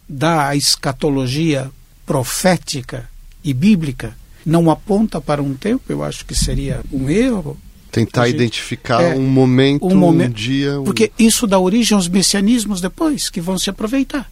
dá 0.07 0.47
a 0.49 0.55
escatologia 0.55 1.70
profética 2.05 3.09
e 3.43 3.53
bíblica 3.53 4.16
não 4.45 4.70
aponta 4.70 5.20
para 5.20 5.41
um 5.41 5.53
tempo, 5.53 5.84
eu 5.89 6.03
acho 6.03 6.26
que 6.26 6.36
seria 6.36 6.82
um 6.91 7.09
erro. 7.09 7.57
Tentar 7.91 8.26
gente, 8.26 8.36
identificar 8.36 9.01
é, 9.01 9.16
um 9.16 9.28
momento, 9.28 9.86
um, 9.86 9.95
momento, 9.95 10.32
um 10.32 10.34
dia. 10.34 10.80
Um... 10.80 10.84
Porque 10.84 11.11
isso 11.18 11.45
dá 11.45 11.59
origem 11.59 11.95
aos 11.95 12.07
messianismos 12.07 12.82
depois, 12.82 13.30
que 13.30 13.39
vão 13.39 13.57
se 13.57 13.70
aproveitar. 13.70 14.30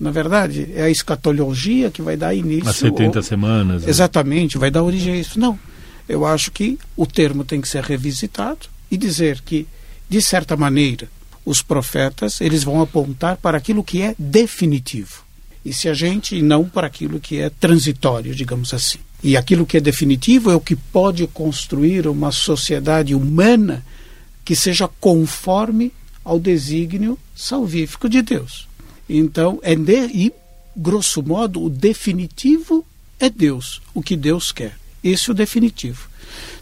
Na 0.00 0.10
verdade, 0.10 0.68
é 0.74 0.82
a 0.82 0.90
escatologia 0.90 1.90
que 1.90 2.00
vai 2.00 2.16
dar 2.16 2.34
início. 2.34 2.68
As 2.68 2.76
70 2.76 3.18
ou, 3.18 3.22
semanas. 3.22 3.82
Né? 3.82 3.90
Exatamente, 3.90 4.56
vai 4.56 4.70
dar 4.70 4.82
origem 4.82 5.14
a 5.14 5.16
isso. 5.16 5.38
Não. 5.38 5.58
Eu 6.08 6.24
acho 6.24 6.50
que 6.50 6.78
o 6.96 7.06
termo 7.06 7.44
tem 7.44 7.60
que 7.60 7.68
ser 7.68 7.84
revisitado 7.84 8.66
e 8.90 8.96
dizer 8.96 9.40
que, 9.42 9.66
de 10.08 10.22
certa 10.22 10.56
maneira, 10.56 11.08
os 11.44 11.62
profetas 11.62 12.40
eles 12.40 12.64
vão 12.64 12.80
apontar 12.80 13.36
para 13.36 13.58
aquilo 13.58 13.84
que 13.84 14.02
é 14.02 14.14
definitivo. 14.18 15.24
E 15.64 15.72
se 15.72 15.88
a 15.88 15.94
gente 15.94 16.40
não 16.40 16.64
para 16.64 16.86
aquilo 16.86 17.20
que 17.20 17.38
é 17.38 17.50
transitório, 17.50 18.34
digamos 18.34 18.72
assim. 18.72 18.98
E 19.22 19.36
aquilo 19.36 19.66
que 19.66 19.76
é 19.76 19.80
definitivo 19.80 20.50
é 20.50 20.54
o 20.54 20.60
que 20.60 20.76
pode 20.76 21.26
construir 21.26 22.06
uma 22.06 22.30
sociedade 22.30 23.14
humana 23.14 23.84
que 24.44 24.54
seja 24.54 24.88
conforme 25.00 25.92
ao 26.24 26.38
desígnio 26.38 27.18
salvífico 27.34 28.08
de 28.08 28.22
Deus. 28.22 28.68
Então, 29.08 29.58
é 29.62 29.74
de, 29.74 30.06
e 30.06 30.32
grosso 30.76 31.22
modo, 31.22 31.62
o 31.62 31.68
definitivo 31.68 32.86
é 33.18 33.28
Deus, 33.28 33.82
o 33.92 34.02
que 34.02 34.16
Deus 34.16 34.52
quer. 34.52 34.76
Esse 35.02 35.30
é 35.30 35.32
o 35.32 35.34
definitivo. 35.34 36.08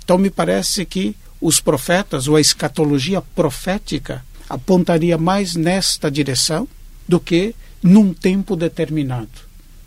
Então, 0.04 0.18
me 0.18 0.30
parece 0.30 0.84
que 0.84 1.16
os 1.40 1.60
profetas, 1.60 2.28
ou 2.28 2.36
a 2.36 2.40
escatologia 2.40 3.20
profética, 3.20 4.24
apontaria 4.48 5.18
mais 5.18 5.54
nesta 5.54 6.10
direção 6.10 6.68
do 7.08 7.20
que 7.20 7.54
num 7.82 8.12
tempo 8.12 8.56
determinado, 8.56 9.28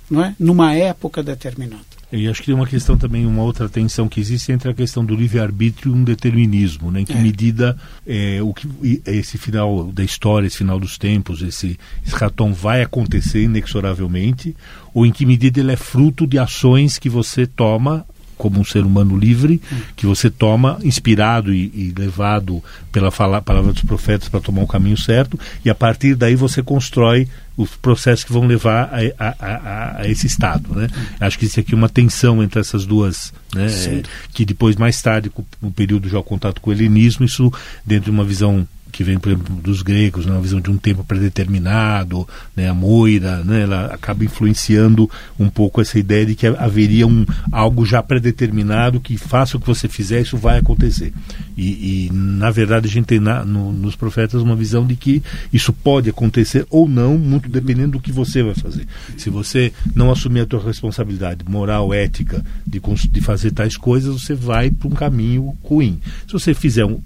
não 0.10 0.24
é? 0.24 0.36
numa 0.40 0.74
época 0.74 1.24
determinada. 1.24 2.00
E 2.12 2.28
acho 2.28 2.40
que 2.40 2.48
tem 2.48 2.56
uma 2.56 2.66
questão 2.66 2.98
também, 2.98 3.24
uma 3.26 3.44
outra 3.44 3.70
tensão 3.70 4.10
que 4.10 4.20
existe 4.20 4.52
entre 4.52 4.72
a 4.72 4.74
questão 4.74 5.06
do 5.06 5.16
livre-arbítrio 5.16 5.92
e 5.92 5.96
um 5.96 6.04
determinismo, 6.04 6.90
né? 6.90 7.02
Em 7.02 7.06
que 7.06 7.14
é. 7.14 7.22
medida 7.22 7.78
é, 8.06 8.42
o 8.42 8.52
que, 8.52 8.68
esse 9.06 9.38
final 9.38 9.92
da 9.92 10.04
história, 10.04 10.48
esse 10.48 10.58
final 10.58 10.80
dos 10.80 10.98
tempos, 10.98 11.44
esse 11.44 11.78
escatom 12.04 12.52
vai 12.52 12.82
acontecer 12.82 13.44
inexoravelmente, 13.44 14.56
ou 14.92 15.06
em 15.06 15.12
que 15.12 15.24
medida 15.24 15.60
ele 15.60 15.72
é 15.72 15.76
fruto 15.76 16.26
de 16.26 16.40
ações 16.40 16.98
que 16.98 17.10
você 17.10 17.46
toma 17.46 18.04
como 18.40 18.58
um 18.58 18.64
ser 18.64 18.86
humano 18.86 19.18
livre, 19.18 19.62
que 19.98 20.06
você 20.06 20.30
toma, 20.30 20.80
inspirado 20.82 21.54
e, 21.54 21.66
e 21.76 21.94
levado 21.96 22.64
pela 22.90 23.12
fala, 23.12 23.42
palavra 23.42 23.74
dos 23.74 23.84
profetas 23.84 24.30
para 24.30 24.40
tomar 24.40 24.64
o 24.64 24.68
caminho 24.68 24.98
certo, 24.98 25.38
e 25.64 25.70
a 25.70 25.76
partir 25.76 26.16
daí 26.16 26.36
você 26.36 26.64
constrói 26.64 27.28
os 27.58 27.72
processos 27.76 28.24
que 28.24 28.32
vão 28.32 28.48
levar 28.48 28.90
a, 28.94 29.26
a, 29.28 29.36
a, 29.40 30.02
a 30.04 30.08
esse 30.08 30.26
estado. 30.26 30.74
Né? 30.74 30.88
Acho 31.20 31.38
que 31.38 31.46
isso 31.46 31.60
aqui 31.60 31.74
é 31.74 31.78
uma 31.78 31.90
tensão 31.90 32.42
entre 32.42 32.62
essas 32.62 32.86
duas, 32.86 33.34
né? 33.54 33.68
É, 33.68 34.04
que 34.34 34.46
depois, 34.46 34.78
mais 34.78 35.02
tarde, 35.02 35.30
com 35.30 35.44
o 35.62 35.70
período 35.70 36.08
já 36.08 36.18
o 36.18 36.24
contato 36.24 36.62
com 36.62 36.70
o 36.70 36.74
helenismo, 36.74 37.26
isso 37.26 37.52
dentro 37.86 38.06
de 38.06 38.12
uma 38.12 38.24
visão 38.24 38.66
que 38.92 39.04
vem, 39.04 39.18
por 39.18 39.32
exemplo, 39.32 39.56
dos 39.56 39.82
gregos, 39.82 40.26
né, 40.26 40.32
uma 40.34 40.42
visão 40.42 40.60
de 40.60 40.70
um 40.70 40.78
tempo 40.78 41.04
predeterminado, 41.04 42.28
né, 42.56 42.70
a 42.70 42.74
moira, 42.74 43.44
né, 43.44 43.62
ela 43.62 43.86
acaba 43.88 44.24
influenciando 44.24 45.10
um 45.40 45.50
pouco 45.50 45.82
essa 45.82 45.98
ideia 45.98 46.26
de 46.26 46.36
que 46.36 46.48
haveria 46.48 47.08
um, 47.08 47.26
algo 47.52 47.86
já 47.86 48.02
predeterminado 48.02 49.00
que 49.00 49.18
faça 49.18 49.58
o 49.58 49.60
que 49.60 49.68
você 49.68 49.88
fizer, 49.88 50.22
isso 50.22 50.38
vai 50.38 50.60
acontecer. 50.60 51.14
E, 51.60 52.08
e 52.08 52.10
na 52.14 52.50
verdade 52.50 52.88
a 52.88 52.90
gente 52.90 53.06
tem 53.06 53.20
na, 53.20 53.44
no, 53.44 53.74
nos 53.74 53.94
profetas 53.94 54.42
uma 54.42 54.56
visão 54.56 54.88
de 54.88 54.96
que 54.96 55.22
isso 55.52 55.74
pode 55.74 56.10
acontecer 56.10 56.66
ou 56.70 56.88
não, 56.88 57.18
muito 57.18 57.50
dependendo 57.50 57.94
do 57.94 58.00
que 58.00 58.14
você 58.14 58.42
vai 58.42 58.56
fazer. 58.56 58.88
Se 59.18 59.30
você 59.30 59.74
não 59.94 60.10
assumir 60.10 60.40
a 60.40 60.46
tua 60.46 60.64
responsabilidade 60.64 61.44
moral, 61.46 61.94
ética 61.94 62.42
de, 62.66 62.80
de 63.12 63.22
fazer 63.22 63.52
tais 63.52 63.76
coisas, 63.76 64.22
você 64.22 64.34
vai 64.34 64.72
para 64.72 64.88
um 64.88 64.92
caminho 64.92 65.58
ruim. 65.62 66.00
Se 66.26 66.32
você 66.32 66.54
fizer 66.54 66.86
um, 66.86 67.02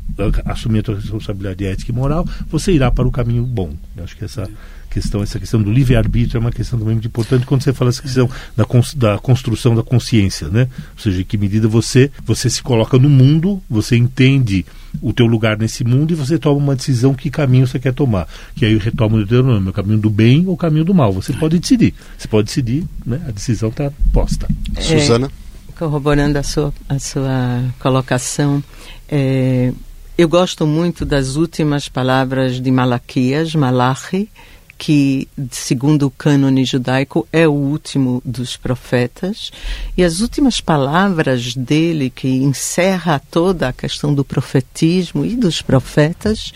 assumir 0.45 0.79
a 0.79 0.83
tua 0.83 0.95
responsabilidade 0.95 1.65
ética 1.65 1.91
e 1.91 1.95
moral, 1.95 2.27
você 2.47 2.73
irá 2.73 2.91
para 2.91 3.07
o 3.07 3.11
caminho 3.11 3.43
bom. 3.43 3.73
Eu 3.97 4.03
acho 4.03 4.15
que 4.15 4.23
essa 4.23 4.47
questão, 4.93 5.23
essa 5.23 5.39
questão 5.39 5.61
do 5.61 5.71
livre-arbítrio 5.71 6.37
é 6.37 6.39
uma 6.39 6.51
questão 6.51 6.77
também 6.77 6.93
muito 6.93 7.07
importante 7.07 7.45
quando 7.45 7.63
você 7.63 7.73
fala 7.73 7.89
essa 7.89 8.01
questão 8.01 8.29
da, 8.55 8.65
da 8.95 9.17
construção 9.17 9.75
da 9.75 9.81
consciência, 9.81 10.47
né? 10.47 10.67
Ou 10.95 11.01
seja, 11.01 11.21
em 11.21 11.23
que 11.23 11.37
medida 11.37 11.67
você, 11.67 12.11
você 12.23 12.49
se 12.49 12.61
coloca 12.61 12.97
no 12.99 13.09
mundo, 13.09 13.61
você 13.69 13.97
entende 13.97 14.65
o 15.01 15.11
teu 15.11 15.25
lugar 15.25 15.57
nesse 15.57 15.83
mundo 15.83 16.11
e 16.11 16.15
você 16.15 16.37
toma 16.37 16.57
uma 16.57 16.75
decisão 16.75 17.15
que 17.15 17.29
caminho 17.31 17.65
você 17.65 17.79
quer 17.79 17.93
tomar. 17.93 18.27
Que 18.55 18.65
aí 18.65 18.77
retoma 18.77 19.17
o 19.17 19.25
teu 19.25 19.41
nome, 19.41 19.69
o 19.69 19.73
caminho 19.73 19.97
do 19.97 20.09
bem 20.09 20.45
ou 20.45 20.53
o 20.53 20.57
caminho 20.57 20.85
do 20.85 20.93
mal. 20.93 21.11
Você 21.13 21.33
pode 21.33 21.59
decidir. 21.59 21.93
Você 22.17 22.27
pode 22.27 22.47
decidir, 22.47 22.85
né? 23.05 23.19
A 23.27 23.31
decisão 23.31 23.69
está 23.69 23.91
posta. 24.13 24.47
É, 24.75 24.81
Suzana? 24.81 25.31
Corroborando 25.77 26.37
a 26.37 26.43
sua, 26.43 26.71
a 26.87 26.99
sua 26.99 27.63
colocação, 27.79 28.63
é, 29.09 29.73
eu 30.15 30.29
gosto 30.29 30.67
muito 30.67 31.05
das 31.05 31.35
últimas 31.35 31.89
palavras 31.89 32.61
de 32.61 32.69
Malaquias, 32.69 33.55
Malachi, 33.55 34.29
que, 34.77 35.27
segundo 35.51 36.07
o 36.07 36.11
cânone 36.11 36.65
judaico, 36.65 37.27
é 37.31 37.47
o 37.47 37.51
último 37.51 38.21
dos 38.25 38.57
profetas. 38.57 39.51
E 39.97 40.03
as 40.03 40.19
últimas 40.19 40.59
palavras 40.59 41.55
dele, 41.55 42.09
que 42.09 42.27
encerra 42.27 43.21
toda 43.31 43.69
a 43.69 43.73
questão 43.73 44.13
do 44.13 44.25
profetismo 44.25 45.25
e 45.25 45.35
dos 45.35 45.61
profetas, 45.61 46.53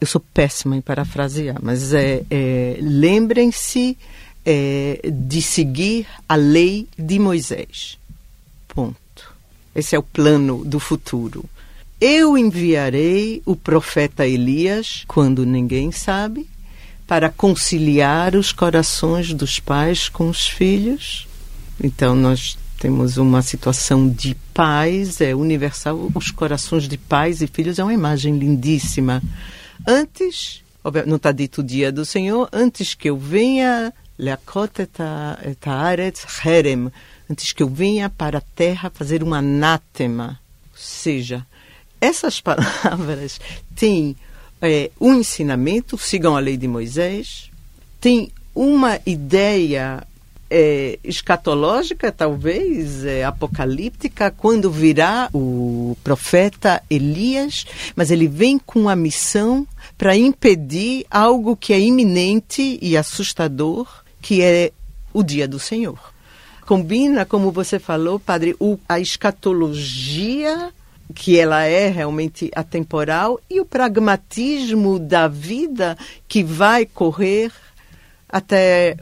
eu 0.00 0.06
sou 0.06 0.20
péssima 0.32 0.76
em 0.76 0.80
parafrasear, 0.80 1.58
mas 1.62 1.92
é, 1.92 2.22
é 2.30 2.78
lembrem-se 2.80 3.96
é, 4.44 5.00
de 5.12 5.42
seguir 5.42 6.06
a 6.28 6.36
lei 6.36 6.88
de 6.98 7.18
Moisés. 7.18 7.98
Ponto. 8.68 8.96
Esse 9.74 9.94
é 9.94 9.98
o 9.98 10.02
plano 10.02 10.64
do 10.64 10.80
futuro. 10.80 11.44
Eu 12.00 12.38
enviarei 12.38 13.42
o 13.44 13.54
profeta 13.54 14.26
Elias 14.26 15.04
quando 15.06 15.44
ninguém 15.44 15.92
sabe, 15.92 16.48
para 17.10 17.28
conciliar 17.28 18.36
os 18.36 18.52
corações 18.52 19.34
dos 19.34 19.58
pais 19.58 20.08
com 20.08 20.28
os 20.28 20.46
filhos. 20.46 21.26
Então, 21.82 22.14
nós 22.14 22.56
temos 22.78 23.16
uma 23.16 23.42
situação 23.42 24.08
de 24.08 24.36
pais, 24.54 25.20
é 25.20 25.34
universal. 25.34 26.08
Os 26.14 26.30
corações 26.30 26.86
de 26.86 26.96
pais 26.96 27.42
e 27.42 27.48
filhos 27.48 27.80
é 27.80 27.82
uma 27.82 27.92
imagem 27.92 28.38
lindíssima. 28.38 29.20
Antes, 29.84 30.62
não 31.04 31.16
está 31.16 31.32
dito 31.32 31.62
o 31.62 31.64
dia 31.64 31.90
do 31.90 32.04
Senhor, 32.04 32.48
antes 32.52 32.94
que 32.94 33.10
eu 33.10 33.18
venha, 33.18 33.92
antes 37.28 37.52
que 37.52 37.62
eu 37.64 37.68
venha 37.68 38.08
para 38.08 38.38
a 38.38 38.42
terra 38.54 38.88
fazer 38.88 39.24
um 39.24 39.34
anátema. 39.34 40.38
Ou 40.70 40.78
seja, 40.78 41.44
essas 42.00 42.38
palavras 42.40 43.40
têm 43.74 44.14
é, 44.60 44.90
um 45.00 45.14
ensinamento, 45.14 45.96
sigam 45.96 46.36
a 46.36 46.40
lei 46.40 46.56
de 46.56 46.68
Moisés, 46.68 47.50
tem 48.00 48.30
uma 48.54 48.98
ideia 49.06 50.06
é, 50.50 50.98
escatológica, 51.04 52.10
talvez, 52.10 53.04
é, 53.04 53.24
apocalíptica, 53.24 54.30
quando 54.30 54.70
virá 54.70 55.30
o 55.32 55.96
profeta 56.02 56.82
Elias, 56.90 57.64
mas 57.94 58.10
ele 58.10 58.26
vem 58.26 58.58
com 58.58 58.88
a 58.88 58.96
missão 58.96 59.66
para 59.96 60.16
impedir 60.16 61.06
algo 61.10 61.56
que 61.56 61.72
é 61.72 61.78
iminente 61.78 62.78
e 62.82 62.96
assustador, 62.96 63.86
que 64.20 64.42
é 64.42 64.72
o 65.12 65.22
dia 65.22 65.46
do 65.46 65.58
Senhor. 65.58 65.98
Combina, 66.66 67.24
como 67.24 67.50
você 67.50 67.78
falou, 67.78 68.18
padre, 68.18 68.54
o, 68.58 68.78
a 68.88 69.00
escatologia 69.00 70.72
que 71.14 71.38
ela 71.38 71.64
é 71.64 71.88
realmente 71.88 72.50
atemporal 72.54 73.40
e 73.48 73.60
o 73.60 73.64
pragmatismo 73.64 74.98
da 74.98 75.28
vida 75.28 75.96
que 76.28 76.42
vai 76.42 76.86
correr 76.86 77.52
até 78.28 78.96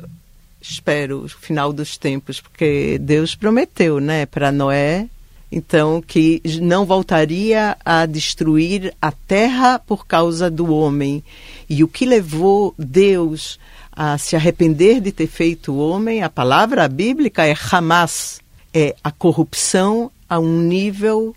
espero 0.61 1.24
o 1.24 1.28
final 1.28 1.72
dos 1.72 1.96
tempos, 1.96 2.40
porque 2.40 2.98
Deus 3.00 3.34
prometeu, 3.34 4.00
né, 4.00 4.26
para 4.26 4.50
Noé, 4.50 5.09
então 5.50 6.02
que 6.02 6.42
não 6.61 6.84
voltaria 6.84 7.76
a 7.84 8.04
destruir 8.06 8.94
a 9.00 9.11
terra 9.12 9.78
por 9.78 10.06
causa 10.06 10.50
do 10.50 10.72
homem. 10.72 11.22
E 11.68 11.82
o 11.82 11.88
que 11.88 12.04
levou 12.04 12.74
Deus 12.78 13.59
a 13.92 14.18
se 14.18 14.36
arrepender 14.36 15.00
de 15.00 15.11
ter 15.11 15.26
feito 15.26 15.72
o 15.72 15.78
homem, 15.78 16.22
a 16.22 16.28
palavra 16.28 16.86
bíblica 16.86 17.46
é 17.46 17.54
Hamas, 17.70 18.40
é 18.72 18.94
a 19.02 19.11
corrupção 19.11 20.11
a 20.28 20.38
um 20.38 20.61
nível 20.61 21.34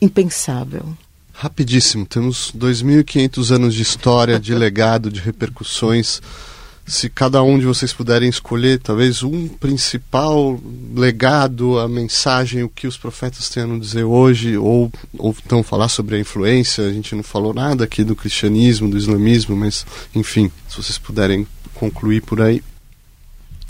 impensável. 0.00 0.96
Rapidíssimo, 1.32 2.04
temos 2.04 2.52
2.500 2.56 3.54
anos 3.54 3.74
de 3.74 3.82
história, 3.82 4.40
de 4.40 4.52
legado, 4.56 5.10
de 5.10 5.20
repercussões. 5.20 6.20
Se 6.84 7.08
cada 7.08 7.42
um 7.42 7.58
de 7.58 7.66
vocês 7.66 7.92
puderem 7.92 8.28
escolher 8.28 8.80
talvez 8.80 9.22
um 9.22 9.46
principal 9.46 10.58
legado, 10.96 11.78
a 11.78 11.86
mensagem, 11.86 12.64
o 12.64 12.68
que 12.68 12.86
os 12.86 12.96
profetas 12.96 13.48
têm 13.50 13.62
a 13.62 13.66
nos 13.66 13.88
dizer 13.88 14.04
hoje, 14.04 14.56
ou, 14.56 14.90
ou 15.16 15.36
então 15.44 15.62
falar 15.62 15.88
sobre 15.88 16.16
a 16.16 16.18
influência, 16.18 16.84
a 16.84 16.92
gente 16.92 17.14
não 17.14 17.22
falou 17.22 17.54
nada 17.54 17.84
aqui 17.84 18.02
do 18.02 18.16
cristianismo, 18.16 18.90
do 18.90 18.96
islamismo, 18.96 19.54
mas 19.54 19.86
enfim, 20.14 20.50
se 20.68 20.76
vocês 20.76 20.98
puderem 20.98 21.46
concluir 21.74 22.22
por 22.22 22.40
aí. 22.40 22.64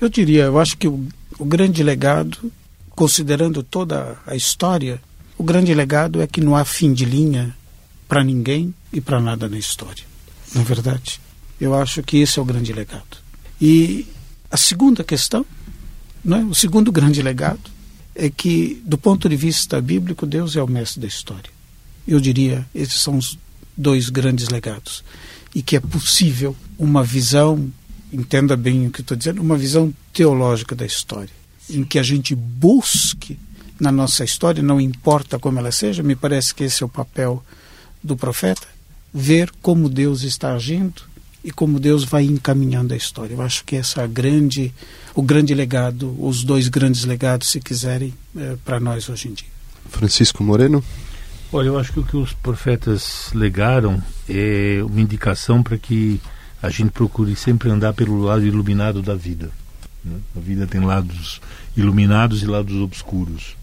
Eu 0.01 0.09
diria, 0.09 0.45
eu 0.45 0.59
acho 0.59 0.79
que 0.79 0.89
o, 0.89 1.05
o 1.39 1.45
grande 1.45 1.83
legado, 1.83 2.51
considerando 2.91 3.63
toda 3.63 4.17
a 4.27 4.37
história, 4.37 5.01
o 5.39 5.45
grande 5.45 5.73
legado 5.73 6.21
é 6.21 6.27
que 6.27 6.41
não 6.41 6.57
há 6.57 6.65
fim 6.65 6.93
de 6.93 7.05
linha 7.05 7.57
para 8.09 8.25
ninguém 8.25 8.75
e 8.93 9.01
para 9.01 9.21
nada 9.21 9.49
na 9.49 9.57
história. 9.57 10.03
Não 10.53 10.63
é 10.63 10.65
verdade? 10.65 11.21
Eu 11.61 11.75
acho 11.75 12.03
que 12.03 12.19
esse 12.19 12.41
é 12.41 12.43
o 12.43 12.45
grande 12.45 12.73
legado. 12.73 13.19
E 13.61 14.05
a 14.51 14.57
segunda 14.57 15.05
questão, 15.05 15.47
é? 16.27 16.37
o 16.45 16.55
segundo 16.55 16.91
grande 16.91 17.23
legado, 17.23 17.71
é 18.17 18.29
que, 18.29 18.83
do 18.85 18.99
ponto 18.99 19.29
de 19.29 19.37
vista 19.37 19.81
bíblico, 19.81 20.27
Deus 20.27 20.57
é 20.57 20.63
o 20.63 20.67
mestre 20.67 21.01
da 21.01 21.07
história. 21.07 21.51
Eu 22.07 22.19
diria, 22.19 22.67
esses 22.75 23.01
são 23.01 23.17
os 23.17 23.39
dois 23.77 24.09
grandes 24.09 24.49
legados. 24.49 25.05
E 25.55 25.63
que 25.63 25.77
é 25.77 25.81
possível 25.81 26.57
uma 26.77 27.05
visão, 27.05 27.73
entenda 28.13 28.57
bem 28.57 28.89
o 28.89 28.91
que 28.91 29.03
estou 29.03 29.17
dizendo, 29.17 29.41
uma 29.41 29.57
visão 29.57 29.95
teológica 30.13 30.75
da 30.75 30.85
história, 30.85 31.31
em 31.71 31.85
que 31.85 31.99
a 31.99 32.03
gente 32.03 32.35
busque 32.35 33.39
na 33.81 33.93
nossa 33.93 34.25
história, 34.25 34.63
não 34.63 34.81
importa 34.81 35.39
como 35.39 35.59
ela 35.59 35.71
seja, 35.71 36.03
me 36.03 36.17
parece 36.17 36.55
que 36.55 36.65
esse 36.65 36.83
é 36.83 36.87
o 36.87 36.89
papel 36.89 37.43
do 38.03 38.17
profeta, 38.17 38.67
ver 39.13 39.51
como 39.63 39.89
Deus 39.89 40.23
está 40.23 40.53
agindo 40.53 41.03
e 41.43 41.51
como 41.51 41.79
Deus 41.79 42.05
vai 42.05 42.25
encaminhando 42.25 42.93
a 42.93 42.97
história. 42.97 43.35
Eu 43.35 43.43
acho 43.43 43.65
que 43.65 43.77
essa 43.77 44.03
é 44.03 44.09
grande, 44.09 44.73
o 45.15 45.23
grande 45.23 45.55
legado, 45.55 46.15
os 46.19 46.43
dois 46.45 46.69
grandes 46.69 47.05
legados, 47.05 47.51
se 47.51 47.61
quiserem, 47.61 48.13
é, 48.37 48.57
para 48.65 48.81
nós 48.81 49.09
hoje 49.09 49.29
em 49.29 49.33
dia. 49.33 49.49
Francisco 49.89 50.43
Moreno. 50.43 50.83
Olha, 51.51 51.69
eu 51.69 51.79
acho 51.79 51.93
que 51.93 52.01
o 52.01 52.05
que 52.05 52.17
os 52.17 52.35
profetas 52.35 53.31
legaram 53.33 54.03
é 54.29 54.81
uma 54.83 55.01
indicação 55.01 55.63
para 55.63 55.79
que 55.79 56.21
a 56.61 56.69
gente 56.69 56.91
procure 56.91 57.35
sempre 57.37 57.71
andar 57.71 57.95
pelo 57.95 58.21
lado 58.21 58.45
iluminado 58.45 59.01
da 59.01 59.15
vida. 59.15 59.51
Né? 60.05 60.17
A 60.37 60.41
vida 60.41 60.67
tem 60.67 60.81
lados 60.81 61.41
iluminados 61.75 62.43
e 62.43 62.47
lados 62.47 62.77
obscuros 62.77 63.57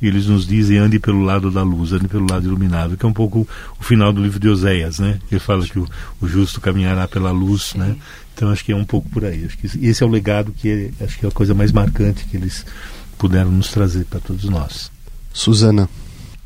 e 0.00 0.06
eles 0.06 0.26
nos 0.26 0.46
dizem 0.46 0.78
ande 0.78 0.98
pelo 0.98 1.22
lado 1.22 1.50
da 1.50 1.62
luz, 1.62 1.92
ande 1.92 2.08
pelo 2.08 2.26
lado 2.30 2.46
iluminado, 2.46 2.96
que 2.96 3.04
é 3.04 3.08
um 3.08 3.12
pouco 3.12 3.46
o 3.78 3.84
final 3.84 4.12
do 4.12 4.22
livro 4.22 4.38
de 4.38 4.48
Oséias, 4.48 4.98
né? 4.98 5.18
Ele 5.30 5.40
fala 5.40 5.64
que 5.66 5.78
o, 5.78 5.86
o 6.20 6.26
justo 6.26 6.60
caminhará 6.60 7.06
pela 7.06 7.30
luz, 7.30 7.74
né? 7.74 7.96
Então 8.34 8.50
acho 8.50 8.64
que 8.64 8.72
é 8.72 8.76
um 8.76 8.84
pouco 8.84 9.08
por 9.10 9.24
aí. 9.24 9.44
Acho 9.44 9.58
que 9.58 9.66
esse 9.86 10.02
é 10.02 10.06
o 10.06 10.08
legado 10.08 10.52
que 10.52 10.92
é, 10.98 11.04
acho 11.04 11.18
que 11.18 11.26
é 11.26 11.28
a 11.28 11.32
coisa 11.32 11.54
mais 11.54 11.72
marcante 11.72 12.24
que 12.24 12.36
eles 12.36 12.64
puderam 13.18 13.50
nos 13.50 13.70
trazer 13.70 14.06
para 14.06 14.20
todos 14.20 14.44
nós. 14.44 14.90
Suzana. 15.32 15.88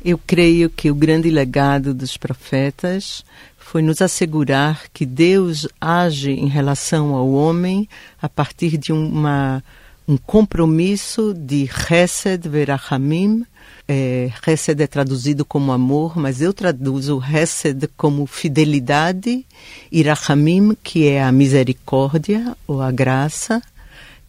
Eu 0.03 0.19
creio 0.19 0.69
que 0.69 0.91
o 0.91 0.95
grande 0.95 1.31
legado 1.31 1.93
dos 1.93 2.17
profetas 2.17 3.23
foi 3.57 3.81
nos 3.81 4.01
assegurar 4.01 4.83
que 4.93 5.05
Deus 5.05 5.67
age 5.81 6.31
em 6.31 6.47
relação 6.47 7.15
ao 7.15 7.31
homem 7.31 7.89
a 8.21 8.29
partir 8.29 8.77
de 8.77 8.93
uma 8.93 9.63
um 10.07 10.17
compromisso 10.17 11.33
de 11.33 11.69
Hesed 11.89 12.47
Verachamim. 12.47 13.45
É, 13.87 14.31
Hesed 14.45 14.81
é 14.81 14.87
traduzido 14.87 15.45
como 15.45 15.71
amor, 15.71 16.17
mas 16.17 16.41
eu 16.41 16.53
traduzo 16.53 17.23
Hesed 17.23 17.87
como 17.95 18.25
fidelidade 18.25 19.45
e 19.91 20.01
Rachamim, 20.03 20.75
que 20.83 21.07
é 21.07 21.23
a 21.23 21.31
misericórdia 21.31 22.55
ou 22.67 22.81
a 22.81 22.91
graça, 22.91 23.61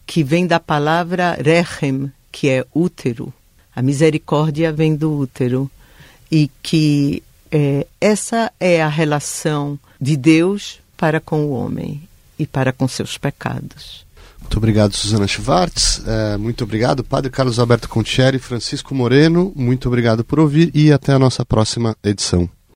que 0.05 0.23
vem 0.23 0.47
da 0.47 0.59
palavra 0.59 1.37
Rechem, 1.41 2.11
que 2.31 2.49
é 2.49 2.65
útero. 2.73 3.33
A 3.75 3.81
misericórdia 3.81 4.71
vem 4.71 4.95
do 4.95 5.11
útero. 5.11 5.69
E 6.31 6.49
que 6.61 7.23
É, 7.49 7.87
essa 8.01 8.51
é 8.59 8.81
a 8.81 8.89
relação 8.89 9.79
de 10.01 10.17
Deus 10.17 10.81
para 10.97 11.21
com 11.21 11.45
o 11.45 11.51
homem 11.51 12.01
e 12.37 12.45
para 12.45 12.73
com 12.73 12.87
seus 12.89 13.17
pecados. 13.17 14.05
Muito 14.47 14.59
obrigado, 14.59 14.93
Susana 14.95 15.27
Schwartz. 15.27 16.01
É, 16.07 16.37
muito 16.37 16.63
obrigado, 16.63 17.03
Padre 17.03 17.29
Carlos 17.29 17.59
Alberto 17.59 17.89
Contieri, 17.89 18.39
Francisco 18.39 18.95
Moreno. 18.95 19.51
Muito 19.53 19.89
obrigado 19.89 20.23
por 20.23 20.39
ouvir 20.39 20.71
e 20.73 20.89
até 20.89 21.11
a 21.11 21.19
nossa 21.19 21.45
próxima 21.45 21.97
edição. 22.01 22.49